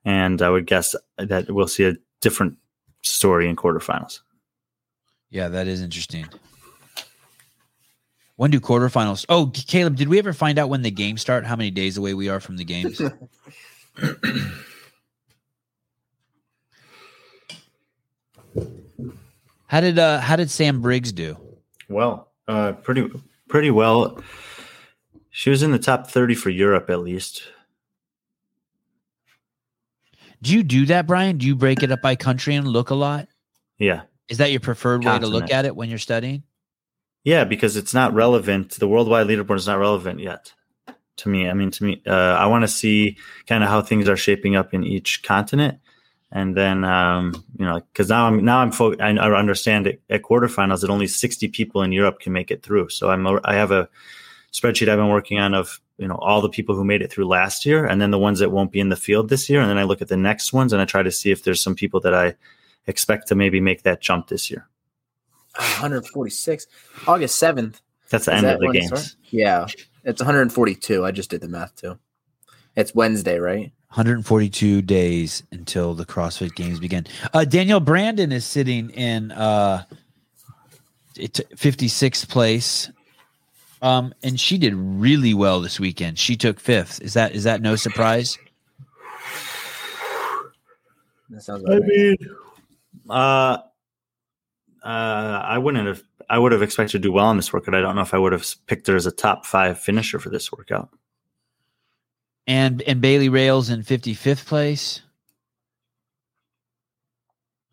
[0.05, 2.57] and I would guess that we'll see a different
[3.02, 4.22] story in quarterfinals.
[5.30, 6.27] Yeah, that is interesting.
[8.35, 9.26] When do quarterfinals?
[9.30, 11.45] Oh, Caleb, did we ever find out when the games start?
[11.45, 12.99] How many days away we are from the games?
[19.68, 21.38] how did uh how did Sam Briggs do?
[21.88, 23.11] Well, uh, pretty
[23.48, 24.19] pretty well.
[25.30, 27.43] She was in the top thirty for Europe at least.
[30.41, 31.38] Do you do that, Brian?
[31.38, 33.27] Do you break it up by country and look a lot?
[33.77, 34.01] Yeah.
[34.27, 36.43] Is that your preferred way to look at it when you're studying?
[37.23, 38.72] Yeah, because it's not relevant.
[38.72, 40.53] The worldwide leaderboard is not relevant yet
[41.22, 41.47] to me.
[41.47, 44.55] I mean, to me, uh, I want to see kind of how things are shaping
[44.55, 45.80] up in each continent,
[46.31, 50.01] and then um, you know, because now I'm now I'm fo- I, I understand it,
[50.09, 52.89] at quarterfinals that only 60 people in Europe can make it through.
[52.89, 53.88] So I'm I have a
[54.53, 57.27] spreadsheet I've been working on of you know all the people who made it through
[57.27, 59.69] last year, and then the ones that won't be in the field this year, and
[59.69, 61.75] then I look at the next ones and I try to see if there's some
[61.75, 62.35] people that I
[62.87, 64.67] expect to maybe make that jump this year.
[65.55, 66.67] 146.
[67.07, 67.81] August 7th.
[68.09, 68.87] That's the Is end that of the when it games.
[68.87, 69.15] starts?
[69.29, 69.67] Yeah.
[70.03, 71.05] It's 142.
[71.05, 71.99] I just did the math too.
[72.75, 73.71] It's Wednesday, right?
[73.89, 77.05] 142 days until the CrossFit Games begin.
[77.33, 79.83] Uh, Danielle Brandon is sitting in uh,
[81.15, 82.89] 56th place,
[83.81, 86.19] um, and she did really well this weekend.
[86.19, 87.01] She took fifth.
[87.01, 88.37] Is that is that no surprise?
[91.29, 91.89] That sounds I about right.
[91.89, 92.17] mean,
[93.09, 93.57] uh,
[94.83, 96.03] uh, I wouldn't have.
[96.29, 97.75] I would have expected to do well on this workout.
[97.75, 100.29] I don't know if I would have picked her as a top five finisher for
[100.29, 100.89] this workout.
[102.47, 105.01] And and Bailey Rails in 55th place.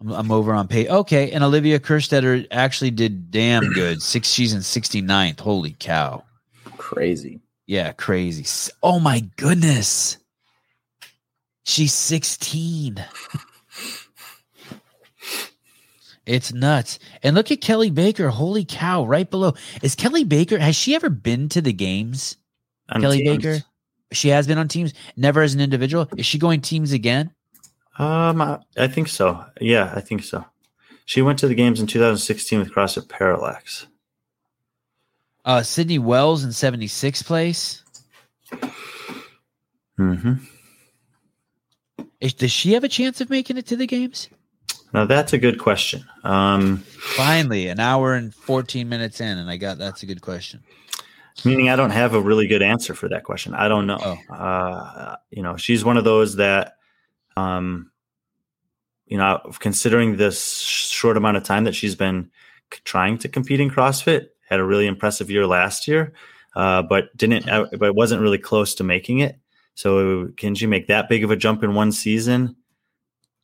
[0.01, 0.89] I'm, I'm over on pay.
[0.89, 4.03] Okay, and Olivia Kerstetter actually did damn good.
[4.03, 4.29] Six.
[4.31, 5.41] She's in 69th.
[5.41, 6.25] Holy cow.
[6.77, 7.41] Crazy.
[7.66, 8.47] Yeah, crazy.
[8.83, 10.16] Oh my goodness.
[11.65, 13.05] She's 16.
[16.29, 16.99] It's nuts.
[17.23, 18.29] And look at Kelly Baker.
[18.29, 19.07] Holy cow!
[19.07, 20.59] Right below is Kelly Baker.
[20.59, 22.37] Has she ever been to the games?
[22.91, 23.39] On Kelly teams.
[23.39, 23.65] Baker.
[24.12, 24.93] She has been on teams.
[25.16, 26.07] Never as an individual.
[26.19, 27.33] Is she going teams again?
[27.99, 29.45] Um, I, I think so.
[29.61, 30.45] Yeah, I think so.
[31.05, 33.87] She went to the games in 2016 with CrossFit Parallax.
[35.45, 37.83] Uh, Sydney Wells in seventy sixth place.
[39.97, 40.35] hmm
[42.20, 44.29] Is, does she have a chance of making it to the games?
[44.93, 46.05] Now that's a good question.
[46.25, 50.62] Um, Finally, an hour and fourteen minutes in, and I got that's a good question.
[51.45, 53.55] meaning I don't have a really good answer for that question.
[53.55, 53.99] I don't know.
[54.03, 54.35] Oh.
[54.35, 56.75] Uh, you know, she's one of those that,
[57.39, 57.90] um,
[59.06, 62.31] you know, considering this short amount of time that she's been
[62.85, 66.12] trying to compete in CrossFit, had a really impressive year last year,
[66.56, 69.39] uh, but didn't, uh, but wasn't really close to making it.
[69.74, 72.56] So can she make that big of a jump in one season?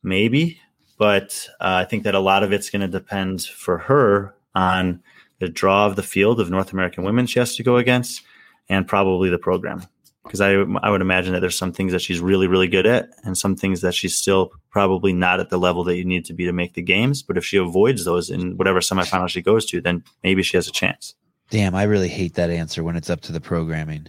[0.03, 0.59] Maybe,
[0.99, 5.01] but uh, I think that a lot of it's going to depend for her on
[5.39, 8.21] the draw of the field of North American women she has to go against,
[8.69, 9.81] and probably the program.
[10.25, 13.09] Because I, I would imagine that there's some things that she's really, really good at,
[13.23, 16.33] and some things that she's still probably not at the level that you need to
[16.33, 17.21] be to make the games.
[17.21, 20.67] But if she avoids those in whatever semifinal she goes to, then maybe she has
[20.67, 21.13] a chance.
[21.51, 24.07] Damn, I really hate that answer when it's up to the programming.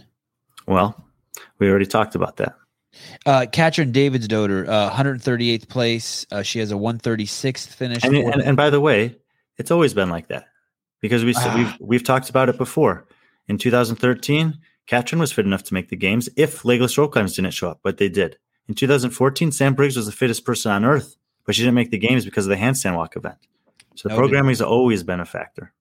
[0.65, 1.01] Well,
[1.59, 2.55] we already talked about that.
[3.27, 6.25] Uh, Katrin Davidsdottir, uh, 138th place.
[6.31, 8.03] Uh, she has a 136th finish.
[8.03, 9.15] And, and, and by the way,
[9.57, 10.47] it's always been like that
[10.99, 11.53] because we Ah.
[11.55, 13.05] we've we've talked about it before.
[13.47, 14.57] In 2013,
[14.87, 17.79] Katrin was fit enough to make the games if legless rope climbs didn't show up,
[17.83, 18.37] but they did.
[18.67, 21.15] In 2014, Sam Briggs was the fittest person on earth,
[21.45, 23.37] but she didn't make the games because of the handstand walk event.
[23.95, 24.19] So the Noted.
[24.19, 25.73] programming has always been a factor.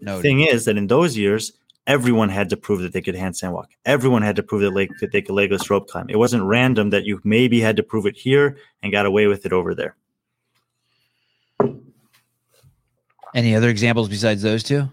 [0.00, 1.52] no, thing is that in those years,
[1.86, 3.70] everyone had to prove that they could handstand walk.
[3.84, 6.06] Everyone had to prove that, leg, that they could legless rope climb.
[6.08, 9.46] It wasn't random that you maybe had to prove it here and got away with
[9.46, 9.96] it over there.
[13.34, 14.88] any other examples besides those two?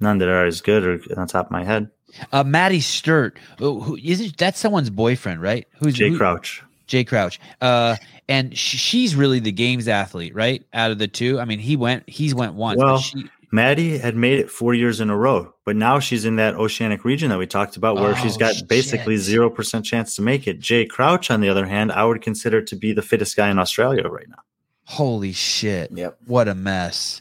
[0.00, 1.90] None that are as good or on top of my head.
[2.32, 5.66] Uh, Maddie Sturt, who, who isn't that's someone's boyfriend, right?
[5.78, 6.62] Who's Jay who- Crouch.
[6.86, 7.38] Jay Crouch.
[7.60, 7.96] Uh,
[8.30, 10.64] and sh- she's really the games athlete, right?
[10.72, 12.78] Out of the two, I mean, he went, he's went once.
[12.78, 16.36] Well, she, Maddie had made it four years in a row, but now she's in
[16.36, 20.22] that oceanic region that we talked about where she's got basically zero percent chance to
[20.22, 20.60] make it.
[20.60, 23.58] Jay Crouch, on the other hand, I would consider to be the fittest guy in
[23.58, 24.42] Australia right now.
[24.84, 26.18] holy shit, Yep.
[26.26, 27.20] what a mess.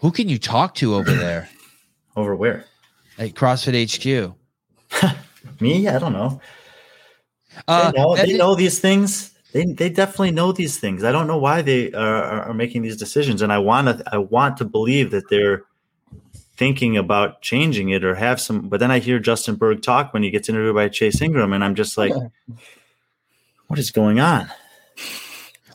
[0.00, 1.48] Who can you talk to over there
[2.16, 2.64] Over where?
[3.18, 4.34] at CrossFit
[4.94, 5.14] HQ?
[5.60, 5.88] Me?
[5.88, 6.40] I don't know.
[7.68, 9.30] Uh, they, know, they Bethany- know these things.
[9.52, 11.04] They, they definitely know these things.
[11.04, 14.04] I don't know why they are, are, are making these decisions, and I want to
[14.12, 15.64] I want to believe that they're
[16.56, 18.68] thinking about changing it or have some.
[18.68, 21.62] But then I hear Justin Bergh talk when he gets interviewed by Chase Ingraham, and
[21.62, 22.12] I'm just like,
[23.68, 24.50] what is going on?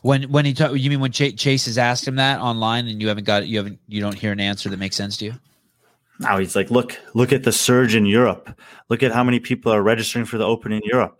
[0.02, 3.08] When when he talk, you mean when Chase has asked him that online, and you
[3.08, 5.34] haven't got you haven't you don't hear an answer that makes sense to you?
[6.20, 8.56] Now he's like, look, look at the surge in Europe.
[8.90, 11.16] Look at how many people are registering for the Open in Europe.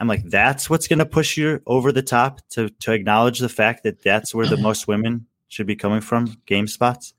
[0.00, 3.48] I'm like, that's what's going to push you over the top to to acknowledge the
[3.48, 7.14] fact that that's where the most women should be coming from, game spots,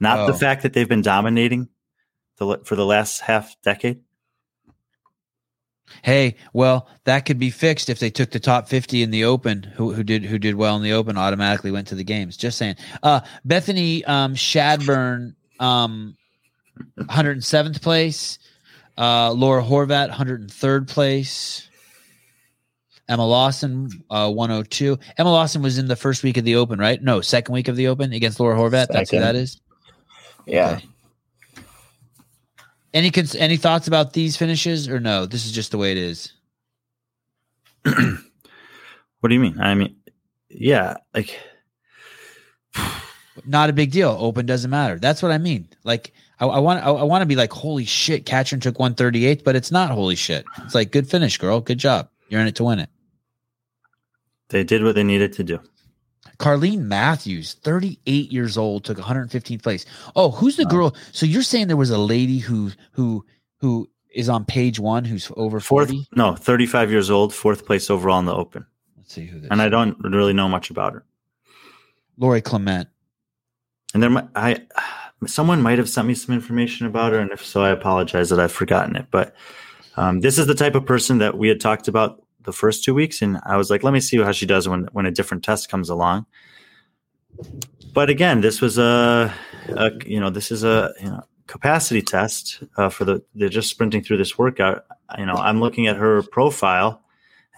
[0.00, 0.36] not the Oh.
[0.36, 1.68] fact that they've been dominating
[2.36, 4.00] the for the last half decade.
[6.02, 9.62] Hey, well, that could be fixed if they took the top fifty in the Open,
[9.62, 12.36] who who did who did well in the Open, automatically went to the games.
[12.36, 12.74] Just saying.
[13.04, 16.16] Uh, Bethany um, Shadburne, um,
[16.98, 18.38] 107th place.
[18.98, 21.68] Uh, Laura Horvath, 103rd place.
[23.08, 24.98] Emma Lawson, uh, 102.
[25.16, 27.00] Emma Lawson was in the first week of the Open, right?
[27.02, 28.88] No, second week of the Open against Laura Horvath.
[28.88, 29.60] That's who that is.
[30.46, 30.78] Yeah.
[30.78, 30.86] Okay.
[32.94, 35.26] Any cons- any thoughts about these finishes or no?
[35.26, 36.32] This is just the way it is.
[39.26, 39.58] What do you mean?
[39.60, 39.96] I mean,
[40.48, 41.36] yeah, like
[43.44, 44.16] not a big deal.
[44.20, 45.00] Open doesn't matter.
[45.00, 45.68] That's what I mean.
[45.82, 49.42] Like I, I want I, I want to be like, holy shit, Katrin took 138th,
[49.44, 50.44] but it's not holy shit.
[50.64, 51.60] It's like good finish, girl.
[51.60, 52.08] Good job.
[52.28, 52.90] You're in it to win it.
[54.48, 55.60] they did what they needed to do.
[56.38, 59.86] Carlene Matthews, 38 years old, took 115th place.
[60.14, 60.94] Oh, who's the girl?
[61.12, 63.24] So you're saying there was a lady who who
[63.60, 66.08] who is on page one who's over Fourth, 40?
[66.16, 69.60] no, 35 years old, fourth place overall in the Open, Let's see who this and
[69.62, 71.04] I don't really know much about her.
[72.18, 72.88] Lori Clement.
[73.94, 74.60] And there, mi- I,
[75.24, 78.40] someone might have sent me some information about her, and if so, I apologize that
[78.40, 79.06] I've forgotten it.
[79.10, 79.34] But
[79.96, 82.94] um, this is the type of person that we had talked about the first two
[82.94, 85.42] weeks, and I was like, let me see how she does when when a different
[85.42, 86.26] test comes along.
[87.92, 89.32] But again, this was a,
[89.68, 93.70] a you know, this is a you know capacity test uh, for the they're just
[93.70, 94.84] sprinting through this workout.
[95.18, 97.02] You know, I'm looking at her profile.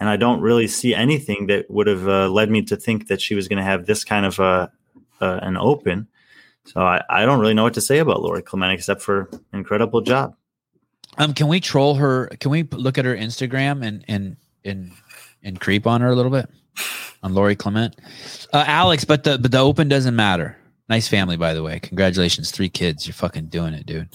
[0.01, 3.19] And I don't really see anything that would have uh, led me to think that
[3.19, 4.71] she was going to have this kind of a
[5.19, 6.07] an Open.
[6.65, 10.01] So I, I don't really know what to say about Lori Clement except for incredible
[10.01, 10.35] job.
[11.17, 12.27] Um, can we troll her?
[12.39, 14.91] Can we look at her Instagram and and and
[15.43, 16.49] and creep on her a little bit
[17.23, 17.95] on Lori Clement,
[18.53, 19.03] uh, Alex?
[19.03, 20.55] But the but the Open doesn't matter.
[20.87, 21.79] Nice family, by the way.
[21.79, 23.05] Congratulations, three kids.
[23.07, 24.09] You're fucking doing it, dude.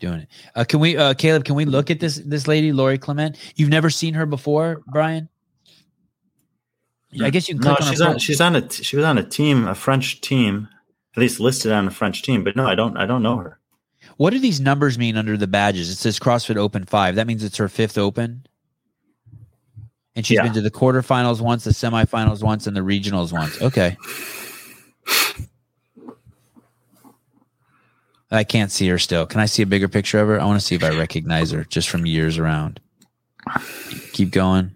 [0.00, 0.28] Doing it.
[0.54, 1.44] Uh, can we, uh, Caleb?
[1.44, 3.36] Can we look at this this lady, Lori Clement?
[3.56, 5.28] You've never seen her before, Brian.
[7.20, 9.24] I guess you can No, on she's on she's on a she was on a
[9.24, 10.68] team, a French team,
[11.16, 12.44] at least listed on a French team.
[12.44, 13.58] But no, I don't I don't know her.
[14.16, 15.88] What do these numbers mean under the badges?
[15.90, 17.14] It says CrossFit Open five.
[17.16, 18.46] That means it's her fifth Open.
[20.16, 20.42] And she's Yeah.
[20.42, 23.60] been to the quarterfinals once, the semifinals once, and the regionals once.
[23.62, 23.96] Okay.
[28.32, 29.26] I can't see her still.
[29.26, 30.40] Can I see a bigger picture of her?
[30.40, 32.80] I want to see if I recognize her just from years around.
[34.12, 34.72] Keep going.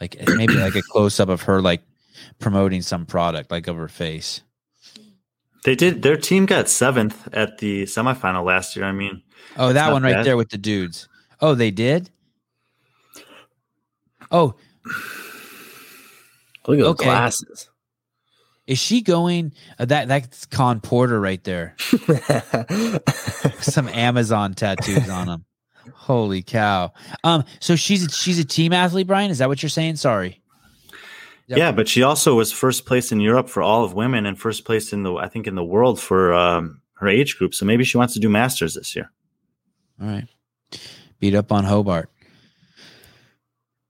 [0.00, 1.82] Like maybe like a close up of her like
[2.38, 4.40] promoting some product, like of her face.
[5.64, 8.84] They did their team got seventh at the semifinal last year.
[8.86, 9.22] I mean,
[9.56, 10.24] Oh, that one right bad.
[10.26, 11.08] there with the dudes.
[11.40, 12.10] Oh, they did.
[14.30, 14.54] Oh,
[16.66, 17.04] Look at those Okay.
[17.04, 17.68] glasses.
[18.66, 19.52] is she going?
[19.78, 21.74] Uh, that that's Con Porter right there.
[23.60, 25.44] Some Amazon tattoos on him.
[25.94, 26.92] Holy cow!
[27.24, 29.30] Um, so she's a, she's a team athlete, Brian.
[29.30, 29.96] Is that what you're saying?
[29.96, 30.39] Sorry.
[31.50, 31.58] Yep.
[31.58, 34.64] yeah, but she also was first place in Europe for all of women and first
[34.64, 37.54] place in the I think in the world for um, her age group.
[37.54, 39.10] So maybe she wants to do masters this year.
[40.00, 40.28] All right.
[41.18, 42.08] Beat up on Hobart.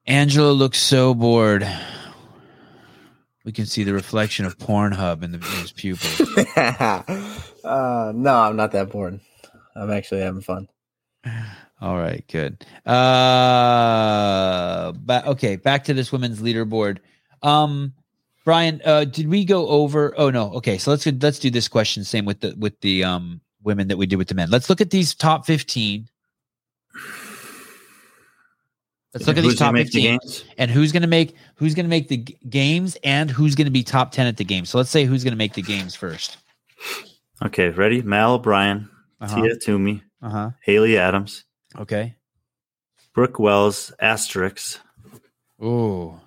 [0.07, 1.69] Angelo looks so bored.
[3.45, 6.19] We can see the reflection of Pornhub in, the, in his pupils.
[6.57, 9.20] uh, no, I'm not that bored.
[9.77, 10.66] I'm actually having fun.
[11.82, 12.65] All right, good.
[12.87, 12.93] Uh,
[14.93, 17.01] ba- okay, back to this women's leaderboard.
[17.42, 17.94] Um,
[18.44, 20.14] Brian, uh, did we go over?
[20.18, 20.78] Oh no, okay.
[20.78, 24.06] So let's let's do this question same with the with the um women that we
[24.06, 24.50] did with the men.
[24.50, 26.08] Let's look at these top fifteen.
[29.12, 30.44] Let's look at these top the fifteen games?
[30.56, 33.64] and who's going to make who's going to make the g- games and who's going
[33.66, 34.64] to be top ten at the game.
[34.64, 36.36] So let's say who's going to make the games first.
[37.44, 38.02] Okay, ready?
[38.02, 38.88] Mal O'Brien,
[39.20, 39.42] Uh-huh.
[39.42, 40.50] Tia Toomey, Uh huh.
[40.62, 41.44] Haley Adams,
[41.78, 42.14] Okay.
[43.14, 44.78] Brooke Wells, Asterix,
[45.62, 46.20] Ooh.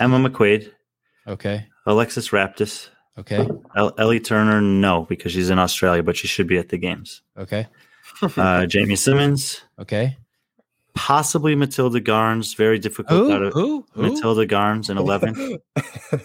[0.00, 0.70] Emma McQuaid,
[1.26, 1.66] Okay.
[1.86, 3.48] Alexis Raptis, Okay.
[3.74, 4.60] El- Ellie Turner.
[4.60, 7.22] No, because she's in Australia, but she should be at the games.
[7.38, 7.66] Okay.
[8.36, 10.16] Uh, Jamie Simmons, Okay.
[10.94, 12.56] possibly Matilda Garnes.
[12.56, 13.84] Very difficult out of Who?
[13.92, 14.02] Who?
[14.02, 15.58] Matilda Garnes in 11.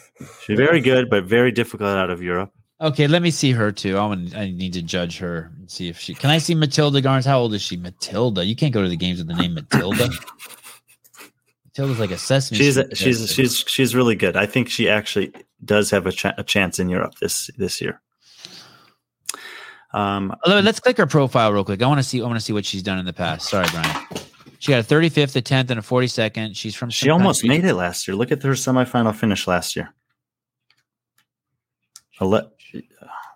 [0.46, 2.52] She's very good, but very difficult out of Europe.
[2.80, 3.98] Okay, let me see her too.
[3.98, 4.36] I want.
[4.36, 6.14] I need to judge her and see if she.
[6.16, 7.26] Can I see Matilda Garnes?
[7.26, 7.78] How old is she?
[7.78, 8.46] Matilda.
[8.46, 10.10] You can't go to the games with the name Matilda.
[11.78, 12.58] Matilda's like a sesame.
[12.58, 13.34] She's Street she's character.
[13.34, 14.36] she's she's really good.
[14.36, 15.32] I think she actually
[15.64, 18.02] does have a, ch- a chance in Europe this this year.
[19.94, 21.82] Um, let's click her profile real quick.
[21.82, 22.22] I want to see.
[22.22, 23.50] I want to see what she's done in the past.
[23.50, 24.06] Sorry, Brian.
[24.60, 26.56] She got a 35th, a 10th, and a 42nd.
[26.56, 26.90] She's from.
[26.90, 28.16] she almost country- made it last year.
[28.16, 29.94] Look at her semifinal finish last year.
[32.22, 32.52] Ele-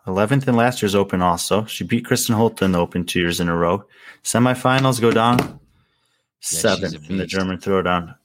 [0.08, 1.66] 11th in last year's Open also.
[1.66, 3.86] She beat Kristin Holte in the Open two years in a row.
[4.24, 5.40] Semifinals go down.
[5.40, 5.60] a
[6.42, 7.26] Seventh in the.
[7.26, 8.16] German throwdown.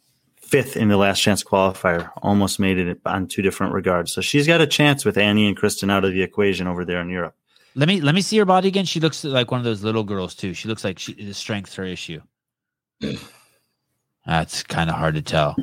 [0.50, 2.10] Fifth in the last chance qualifier.
[2.22, 4.12] Almost made it on two different regards.
[4.12, 7.00] So she's got a chance with Annie and Kristen out of the equation over there
[7.00, 7.36] in Europe.
[7.76, 8.84] Let me let me see her body again.
[8.84, 10.52] She looks like one of those little girls too.
[10.54, 12.20] She looks like she the strength's her issue.
[14.26, 15.54] That's kind of hard to tell.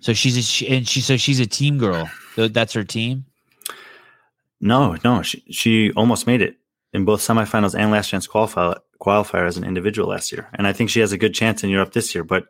[0.00, 2.10] So she's a, she, and she so she's a team girl.
[2.36, 3.24] That's her team.
[4.60, 6.58] No, no, she she almost made it
[6.92, 10.74] in both semifinals and last chance qualifier qualifier as an individual last year, and I
[10.74, 12.48] think she has a good chance in Europe this year, but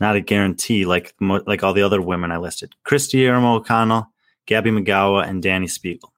[0.00, 4.08] not a guarantee like mo- like all the other women I listed: Kristi Eramo O'Connell,
[4.46, 6.10] Gabby McGowan, and Dani Speegle.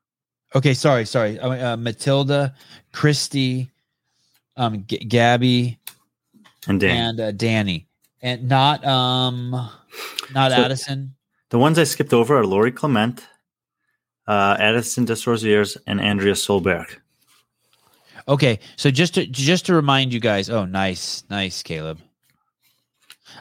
[0.54, 1.38] Okay, sorry, sorry.
[1.40, 2.54] Uh, Matilda,
[2.92, 3.70] Christy,
[4.56, 5.78] um, G- Gabby,
[6.68, 6.98] And Danny.
[6.98, 7.88] and uh, Danny,
[8.20, 9.50] and not um,
[10.32, 11.14] not So- Addison.
[11.50, 13.26] the ones I skipped over are Lori Clement,
[14.28, 16.98] uh, Addison Desrosiers, and Andrea Solberg.
[18.28, 20.48] Okay, so just to just to remind you guys.
[20.50, 21.98] Oh, nice, nice, Caleb.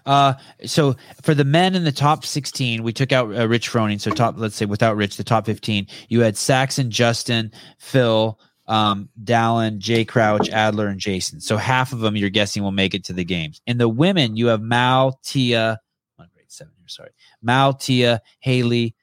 [0.05, 0.33] Uh,
[0.65, 4.01] so for the men in the top sixteen, we took out uh, Rich Froning.
[4.01, 9.09] So top, let's say without Rich, the top fifteen, you had Saxon, Justin, Phil, um,
[9.23, 11.41] Dallin, Jay Crouch, Adler, and Jason.
[11.41, 13.61] So half of them you're guessing will make it to the games.
[13.67, 15.79] In the women, you have Mal, Tia,
[16.15, 16.87] one grade seven here.
[16.87, 17.11] Sorry,
[17.41, 18.95] Mal, Tia, Haley.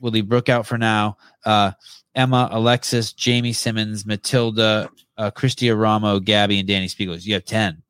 [0.00, 1.16] We'll leave Brooke out for now.
[1.44, 1.72] Uh,
[2.14, 7.24] Emma, Alexis, Jamie Simmons, Matilda, uh, Kristi Eramo, Gabby, and Dani Speegle.
[7.24, 7.82] You have ten.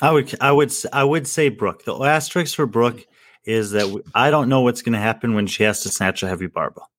[0.00, 1.84] I would I would I would say Brooke.
[1.84, 3.04] The asterisk for Brooke
[3.44, 6.22] is that we, I don't know what's going to happen when she has to snatch
[6.22, 6.90] a heavy barbell.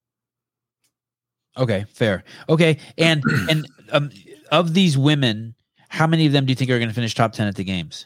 [1.58, 2.24] Okay, fair.
[2.48, 4.10] Okay, and and um,
[4.52, 5.56] of these women,
[5.90, 7.64] how many of them do you think are going to finish top ten at the
[7.64, 8.06] games?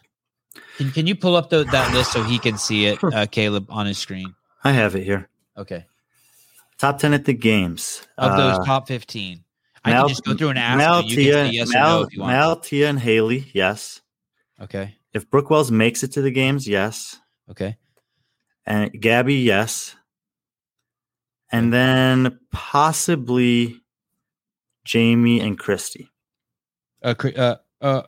[0.78, 3.66] Can Can you pull up the, that list so he can see it, uh, Caleb,
[3.70, 4.34] on his screen?
[4.64, 5.30] I have it here.
[5.58, 5.86] Okay,
[6.80, 8.08] Top 10 at the games.
[8.18, 9.44] of those Uh, top fifteen,
[9.86, 11.16] I Mal- can just go through and ask Mal, you.
[11.16, 12.32] Tia, yes or Mal, no if you want.
[12.32, 14.02] Mal, Tia, and Haley, yes.
[14.62, 17.20] Okay, If Brooke Wells makes it to the games, yes.
[17.50, 17.78] okay,
[18.66, 19.96] And Gabby, yes.
[21.52, 23.82] And then possibly
[24.86, 26.10] Jamie and Christy.
[27.04, 28.02] uh, uh, uh.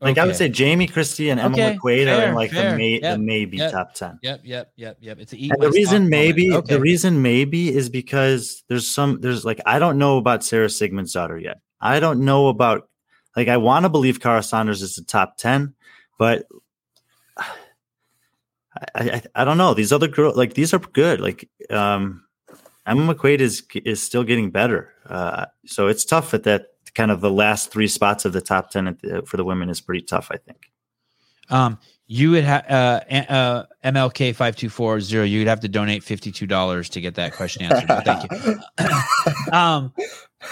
[0.00, 2.70] Like I would say Jamie, Christy, and Emma Okay, McQuaid are in like fair.
[2.72, 3.72] the, may, Yep, the maybe yep.
[3.72, 4.20] top 10.
[4.22, 5.18] Yep, yep, yep, yep.
[5.18, 6.52] It's a the reason maybe.
[6.54, 6.74] Okay.
[6.74, 11.42] the reason maybe is because there's some there's like I don't know about Sara Sigmundsdottir
[11.42, 11.60] yet.
[11.80, 12.88] I don't know about
[13.36, 15.74] like I want to believe Kara Saunders is the top ten,
[16.18, 16.46] but
[17.36, 17.50] I,
[18.94, 19.74] I I don't know.
[19.74, 21.20] These other girls like these are good.
[21.20, 22.24] Like um
[22.86, 24.92] Emma McQuaid is is still getting better.
[25.06, 28.70] Uh, so it's tough at that kind of the last three spots of the top
[28.70, 30.28] ten the, for the women is pretty tough.
[30.30, 30.70] I think.
[31.50, 31.78] Um,
[32.08, 35.24] you would have uh, uh, MLK five two four zero.
[35.24, 38.04] You would have to donate fifty two dollars to get that question answered.
[38.04, 39.52] Thank you.
[39.52, 39.92] um,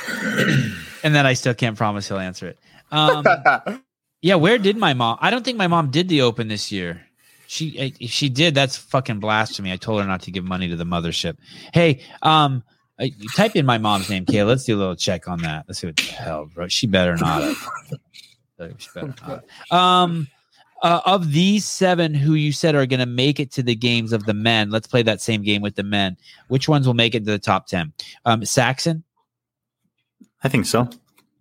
[1.02, 2.58] and then I still can't promise he'll answer it.
[2.92, 3.24] Um,
[4.22, 5.18] yeah, where did my mom?
[5.20, 7.02] I don't think my mom did the open this year.
[7.48, 9.72] She, if she did, that's fucking blasphemy.
[9.72, 11.36] I told her not to give money to the mothership.
[11.72, 12.64] Hey, um,
[12.98, 13.06] uh,
[13.36, 14.42] type in my mom's name, Kay.
[14.42, 15.64] Let's do a little check on that.
[15.68, 16.66] Let's see what the hell, bro.
[16.68, 17.42] She better not.
[17.42, 17.68] have.
[18.78, 19.44] She better not.
[19.70, 20.28] Um,
[20.82, 24.12] uh, of these seven who you said are going to make it to the games
[24.12, 26.16] of the men, let's play that same game with the men.
[26.48, 27.92] Which ones will make it to the top 10?
[28.24, 29.02] Um, Saxon,
[30.44, 30.88] I think so.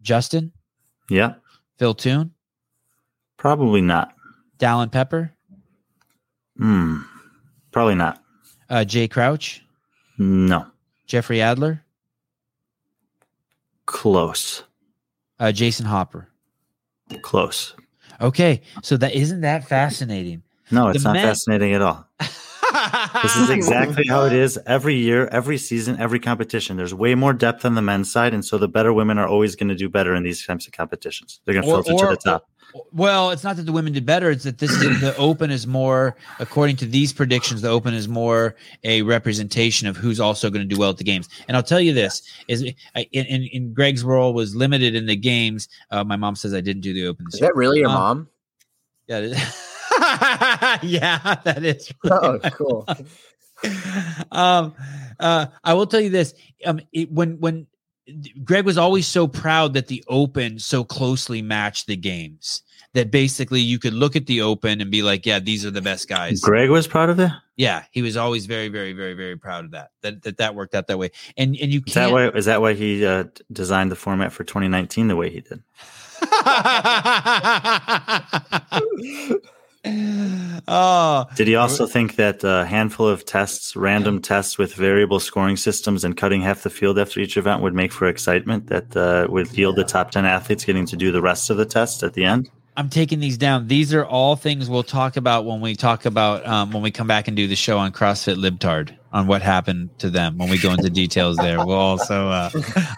[0.02, 0.52] Justin,
[1.10, 1.36] Yeah,
[1.78, 2.32] Phil Toon,
[3.38, 4.14] probably not.
[4.57, 5.34] Dallin Pepper,
[6.57, 7.02] Hmm.
[7.72, 8.24] Probably not.
[8.70, 9.62] uh, Jay Crouch,
[10.18, 10.66] No.
[11.07, 11.84] Jeffrey Adler,
[13.86, 14.64] Close.
[15.40, 16.30] uh, Jayson Hopper.
[17.22, 17.76] Close.
[18.22, 20.44] Okay, so that isn't that fascinating.
[20.72, 22.08] No, it's The not men- fascinating at all.
[23.24, 26.76] This is exactly how it is every year, every season, every competition.
[26.76, 29.56] There's way more depth on the men's side, and so the better women are always
[29.56, 31.40] going to do better in these types of competitions.
[31.46, 32.50] They're going to filter to the top.
[32.92, 34.30] Well, it's not that the women did better.
[34.32, 38.08] It's that this is the Open is more, according to these predictions, the Open is
[38.08, 41.30] more a representation of who's also going to do well at the games.
[41.48, 42.64] And I'll tell you this: is
[42.96, 45.70] I- in, in, in Greg's role was limited in the games.
[45.90, 47.26] Uh, my mom says I didn't do the Open.
[47.26, 47.50] This Is year.
[47.50, 48.30] that really your Um, mom?
[49.08, 49.20] Yeah,
[50.84, 51.92] yeah, that is.
[52.10, 52.86] Oh, cool.
[54.32, 54.74] um,
[55.20, 56.34] uh, I will tell you this:
[56.66, 57.68] um, it, when when
[58.44, 62.61] Greg was always so proud that the Open so closely matched the games
[62.94, 65.82] that basically you could look at the Open and be like, "Yeah, these are the
[65.82, 67.32] best guys." Greg was proud of that.
[67.57, 69.91] Yeah, he was always very, very, very, very proud of that.
[70.02, 71.11] That that, that worked out that way.
[71.38, 72.14] And and you Is that can't.
[72.14, 72.27] why?
[72.38, 75.61] Is that why he uh, designed the format for 2019 the way he did?
[80.68, 85.57] oh, Did he also think that a handful of tests, random tests with variable scoring
[85.57, 89.28] systems, and cutting half the field after each event would make for excitement that uh,
[89.30, 92.14] would yield the top 10 athletes getting to do the rest of the test at
[92.14, 92.49] the end?
[92.78, 93.68] I'm taking these down.
[93.68, 97.07] These are all things we'll talk about when we talk about um, when we come
[97.07, 100.60] back and do the show on CrossFit Libtard on what happened to them when we
[100.60, 101.66] go into details there.
[101.66, 102.50] We'll also uh,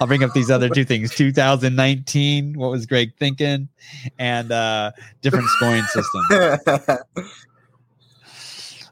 [0.02, 3.69] I'll bring up these other two things: 2019, what was Greg thinking,
[4.18, 4.91] and uh,
[5.22, 6.99] different scoring systems.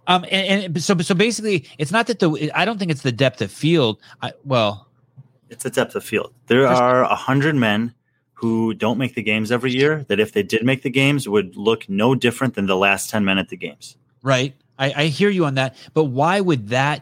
[0.07, 3.11] Um, and, and so so basically, it's not that the I don't think it's the
[3.11, 3.99] depth of field.
[4.21, 4.87] I, well,
[5.49, 6.31] It's a depth of field.
[6.45, 7.95] There are a hundred men
[8.35, 11.57] who don't make the games every year that if they did make the games would
[11.57, 13.97] look no different than the last 10 men at the games.
[14.21, 17.01] right I, I hear you on that but why would that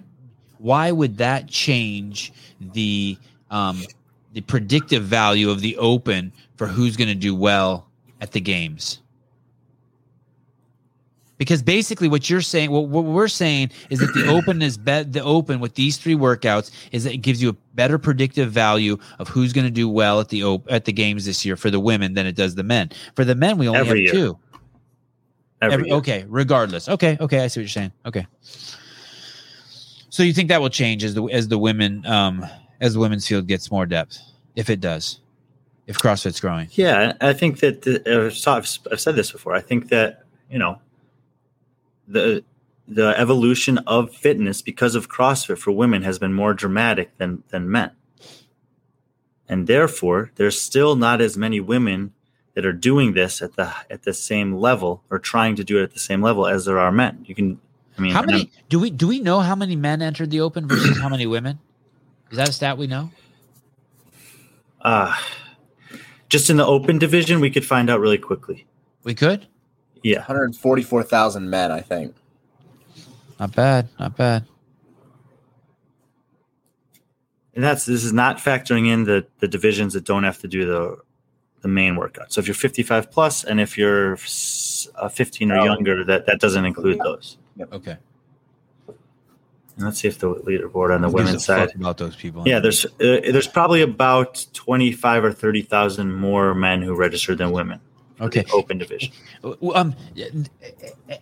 [0.64, 3.18] why would that change the
[3.52, 3.84] um
[4.32, 7.86] the predictive value of the open for who's going to do well
[8.22, 9.02] at the games
[11.38, 15.12] because basically what you're saying what, what we're saying is that the open is bet
[15.12, 18.98] the open with these three workouts is that it gives you a better predictive value
[19.20, 21.70] of who's going to do well at the op- at the games this year for
[21.70, 24.28] the women than it does the men for the men we only Every have year.
[24.28, 24.40] two
[25.72, 26.90] Every okay, regardless.
[26.90, 27.94] Okay, okay, I see what you're saying.
[28.06, 28.28] Okay.
[30.14, 32.46] So you think that will change as the as the women um
[32.80, 34.20] as the women's field gets more depth,
[34.56, 35.20] if it does,
[35.88, 36.68] if CrossFit's growing.
[36.74, 38.00] Yeah, I think that the,
[38.46, 39.56] I've, I've said this before.
[39.56, 40.22] I think that
[40.52, 40.80] you know
[42.08, 42.44] the
[42.88, 47.72] the evolution of fitness because of CrossFit for women has been more dramatic than than
[47.72, 47.90] men,
[49.50, 52.14] and therefore there's still not as many women
[52.54, 55.84] that are doing this at the at the same level or trying to do it
[55.84, 57.26] at the same level as there are men.
[57.26, 57.60] You can,
[57.98, 60.42] I mean, How and many do we do we know how many men entered the
[60.42, 61.60] open versus how many women?
[62.32, 63.12] Is that a stat we know?
[64.82, 65.16] uh,
[66.30, 68.66] just in the open division, we could find out really quickly.
[69.04, 69.46] We could.
[70.02, 72.16] Yeah, 144,000 men, I think.
[73.40, 73.88] Not bad.
[74.00, 74.46] Not bad.
[77.56, 80.66] and that's this is not factoring in the the divisions that don't have to do
[80.66, 80.98] the
[81.62, 82.34] the main workout.
[82.34, 84.14] So if you're 55 plus, and if you're
[84.96, 85.64] uh, 15 or Oh.
[85.64, 87.38] younger, that that doesn't include those.
[87.60, 87.98] Okay.
[89.78, 91.76] Let's see if the leaderboard on the Who women's a fuck side.
[91.76, 92.48] about those people.
[92.48, 97.80] Yeah, there's uh, there's probably about 25 or 30,000 more men who registered than women.
[98.22, 98.46] Okay.
[98.54, 99.12] open division.
[99.74, 99.96] Um,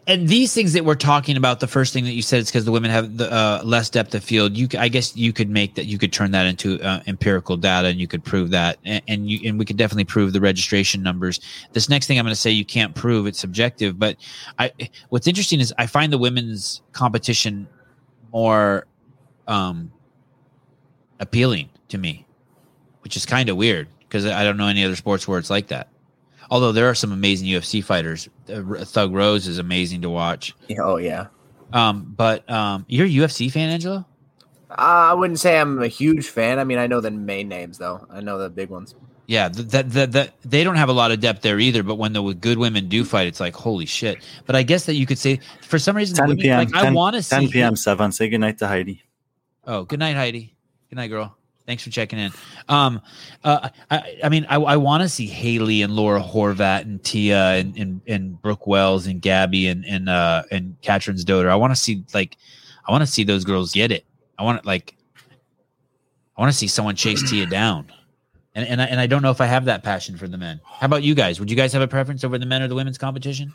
[0.07, 2.65] and these things that we're talking about, the first thing that you said is because
[2.65, 4.57] the women have the uh, less depth of field.
[4.57, 5.85] You, I guess, you could make that.
[5.85, 8.77] You could turn that into uh, empirical data, and you could prove that.
[8.84, 11.39] And, and you, and we could definitely prove the registration numbers.
[11.72, 13.97] This next thing I'm going to say, you can't prove it's subjective.
[13.97, 14.18] But
[14.59, 14.72] I,
[15.09, 17.68] what's interesting is I find the women's competition
[18.34, 18.85] more
[19.47, 19.91] um,
[21.19, 22.26] appealing to me,
[23.01, 25.68] which is kind of weird because I don't know any other sports where it's like
[25.68, 25.88] that.
[26.52, 30.53] Although there are some amazing UFC fighters, uh, Thug Rose is amazing to watch.
[30.78, 31.28] Oh, yeah.
[31.72, 34.06] Um, but um, you're a UFC fan, Angelo?
[34.69, 36.60] Uh, I wouldn't say I'm a huge fan.
[36.60, 38.06] I mean, I know the main names, though.
[38.10, 38.95] I know the big ones.
[39.28, 41.84] Yeah, th- that that that they don't have a lot of depth there either.
[41.84, 44.18] But when the good women do fight, it's like holy shit.
[44.45, 46.57] But I guess that you could say for some reason, 10 women, p.m.
[46.57, 47.76] like I want to see 10 p.m.
[47.78, 48.11] Seven.
[48.11, 49.03] Say good night to Heidi.
[49.65, 50.53] Oh, good night, Heidi.
[50.90, 51.38] Good night, girl.
[51.72, 52.34] Thanks for checking in.
[52.68, 53.02] Um,
[53.45, 57.53] uh, I, I mean, I, I want to see Haley and Laura Horvath and Tia
[57.53, 61.49] and, and, and Brooke Wells and Gabby and, and, uh, and Catherine's daughter.
[61.49, 62.35] I want to see like,
[62.85, 64.03] I want to see those girls get it.
[64.38, 64.98] I want to like,
[66.35, 67.89] I want to see someone chase Tia down.
[68.53, 70.60] And, and I, and I don't know if I have that passion for the men.
[70.65, 71.39] How about you guys?
[71.39, 73.53] Would you guys have a preference over the men or the women's competition?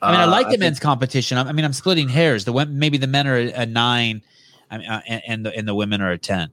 [0.00, 1.36] I mean, I Uh, like the think- men's competition.
[1.36, 2.46] I, I mean, I'm splitting hairs.
[2.46, 4.22] The maybe the men are a, a nine,
[4.70, 6.48] I mean, uh, and, and the and the women are a ten.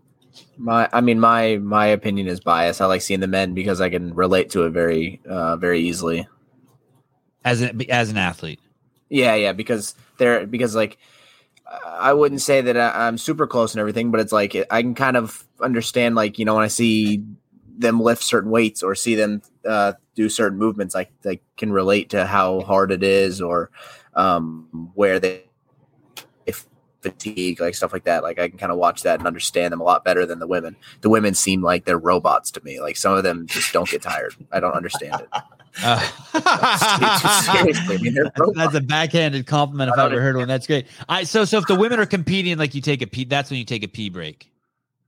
[0.57, 2.81] My, I mean, my my opinion is biased.
[2.81, 6.27] I like seeing the men because I can relate to it very, uh, very easily.
[7.43, 8.59] As an as an athlete,
[9.09, 10.97] Yeah, yeah, because they're because like
[11.85, 14.95] I wouldn't say that I, I'm super close and everything, but it's like I can
[14.95, 17.23] kind of understand like you know when I see
[17.77, 22.09] them lift certain weights or see them uh, do certain movements, I I can relate
[22.11, 23.71] to how hard it is or
[24.15, 25.43] um, where they
[27.01, 28.23] fatigue like stuff like that.
[28.23, 30.47] Like I can kind of watch that and understand them a lot better than the
[30.47, 30.75] women.
[31.01, 32.79] The women seem like they're robots to me.
[32.81, 34.35] Like some of them just don't get tired.
[34.51, 35.29] I don't understand it.
[35.83, 35.99] uh,
[37.41, 38.17] Seriously, I mean,
[38.55, 40.47] that's a backhanded compliment if I ever heard one.
[40.47, 40.87] That's great.
[41.07, 43.59] I so so if the women are competing, like you take a pee, that's when
[43.59, 44.51] you take a pee break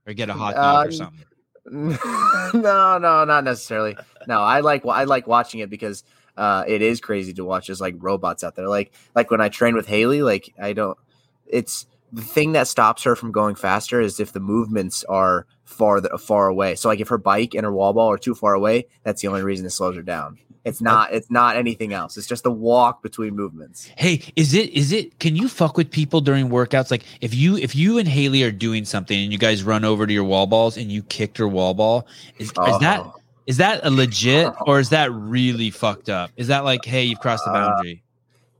[0.06, 1.26] or get a hot dog or Um, something.
[2.60, 3.96] no, no, not necessarily.
[4.26, 6.04] No, I like I like watching it because
[6.36, 8.68] uh, it is crazy to watch just like robots out there.
[8.68, 10.96] Like like when I train with Haley, like I don't.
[11.50, 16.00] It's the thing that stops her from going faster is if the movements are far
[16.18, 16.74] far away.
[16.74, 19.28] So like if her bike and her wall ball are too far away, that's the
[19.28, 20.38] only reason it slows her down.
[20.64, 21.12] It's not.
[21.14, 22.18] It's not anything else.
[22.18, 23.88] It's just the walk between movements.
[23.96, 26.90] Hey, is it is it can you fuck with people during workouts?
[26.90, 30.06] Like if you if you and Haley are doing something and you guys run over
[30.06, 32.06] to your wall balls and you kicked her wall ball,
[32.38, 33.14] is, is that Oh.
[33.46, 36.30] is that a legit or is that really fucked up?
[36.36, 38.02] Is that like, hey, you've crossed the Uh, boundary?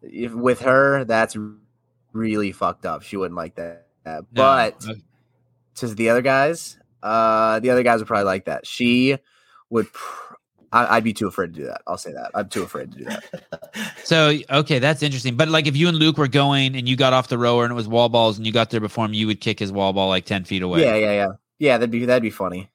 [0.03, 1.37] if, with her, that's
[2.13, 3.03] really fucked up.
[3.03, 3.87] She wouldn't like that.
[4.05, 4.25] No.
[4.33, 4.85] But
[5.77, 8.67] to the other guys, uh, the other guys would probably like that.
[8.67, 9.19] She
[9.69, 9.93] would.
[9.93, 10.35] Pr-
[10.73, 11.83] I, I'd be too afraid to do that.
[11.87, 12.31] I'll say that.
[12.33, 13.25] I'm too afraid to do that.
[14.05, 15.37] So okay, that's interesting.
[15.37, 17.71] But like if you and Luke were going and you got off the rower and
[17.71, 19.93] it was wall balls and you got there before him, you would kick his wall
[19.93, 20.83] ball like ten feet away.
[20.83, 21.29] Yeah, yeah, yeah,
[21.59, 21.79] yeah.
[21.79, 22.71] That'd be that'd be funny.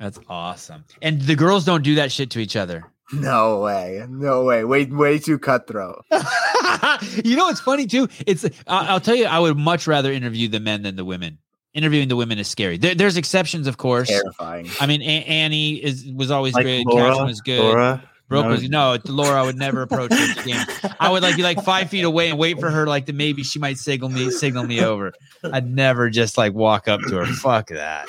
[0.00, 0.84] That's awesome.
[1.02, 2.84] And the girls don't do that shit to each other.
[3.12, 4.64] No way, no way.
[4.64, 6.04] Way way too cutthroat.
[7.24, 8.08] you know what's funny too?
[8.26, 11.38] It's I- I'll tell you, I would much rather interview the men than the women.
[11.74, 12.76] Interviewing the women is scary.
[12.76, 14.08] There, there's exceptions, of course.
[14.08, 14.68] Terrifying.
[14.80, 16.86] I mean, a- Annie is was always Like great.
[16.86, 17.60] Laura, Catherine was good.
[17.60, 18.98] Laura, Brooke no, was no.
[19.06, 20.92] Laura, I would never approach her at the game.
[21.00, 23.42] I would like be like five feet away and wait for her, like to maybe
[23.42, 25.12] she might signal me, signal me over.
[25.44, 27.26] I'd never just like walk up to her.
[27.26, 28.06] Fuck that.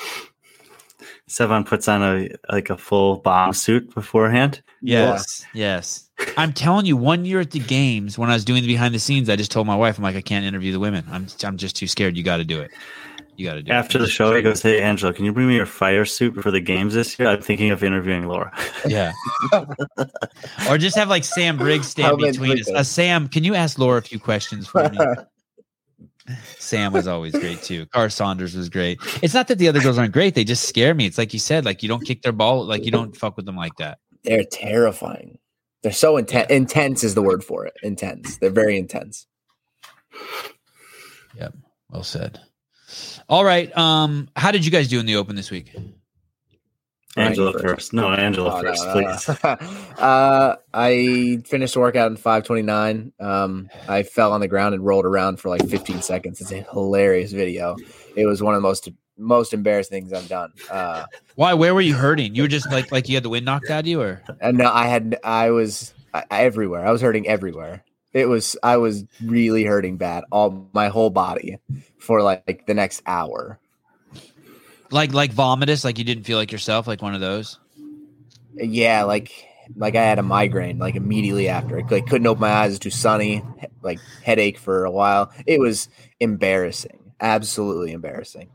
[1.28, 4.62] Sevan puts on a like a full bomb suit beforehand.
[4.82, 6.08] Yes, yes.
[6.36, 8.98] I'm telling you, one year at the games when I was doing the behind the
[8.98, 11.04] scenes, I just told my wife, I'm like, I can't interview the women.
[11.10, 12.16] I'm I'm just too scared.
[12.16, 12.70] You got to do it.
[13.36, 13.84] You got to do After it.
[13.84, 16.50] After the show, he goes, "Hey, Angelo, can you bring me your fire suit for
[16.50, 17.28] the games this year?
[17.28, 18.52] I'm thinking of interviewing Laura."
[18.86, 19.12] Yeah.
[20.68, 22.66] or just have like Sam Briggs stand How between us.
[22.66, 22.76] people?
[22.76, 24.98] Uh, Sam, can you ask Laura a few questions for me?
[26.58, 27.86] Sam was always great too.
[27.86, 29.00] Kara Saunders was great.
[29.22, 31.06] It's not that the other girls aren't great; they just scare me.
[31.06, 33.46] It's like you said, like you don't kick their ball, like you don't fuck with
[33.46, 33.98] them like that.
[34.24, 35.38] They're terrifying.
[35.82, 36.50] They're so intense.
[36.50, 37.74] Intense is the word for it.
[37.82, 38.36] Intense.
[38.38, 39.26] They're very intense.
[41.36, 41.54] Yep.
[41.88, 42.40] Well said.
[43.28, 43.74] All right.
[43.76, 45.74] Um, how did you guys do in the open this week?
[47.16, 47.62] Angelo Right.
[47.62, 47.92] first.
[47.92, 49.28] No, Angelo Oh, no, first, no, please.
[49.42, 49.50] no.
[50.04, 53.12] uh, I finished the workout in 529.
[53.18, 56.40] Um, I fell on the ground and rolled around for like 15 seconds.
[56.40, 57.76] It's a hilarious video.
[58.14, 58.88] It was one of the most
[59.20, 60.52] most embarrassing things I've done.
[60.70, 61.04] Uh,
[61.36, 61.54] Why?
[61.54, 62.34] Where were you hurting?
[62.34, 64.58] You were just like like you had the wind knocked out of you, or and
[64.58, 66.86] no, I had I was I, everywhere.
[66.86, 67.84] I was hurting everywhere.
[68.12, 71.58] It was I was really hurting bad, all my whole body
[71.98, 73.60] for like the next hour.
[74.90, 77.58] like like vomitous, like you didn't feel like yourself, like one of those.
[78.56, 81.78] Yeah, like like I had a migraine like immediately after.
[81.78, 82.68] I like, couldn't open my eyes.
[82.68, 83.42] It was too sunny.
[83.82, 85.30] Like headache for a while.
[85.46, 85.88] It was
[86.18, 88.48] embarrassing, absolutely embarrassing.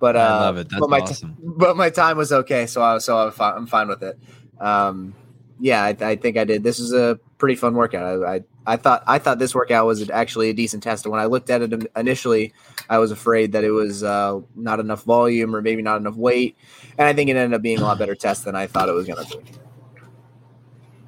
[0.00, 0.68] But uh, I love it.
[0.68, 3.66] That's but my t- but my time was okay, so I so I'm fine, I'm
[3.66, 4.18] fine with it.
[4.58, 5.14] Um,
[5.60, 6.62] yeah, I, I think I did.
[6.64, 8.24] This is a pretty fun workout.
[8.24, 11.04] I, I I thought I thought this workout was actually a decent test.
[11.04, 12.54] And when I looked at it initially,
[12.88, 16.56] I was afraid that it was uh, not enough volume or maybe not enough weight,
[16.96, 18.92] and I think it ended up being a lot better test than I thought it
[18.92, 19.44] was going to be.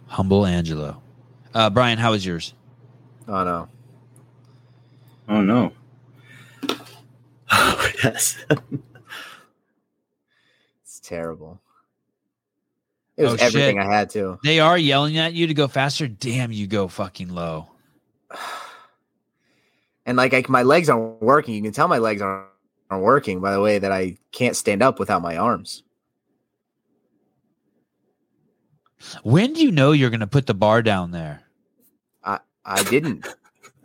[0.06, 1.02] Humble Angelo.
[1.54, 2.52] Uh, Brian, how was yours?
[3.26, 3.68] Oh no.
[5.28, 5.72] Oh no.
[7.52, 8.36] Oh yes.
[10.82, 11.60] It's terrible.
[13.16, 13.86] It was Oh, everything shit.
[13.86, 14.38] I had to.
[14.42, 16.08] They are yelling at you to go faster.
[16.08, 17.68] Damn, you go fucking low.
[20.04, 21.54] And like, like my legs aren't working.
[21.54, 22.48] You can tell my legs aren't,
[22.90, 25.84] aren't working by the way that I can't stand up without my arms.
[29.22, 31.42] When do you know you're going to put the bar down there?
[32.24, 33.28] I I didn't.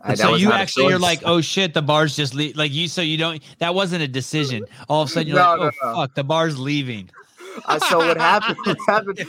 [0.08, 2.52] I, so you actually are like, oh shit, the bar's just le-.
[2.54, 2.88] like you.
[2.88, 3.42] So you don't.
[3.58, 4.64] That wasn't a decision.
[4.88, 5.94] All of a sudden you're No, like, no, oh no.
[5.96, 7.10] fuck, the bar's leaving.
[7.66, 8.56] Uh, so what happened?
[8.66, 9.20] What happened?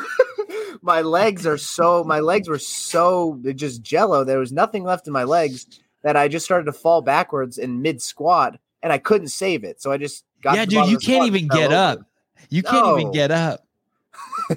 [0.82, 2.02] my legs are so.
[2.04, 4.24] My legs were so just jello.
[4.24, 5.66] There was nothing left in my legs
[6.02, 9.82] that I just started to fall backwards in mid squat, and I couldn't save it.
[9.82, 10.56] So I just got.
[10.56, 12.00] yeah, dude, you can't even get over.
[12.00, 12.06] up.
[12.48, 13.66] You can't even get up.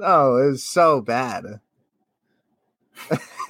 [0.00, 1.58] No, it was so bad.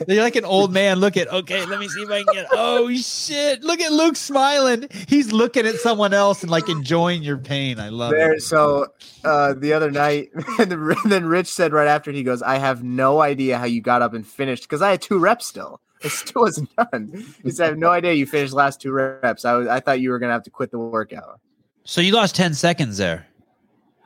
[0.07, 1.01] You're like an old man.
[1.01, 1.65] Look at okay.
[1.67, 2.47] Let me see if I can get.
[2.53, 3.63] Oh shit!
[3.65, 4.87] Look at Luke smiling.
[5.09, 7.81] He's looking at someone else and like enjoying your pain.
[7.81, 8.43] I love There, it.
[8.43, 8.87] so
[9.25, 10.71] uh, the other night, and
[11.07, 14.15] then Rich said right after he goes, "I have no idea how you got up
[14.15, 15.81] and finished because I had two reps still.
[16.03, 19.45] It still wasn't done." He said, "I have no idea you finished last two reps.
[19.45, 21.41] I was, I thought you were gonna have to quit the workout."
[21.85, 23.27] So you lost ten seconds there,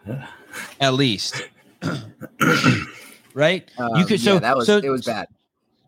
[0.81, 1.43] at least.
[3.35, 3.69] right?
[3.78, 4.20] Um, you could.
[4.20, 5.27] So yeah, that was so it was bad.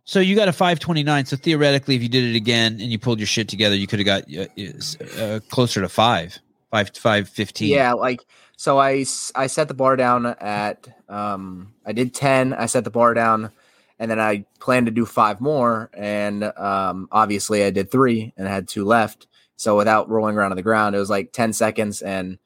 [0.05, 1.26] So you got a 529.
[1.26, 4.01] So theoretically, if you did it again and you pulled your shit together, you could
[4.01, 6.39] have got uh, uh, closer to five,
[6.70, 7.70] five, five fifteen.
[7.70, 8.20] Yeah, like
[8.56, 9.05] so I
[9.35, 13.51] I set the bar down at um I did 10, I set the bar down
[13.98, 18.47] and then I planned to do five more and um obviously I did 3 and
[18.47, 19.26] I had two left.
[19.56, 22.39] So without rolling around on the ground, it was like 10 seconds and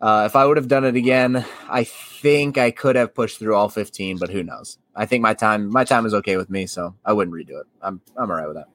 [0.00, 3.54] uh, if I would have done it again, I think I could have pushed through
[3.54, 4.78] all 15, but who knows?
[4.96, 7.66] I think my time my time is okay with me, so I wouldn't redo it.
[7.82, 8.68] I'm I'm all right with that.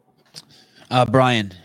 [0.91, 1.55] Uh, Brian, do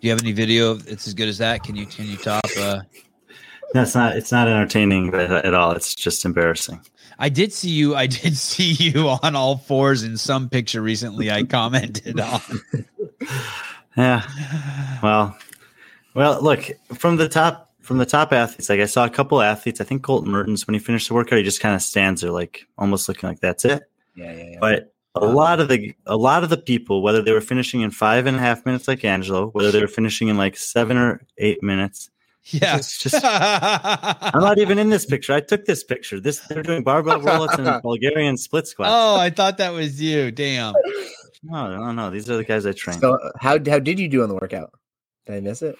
[0.00, 0.72] you have any video?
[0.72, 1.62] of It's as good as that.
[1.62, 2.44] Can you can you top?
[2.58, 2.80] Uh,
[3.72, 4.16] That's not.
[4.16, 5.72] It's not entertaining at, at all.
[5.72, 6.80] It's just embarrassing.
[7.18, 7.94] I did see you.
[7.94, 11.30] I did see you on all fours in some picture recently.
[11.30, 12.40] I commented on.
[13.96, 14.98] Yeah.
[15.02, 15.38] Well,
[16.14, 16.42] well.
[16.42, 17.72] Look from the top.
[17.84, 19.80] From the top athletes, like I saw a couple athletes.
[19.80, 22.30] I think Colten Mertens, when he finished the workout, he just kind of stands there,
[22.30, 23.82] like almost looking like that's it.
[24.16, 24.58] Yeah, yeah, yeah.
[24.60, 27.82] But a um, lot of the a lot of the people, whether they were finishing
[27.82, 30.96] in five and a half minutes like Angelo, whether they were finishing in like seven
[30.96, 32.10] or eight minutes,
[32.46, 32.80] Yes.
[32.80, 35.32] It's just- I'm not even in this picture.
[35.32, 36.20] I took this picture.
[36.20, 38.88] This they're doing barbell roll-ups and Bulgarian split squat.
[38.90, 40.30] oh, I thought that was you.
[40.30, 40.74] Damn.
[41.42, 42.10] No, no, no.
[42.10, 42.98] These are the guys I train.
[43.00, 44.72] So how how did you do on the workout?
[45.26, 45.76] Did I miss it?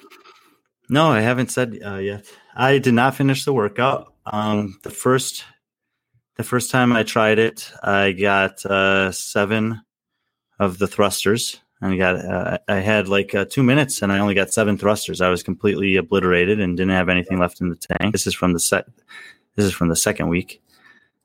[0.88, 2.26] No, I haven't said uh, yet.
[2.54, 4.12] I did not finish the workout.
[4.26, 5.44] Um, the first,
[6.36, 9.80] the first time I tried it, I got uh, seven
[10.58, 14.18] of the thrusters, and I got uh, I had like uh, two minutes, and I
[14.18, 15.20] only got seven thrusters.
[15.20, 18.12] I was completely obliterated and didn't have anything left in the tank.
[18.12, 18.86] This is from the set.
[19.56, 20.60] This is from the second week.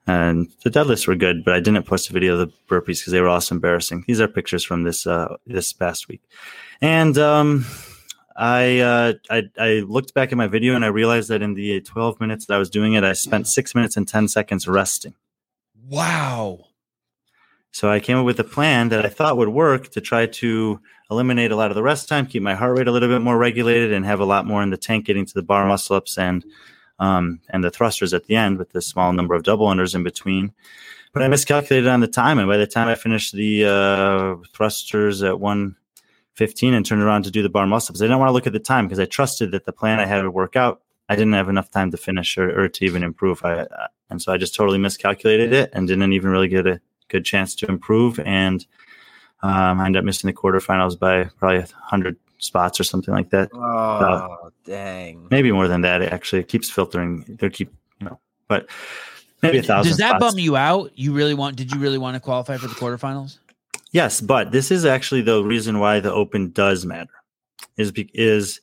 [0.07, 3.11] And the deadlifts were good, but I didn't post a video of the burpees because
[3.11, 4.05] they were also embarrassing.
[4.07, 6.21] These are pictures from this uh, this past week,
[6.81, 7.65] and um,
[8.39, 11.81] I, uh, I I looked back at my video and I realized that in the
[11.81, 15.13] 12 minutes that I was doing it, I spent six minutes and 10 seconds resting.
[15.89, 16.67] Wow.
[17.71, 20.79] So I came up with a plan that I thought would work to try to
[21.11, 23.37] eliminate a lot of the rest time, keep my heart rate a little bit more
[23.37, 26.17] regulated, and have a lot more in the tank getting to the bar muscle ups
[26.17, 26.45] and
[26.99, 30.03] um, and the thrusters at the end with the small number of double unders in
[30.03, 30.53] between.
[31.11, 35.23] But I miscalculated on the time, and by the time I finished the uh, thrusters
[35.23, 35.39] at
[36.39, 38.47] 115 and turned around to do the bar muscle ups, I didn't want to look
[38.47, 40.81] at the time because I trusted that the plan I had would work out.
[41.09, 43.43] I didn't have enough time to finish or, or to even improve.
[43.43, 46.79] I, uh, and so I just totally miscalculated it and didn't even really get a
[47.09, 48.19] good chance to improve.
[48.19, 48.65] And
[49.41, 53.49] um, I ended up missing the quarterfinals by probably 100 spots or something like that.
[53.53, 55.27] Oh, Uh, dang.
[55.31, 56.01] Maybe more than that.
[56.01, 56.07] actually.
[56.07, 57.25] It actually keeps filtering.
[57.39, 58.69] They keep, you know, but
[59.41, 59.89] maybe a thousand.
[59.89, 60.35] Does that spots.
[60.35, 60.91] bum you out?
[60.95, 61.55] You really want?
[61.57, 63.39] Did you really want to qualify for the quarterfinals?
[63.91, 67.13] Yes, but this is actually the reason why the open does matter.
[67.77, 68.61] Is be- is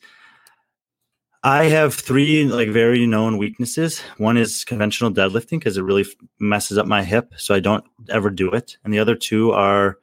[1.42, 4.00] I have three like very known weaknesses.
[4.18, 6.08] One is conventional deadlifting because it really f-
[6.38, 8.76] messes up my hip, so I don't ever do it.
[8.84, 9.98] And the other two are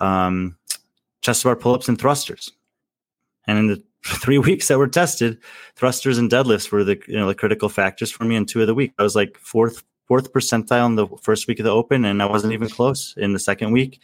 [0.00, 0.56] um,
[1.20, 2.52] chest bar pull-ups and thrusters.
[3.46, 5.38] And in the three weeks that were tested,
[5.76, 8.66] thrusters and deadlifts were the you know the critical factors for me in two of
[8.66, 8.92] the week.
[8.98, 12.26] I was like fourth fourth percentile in the first week of the open, and I
[12.26, 14.00] wasn't even close in the second week.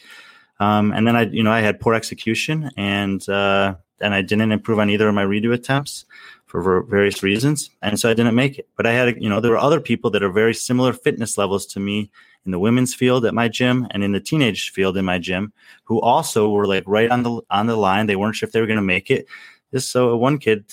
[0.61, 4.53] Um, and then I, you know, I had poor execution, and uh, and I didn't
[4.53, 6.05] improve on either of my redo attempts
[6.47, 8.69] for various reasons, and so I didn't make it.
[8.77, 11.67] But I had, you know, there were other people that are very similar fitness levels
[11.67, 12.11] to me
[12.47, 15.53] in the women's field at my gym and in the teenage field in my gym,
[15.85, 18.07] who also were like right on the on the line.
[18.07, 19.27] They weren't sure if they were going to make it.
[19.73, 20.65] This so one kid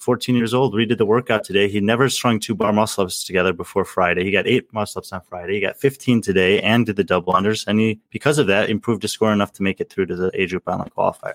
[0.00, 1.68] 14 years old, redid the workout today.
[1.68, 4.24] He never strung two bar muscle ups together before Friday.
[4.24, 5.54] He got eight muscle ups on Friday.
[5.54, 7.66] He got 15 today and did the double unders.
[7.66, 10.30] And he, because of that, improved his score enough to make it through to the
[10.34, 11.34] age group online qualifier.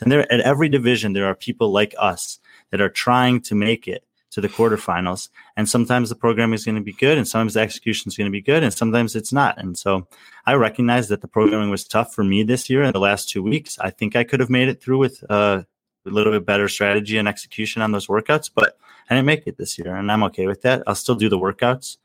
[0.00, 2.38] And there, at every division, there are people like us
[2.70, 5.28] that are trying to make it to the quarterfinals.
[5.56, 8.26] And sometimes the program is going to be good, and sometimes the execution is going
[8.26, 9.58] to be good, and sometimes it's not.
[9.58, 10.06] And so
[10.44, 13.42] I recognize that the programming was tough for me this year in the last two
[13.42, 13.78] weeks.
[13.80, 15.62] I think I could have made it through with uh,
[16.06, 18.78] a little bit better strategy and execution on those workouts, but
[19.08, 20.82] I didn't make it this year, and I'm okay with that.
[20.86, 21.98] I'll still do the workouts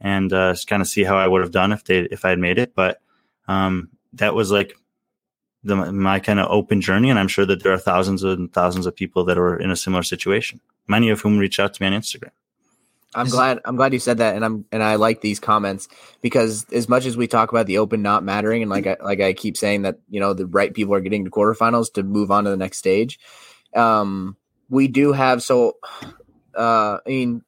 [0.00, 2.30] and uh, just kind of see how I would have done if they if I
[2.30, 2.74] had made it.
[2.74, 3.00] But
[3.48, 4.74] um, that was like
[5.64, 8.86] the, my kind of open journey, and I'm sure that there are thousands and thousands
[8.86, 10.60] of people that are in a similar situation.
[10.88, 12.30] Many of whom reach out to me on Instagram.
[13.14, 15.88] I'm glad I'm glad you said that and I'm and I like these comments
[16.20, 19.20] because as much as we talk about the open not mattering and like I like
[19.20, 22.30] I keep saying that you know the right people are getting to quarterfinals to move
[22.30, 23.18] on to the next stage
[23.74, 24.36] um
[24.68, 25.78] we do have so
[26.56, 27.42] uh I mean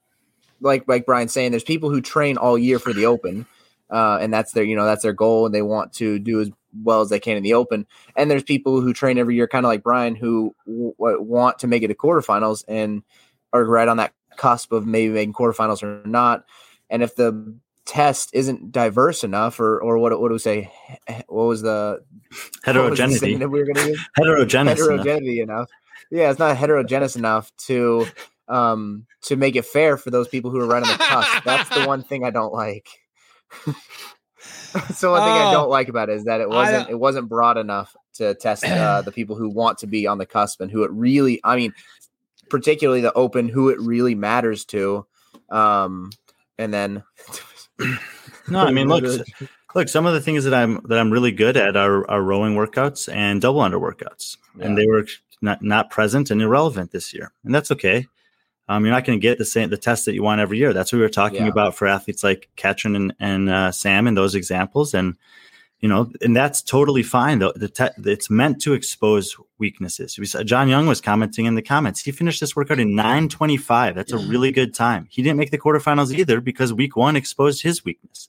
[0.60, 3.46] like like Brian's saying there's people who train all year for the open
[3.90, 6.50] uh and that's their you know that's their goal and they want to do as
[6.82, 7.86] well as they can in the open
[8.16, 11.66] and there's people who train every year kind of like Brian who w- want to
[11.66, 13.02] make it to quarterfinals and
[13.52, 16.44] are right on that cusp of maybe making quarterfinals or not.
[16.88, 17.54] And if the
[17.84, 20.70] test isn't diverse enough, or or what what do we say?
[21.28, 23.36] What was the what was the Heterogeneity.
[23.36, 24.08] that we were going to use?
[24.16, 24.78] Heterogeneous.
[24.78, 24.88] enough.
[24.98, 25.68] heterogeneity enough.
[26.10, 28.06] Yeah, it's not heterogeneous enough to
[28.48, 31.44] um to make it fair for those people who are right on the cusp.
[31.44, 32.88] That's the one thing I don't like.
[34.94, 35.52] so the one thing I Oh.
[35.52, 38.64] don't like about it is that it wasn't don't- it wasn't broad enough to test
[38.64, 41.56] uh, the people who want to be on the cusp and who it really I
[41.56, 41.72] mean
[42.50, 45.06] particularly the open who it really matters to
[45.50, 46.10] um
[46.58, 47.02] and then
[48.50, 49.04] No, I mean, look,
[49.74, 49.88] look.
[49.88, 53.12] Some of the things that I'm that I'm really good at are, are rowing workouts
[53.12, 55.06] and double under workouts, and they were
[55.42, 58.06] not not present and irrelevant this year, and that's okay.
[58.68, 60.72] Um, you're not going to get the same the test that you want every year.
[60.72, 61.48] That's what we were talking Yeah.
[61.48, 65.14] about for athletes like Katrin and, and uh, Sam and those examples, and
[65.80, 67.38] you know, and that's totally fine.
[67.38, 70.18] Though the te- it's meant to expose weaknesses.
[70.18, 72.00] We saw, John Young was commenting in the comments.
[72.02, 73.94] He finished this workout in 9:25.
[73.94, 75.06] That's a really good time.
[75.10, 78.28] He didn't make the quarterfinals either because week one exposed his weakness,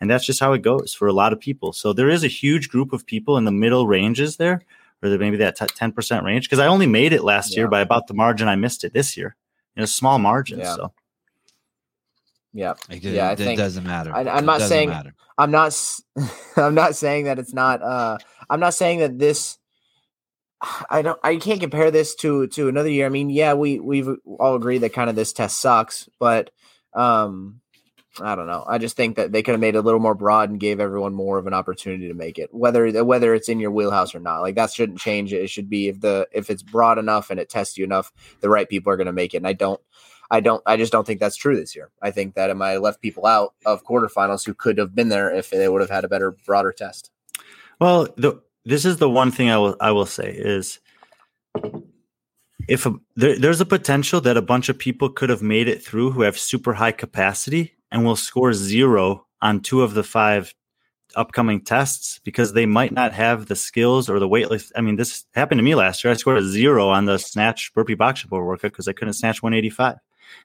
[0.00, 1.72] and that's just how it goes for a lot of people.
[1.72, 4.62] So there is a huge group of people in the middle ranges there,
[5.02, 6.46] or maybe that ten percent range.
[6.48, 9.16] Because I only made it last year by about the margin I missed it this
[9.16, 9.36] year.
[9.76, 10.58] In a small margin.
[10.58, 10.74] Yeah.
[10.76, 10.92] So
[12.52, 14.14] yeah Like, Yeah, I it, it think- doesn't matter.
[14.14, 15.14] I- I'm not saying- matter.
[15.38, 16.02] I'm not s-
[16.56, 18.18] I'm not saying that it's not uh
[18.50, 19.56] I'm not saying that this
[20.90, 23.06] I don't I can't compare this to to another year.
[23.06, 24.08] I mean, yeah, we we've
[24.38, 26.50] all agreed that kind of this test sucks, but
[26.94, 27.60] um
[28.20, 28.62] I don't know.
[28.68, 30.80] I just think that they could have made it a little more broad and gave
[30.80, 32.50] everyone more of an opportunity to make it.
[32.52, 34.40] Whether whether it's in your wheelhouse or not.
[34.40, 35.42] Like that shouldn't change it.
[35.42, 38.50] It should be if the if it's broad enough and it tests you enough, the
[38.50, 39.38] right people are going to make it.
[39.38, 39.80] And I don't
[40.30, 41.90] I don't I just don't think that's true this year.
[42.02, 45.08] I think that it might have left people out of quarterfinals who could have been
[45.08, 47.10] there if they would have had a better, broader test.
[47.80, 50.78] Well, the, this is the one thing I will I will say is
[52.68, 55.82] if a, there, there's a potential that a bunch of people could have made it
[55.82, 60.54] through who have super high capacity and will score zero on two of the five
[61.14, 64.72] upcoming tests because they might not have the skills or the weight lift.
[64.76, 66.12] I mean, this happened to me last year.
[66.12, 69.42] I scored a zero on the snatch burpee box jump workout because I couldn't snatch
[69.42, 69.98] 185.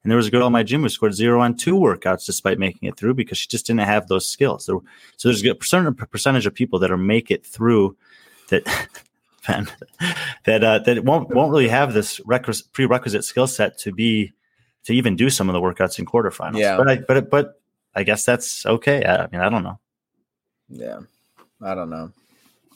[0.04, 2.60] And there was a girl in my gym who scored zero on two workouts despite
[2.60, 4.66] making it through because she just didn't have those skills.
[4.66, 4.84] So,
[5.16, 7.96] so there's a certain percentage of people that are make it through
[8.48, 8.66] that
[10.46, 14.34] that uh, that won't won't really have this requisite, prerequisite skill set to be
[14.86, 16.60] to even do some of the workouts in quarterfinals.
[16.60, 16.78] Yeah.
[16.78, 17.62] But I but but
[17.96, 19.04] I guess that's okay.
[19.04, 19.80] I, I mean, I don't know.
[20.70, 21.00] Yeah.
[21.62, 22.12] I don't know.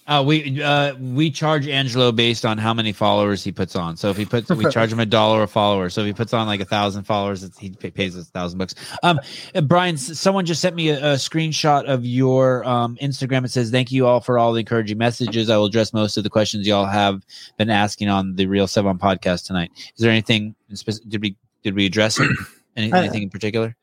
[0.08, 3.96] Uh, we uh, we charge Angelo based on how many followers he puts on.
[3.98, 5.90] So if he puts, we charge him a dollar a follower.
[5.90, 8.58] So if he puts on like a thousand followers, it's, he pays us a thousand
[8.58, 8.76] bucks.
[9.04, 9.20] Um,
[9.64, 13.46] Brian, someone just sent me a, a screenshot of your um Instagram.
[13.46, 15.50] It says, "Thank you all for all the encouraging messages.
[15.50, 17.22] I will address most of the questions y'all have
[17.58, 19.72] been asking on the Real Sevan podcast tonight.
[19.76, 21.10] Is there anything specific?
[21.10, 22.20] Did we did we address?
[22.78, 23.76] Any, anything in particular?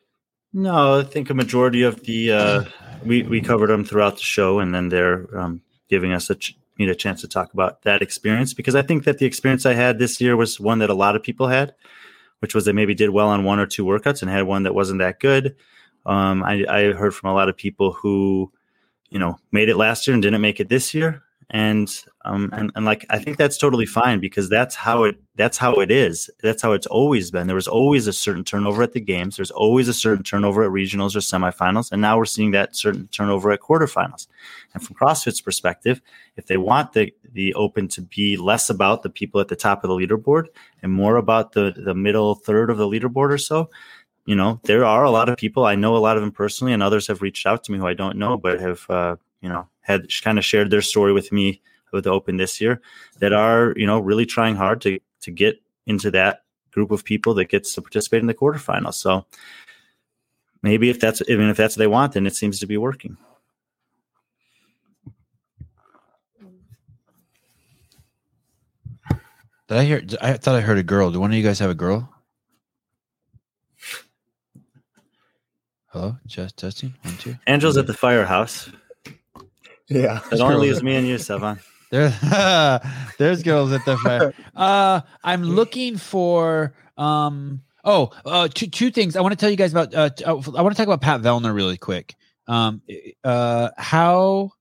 [0.54, 2.64] No, I think a majority of the uh,
[3.04, 6.58] we we covered them throughout the show, and then they're um, giving us a ch-
[6.80, 9.98] a chance to talk about that experience because I think that the experience I had
[9.98, 11.74] this year was one that a lot of people had,
[12.38, 14.74] which was they maybe did well on one or two workouts and had one that
[14.74, 15.56] wasn't that good.
[16.06, 18.52] Um, I, I heard from a lot of people who,
[19.10, 22.70] you know, made it last year and didn't make it this year, and um and,
[22.74, 26.28] and like i think that's totally fine because that's how it that's how it is.
[26.42, 27.46] That's how it's always been.
[27.46, 29.36] There was always a certain turnover at the games.
[29.36, 33.06] There's always a certain turnover at regionals or semifinals and now we're seeing that certain
[33.08, 34.26] turnover at quarterfinals.
[34.74, 36.02] And from crossfit's perspective
[36.36, 39.84] if they want the the open to be less about the people at the top
[39.84, 40.46] of the leaderboard
[40.82, 43.70] and more about the the middle third of the leaderboard or so
[44.26, 46.72] you know there are a lot of people i know a lot of them personally
[46.72, 49.48] and others have reached out to me who i don't know but have uh, you
[49.48, 51.60] know had kind of shared their story with me
[51.92, 52.80] with the Open this year
[53.18, 57.34] that are you know really trying hard to to get into that group of people
[57.34, 58.94] that gets to participate in the quarterfinals.
[58.94, 59.24] So
[60.62, 63.16] maybe if that's even if that's what they want, then it seems to be working.
[69.68, 70.02] Did I hear?
[70.20, 71.10] I thought I heard a girl.
[71.10, 72.08] Do one of you guys have a girl?
[75.88, 77.34] Hello, just testing one two.
[77.46, 78.70] Angel's at the firehouse.
[79.88, 80.20] Yeah.
[80.30, 81.60] It only leaves me and you, Sevan.
[81.90, 82.10] There,
[83.18, 84.34] there's girls at the fair.
[84.54, 87.62] Uh, I'm looking for um.
[87.82, 89.16] Oh, uh, two two things.
[89.16, 89.94] I want to tell you guys about.
[89.94, 92.14] Uh, I want to talk about Pat Vellner really quick.
[92.46, 92.82] Um,
[93.24, 94.52] uh, how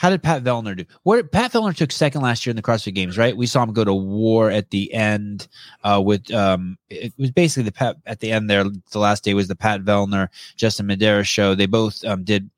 [0.00, 0.84] how did Pat Vellner do?
[1.02, 3.36] What Pat Vellner took second last year in the CrossFit Games, right?
[3.36, 5.46] We saw him go to war at the end.
[5.84, 8.64] Uh, with um, it was basically the Pat at the end there.
[8.64, 11.54] The last day was the Pat Vellner Justin Medeiros show.
[11.54, 12.50] They both um did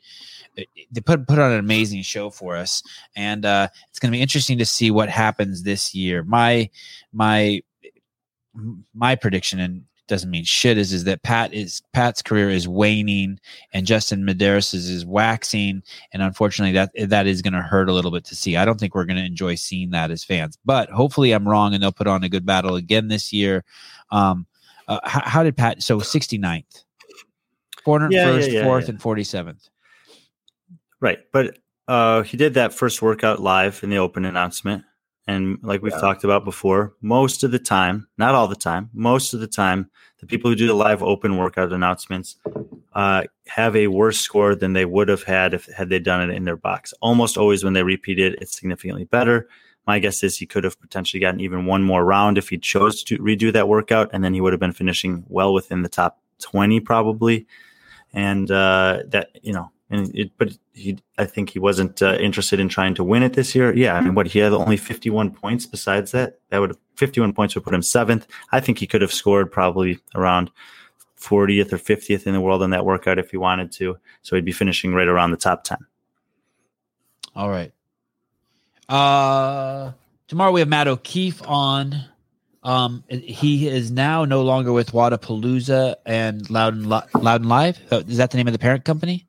[0.57, 2.83] they put put on an amazing show for us,
[3.17, 6.23] and uh, it's going to be interesting to see what happens this year.
[6.25, 6.71] My
[7.13, 7.63] my
[8.95, 13.39] my prediction and doesn't mean shit is is that Pat is Pat's career is waning
[13.73, 17.93] and Justin Medeiros is, is waxing and unfortunately that that is going to hurt a
[17.93, 18.57] little bit to see.
[18.57, 21.73] I don't think we're going to enjoy seeing that as fans, but hopefully I'm wrong
[21.73, 23.65] and they'll put on a good battle again this year.
[24.11, 24.47] Um,
[24.89, 26.85] uh, how, how, did Pat so 69th,
[27.87, 29.71] 401st, yeah, yeah, yeah, 4th, and 47th?
[31.03, 31.19] Right.
[31.33, 31.59] But
[31.89, 34.85] uh, he did that first workout live in the open announcement.
[35.27, 36.01] And like we've yeah.
[36.01, 39.91] talked about before, most of the time, not all the time, most of the time,
[40.21, 42.37] the people who do the live open workout announcements
[42.95, 46.35] uh, have a worse score than they would have had if had they done it
[46.35, 46.95] in their box.
[47.01, 49.49] Almost always when they repeat it, it's significantly better.
[49.87, 53.03] My guess is he could have potentially gotten even one more round if he chose
[53.05, 56.21] to redo that workout, and then he would have been finishing well within the top
[56.41, 57.47] 20 probably.
[58.13, 62.59] And uh, that, you know, and it, but he, I think he wasn't uh, interested
[62.59, 63.75] in trying to win it this year.
[63.77, 65.67] Yeah, I mean, what he had only 51 points.
[65.67, 68.27] Besides that, that would 51 points would put him seventh.
[68.53, 70.51] I think he could have scored probably around
[71.21, 73.99] 40th or 50th in the world on that workout if he wanted to.
[74.23, 75.77] So he'd be finishing right around the top 10.
[77.37, 77.73] All right.
[78.89, 79.93] Uh,
[80.27, 82.03] tomorrow we have Matt O'Keefe on.
[82.63, 87.79] Um, he is now no longer with Wodapalooza and Loudon, Loud And Live.
[87.91, 89.27] Uh, is that the name of the parent company?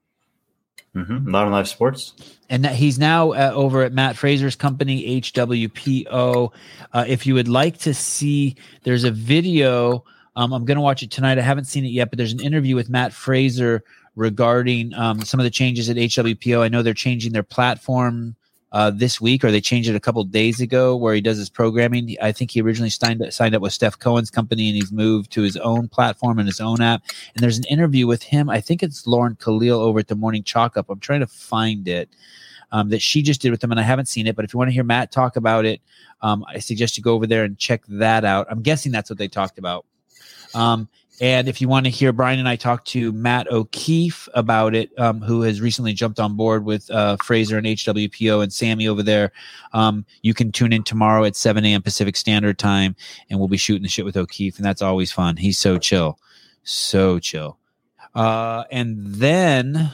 [0.96, 1.30] Mm-hmm.
[1.30, 2.14] Modern Life Sports.
[2.50, 6.54] And that he's now uh, over at Matt Fraser's company, HWPO.
[6.94, 10.04] Uh, if you would like to see, there's a video.
[10.36, 11.40] Um, I'm going to watch it tonight.
[11.40, 13.84] I haven't seen it yet, but there's an interview with Matt Fraser
[14.16, 16.62] regarding um, some of the changes at HWPO.
[16.62, 18.36] I know they're changing their platform
[18.74, 21.50] uh, this week, or they changed it a couple days ago, where he does his
[21.50, 22.18] programming.
[22.22, 25.44] I think he originally signed signed up with Steph Cohen's company, and he's moved to
[25.44, 27.04] his own platform and his own app.
[27.36, 28.50] And there's an interview with him.
[28.50, 30.90] I think it's Lauren Khalil over at the Morning Chalk Up.
[30.90, 32.10] I'm trying to find it.
[32.72, 34.36] Um, that she just did with him, and I haven't seen it.
[34.36, 35.80] But if you want to hear Matt talk about it,
[36.24, 38.48] um, I suggest you go over there and check that out.
[38.50, 39.86] I'm guessing that's what they talked about.
[40.56, 40.90] Um,
[41.22, 44.98] And if you want to hear Brian and I talk to Matt O'Keefe about it,
[45.00, 49.04] um, who has recently jumped on board with uh, Fraser and HWPO and Sammy over
[49.04, 49.32] there,
[49.74, 51.82] um, you can tune in tomorrow at 7 a.m.
[51.82, 52.96] Pacific Standard Time,
[53.30, 55.38] and we'll be shooting the shit with O'Keefe, and that's always fun.
[55.38, 56.18] He's so chill,
[56.64, 57.58] so chill.
[58.16, 59.92] Uh, and then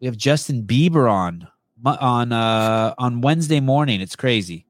[0.00, 1.48] we have Justin Bieber on
[1.84, 4.00] on uh, on Wednesday morning.
[4.00, 4.67] It's crazy.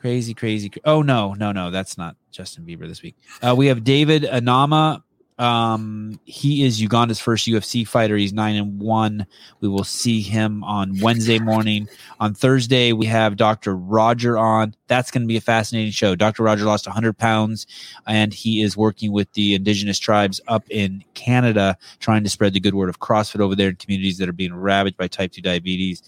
[0.00, 0.72] Crazy, crazy.
[0.84, 3.16] Oh no, no, no, that's not Justin Bieber this week.
[3.42, 5.02] Uh, we have David Anama.
[5.38, 8.16] Um, he is Uganda's first UFC fighter.
[8.16, 9.26] He's nine and one.
[9.60, 11.88] We will see him on Wednesday morning.
[12.18, 13.74] On Thursday, we have Dr.
[13.74, 14.74] Roger on.
[14.86, 16.14] That's going to be a fascinating show.
[16.14, 16.42] Dr.
[16.42, 17.66] Roger lost 100 pounds,
[18.06, 22.60] and he is working with the indigenous tribes up in Canada, trying to spread the
[22.60, 25.40] good word of CrossFit over there in communities that are being ravaged by type 2
[25.40, 26.02] diabetes.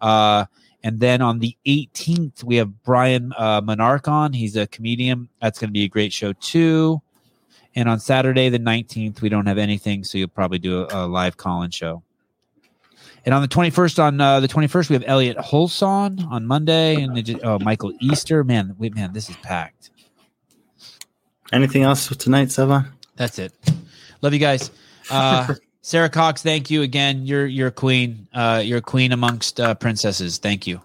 [0.00, 0.46] Uh,
[0.84, 4.32] and then on the 18th, we have Brian uh, Monarch on.
[4.32, 5.28] He's a comedian.
[5.40, 7.00] That's going to be a great show, too.
[7.74, 10.04] And on Saturday, the 19th, we don't have anything.
[10.04, 12.02] So you'll probably do a, a live call in show.
[13.24, 17.00] And on the 21st, on uh, the 21st, we have Elliot Holson on Monday.
[17.00, 18.42] And it just, oh, Michael Easter.
[18.42, 19.90] Man, wait, man, this is packed.
[21.52, 22.88] Anything else for tonight, Sevan?
[23.14, 23.52] That's it.
[24.20, 24.70] Love you guys.
[25.10, 27.26] Uh, Sarah Cox, thank you again.
[27.26, 28.28] You're you're a queen.
[28.32, 30.38] Uh, you're a queen amongst uh, princesses.
[30.38, 30.80] Thank you.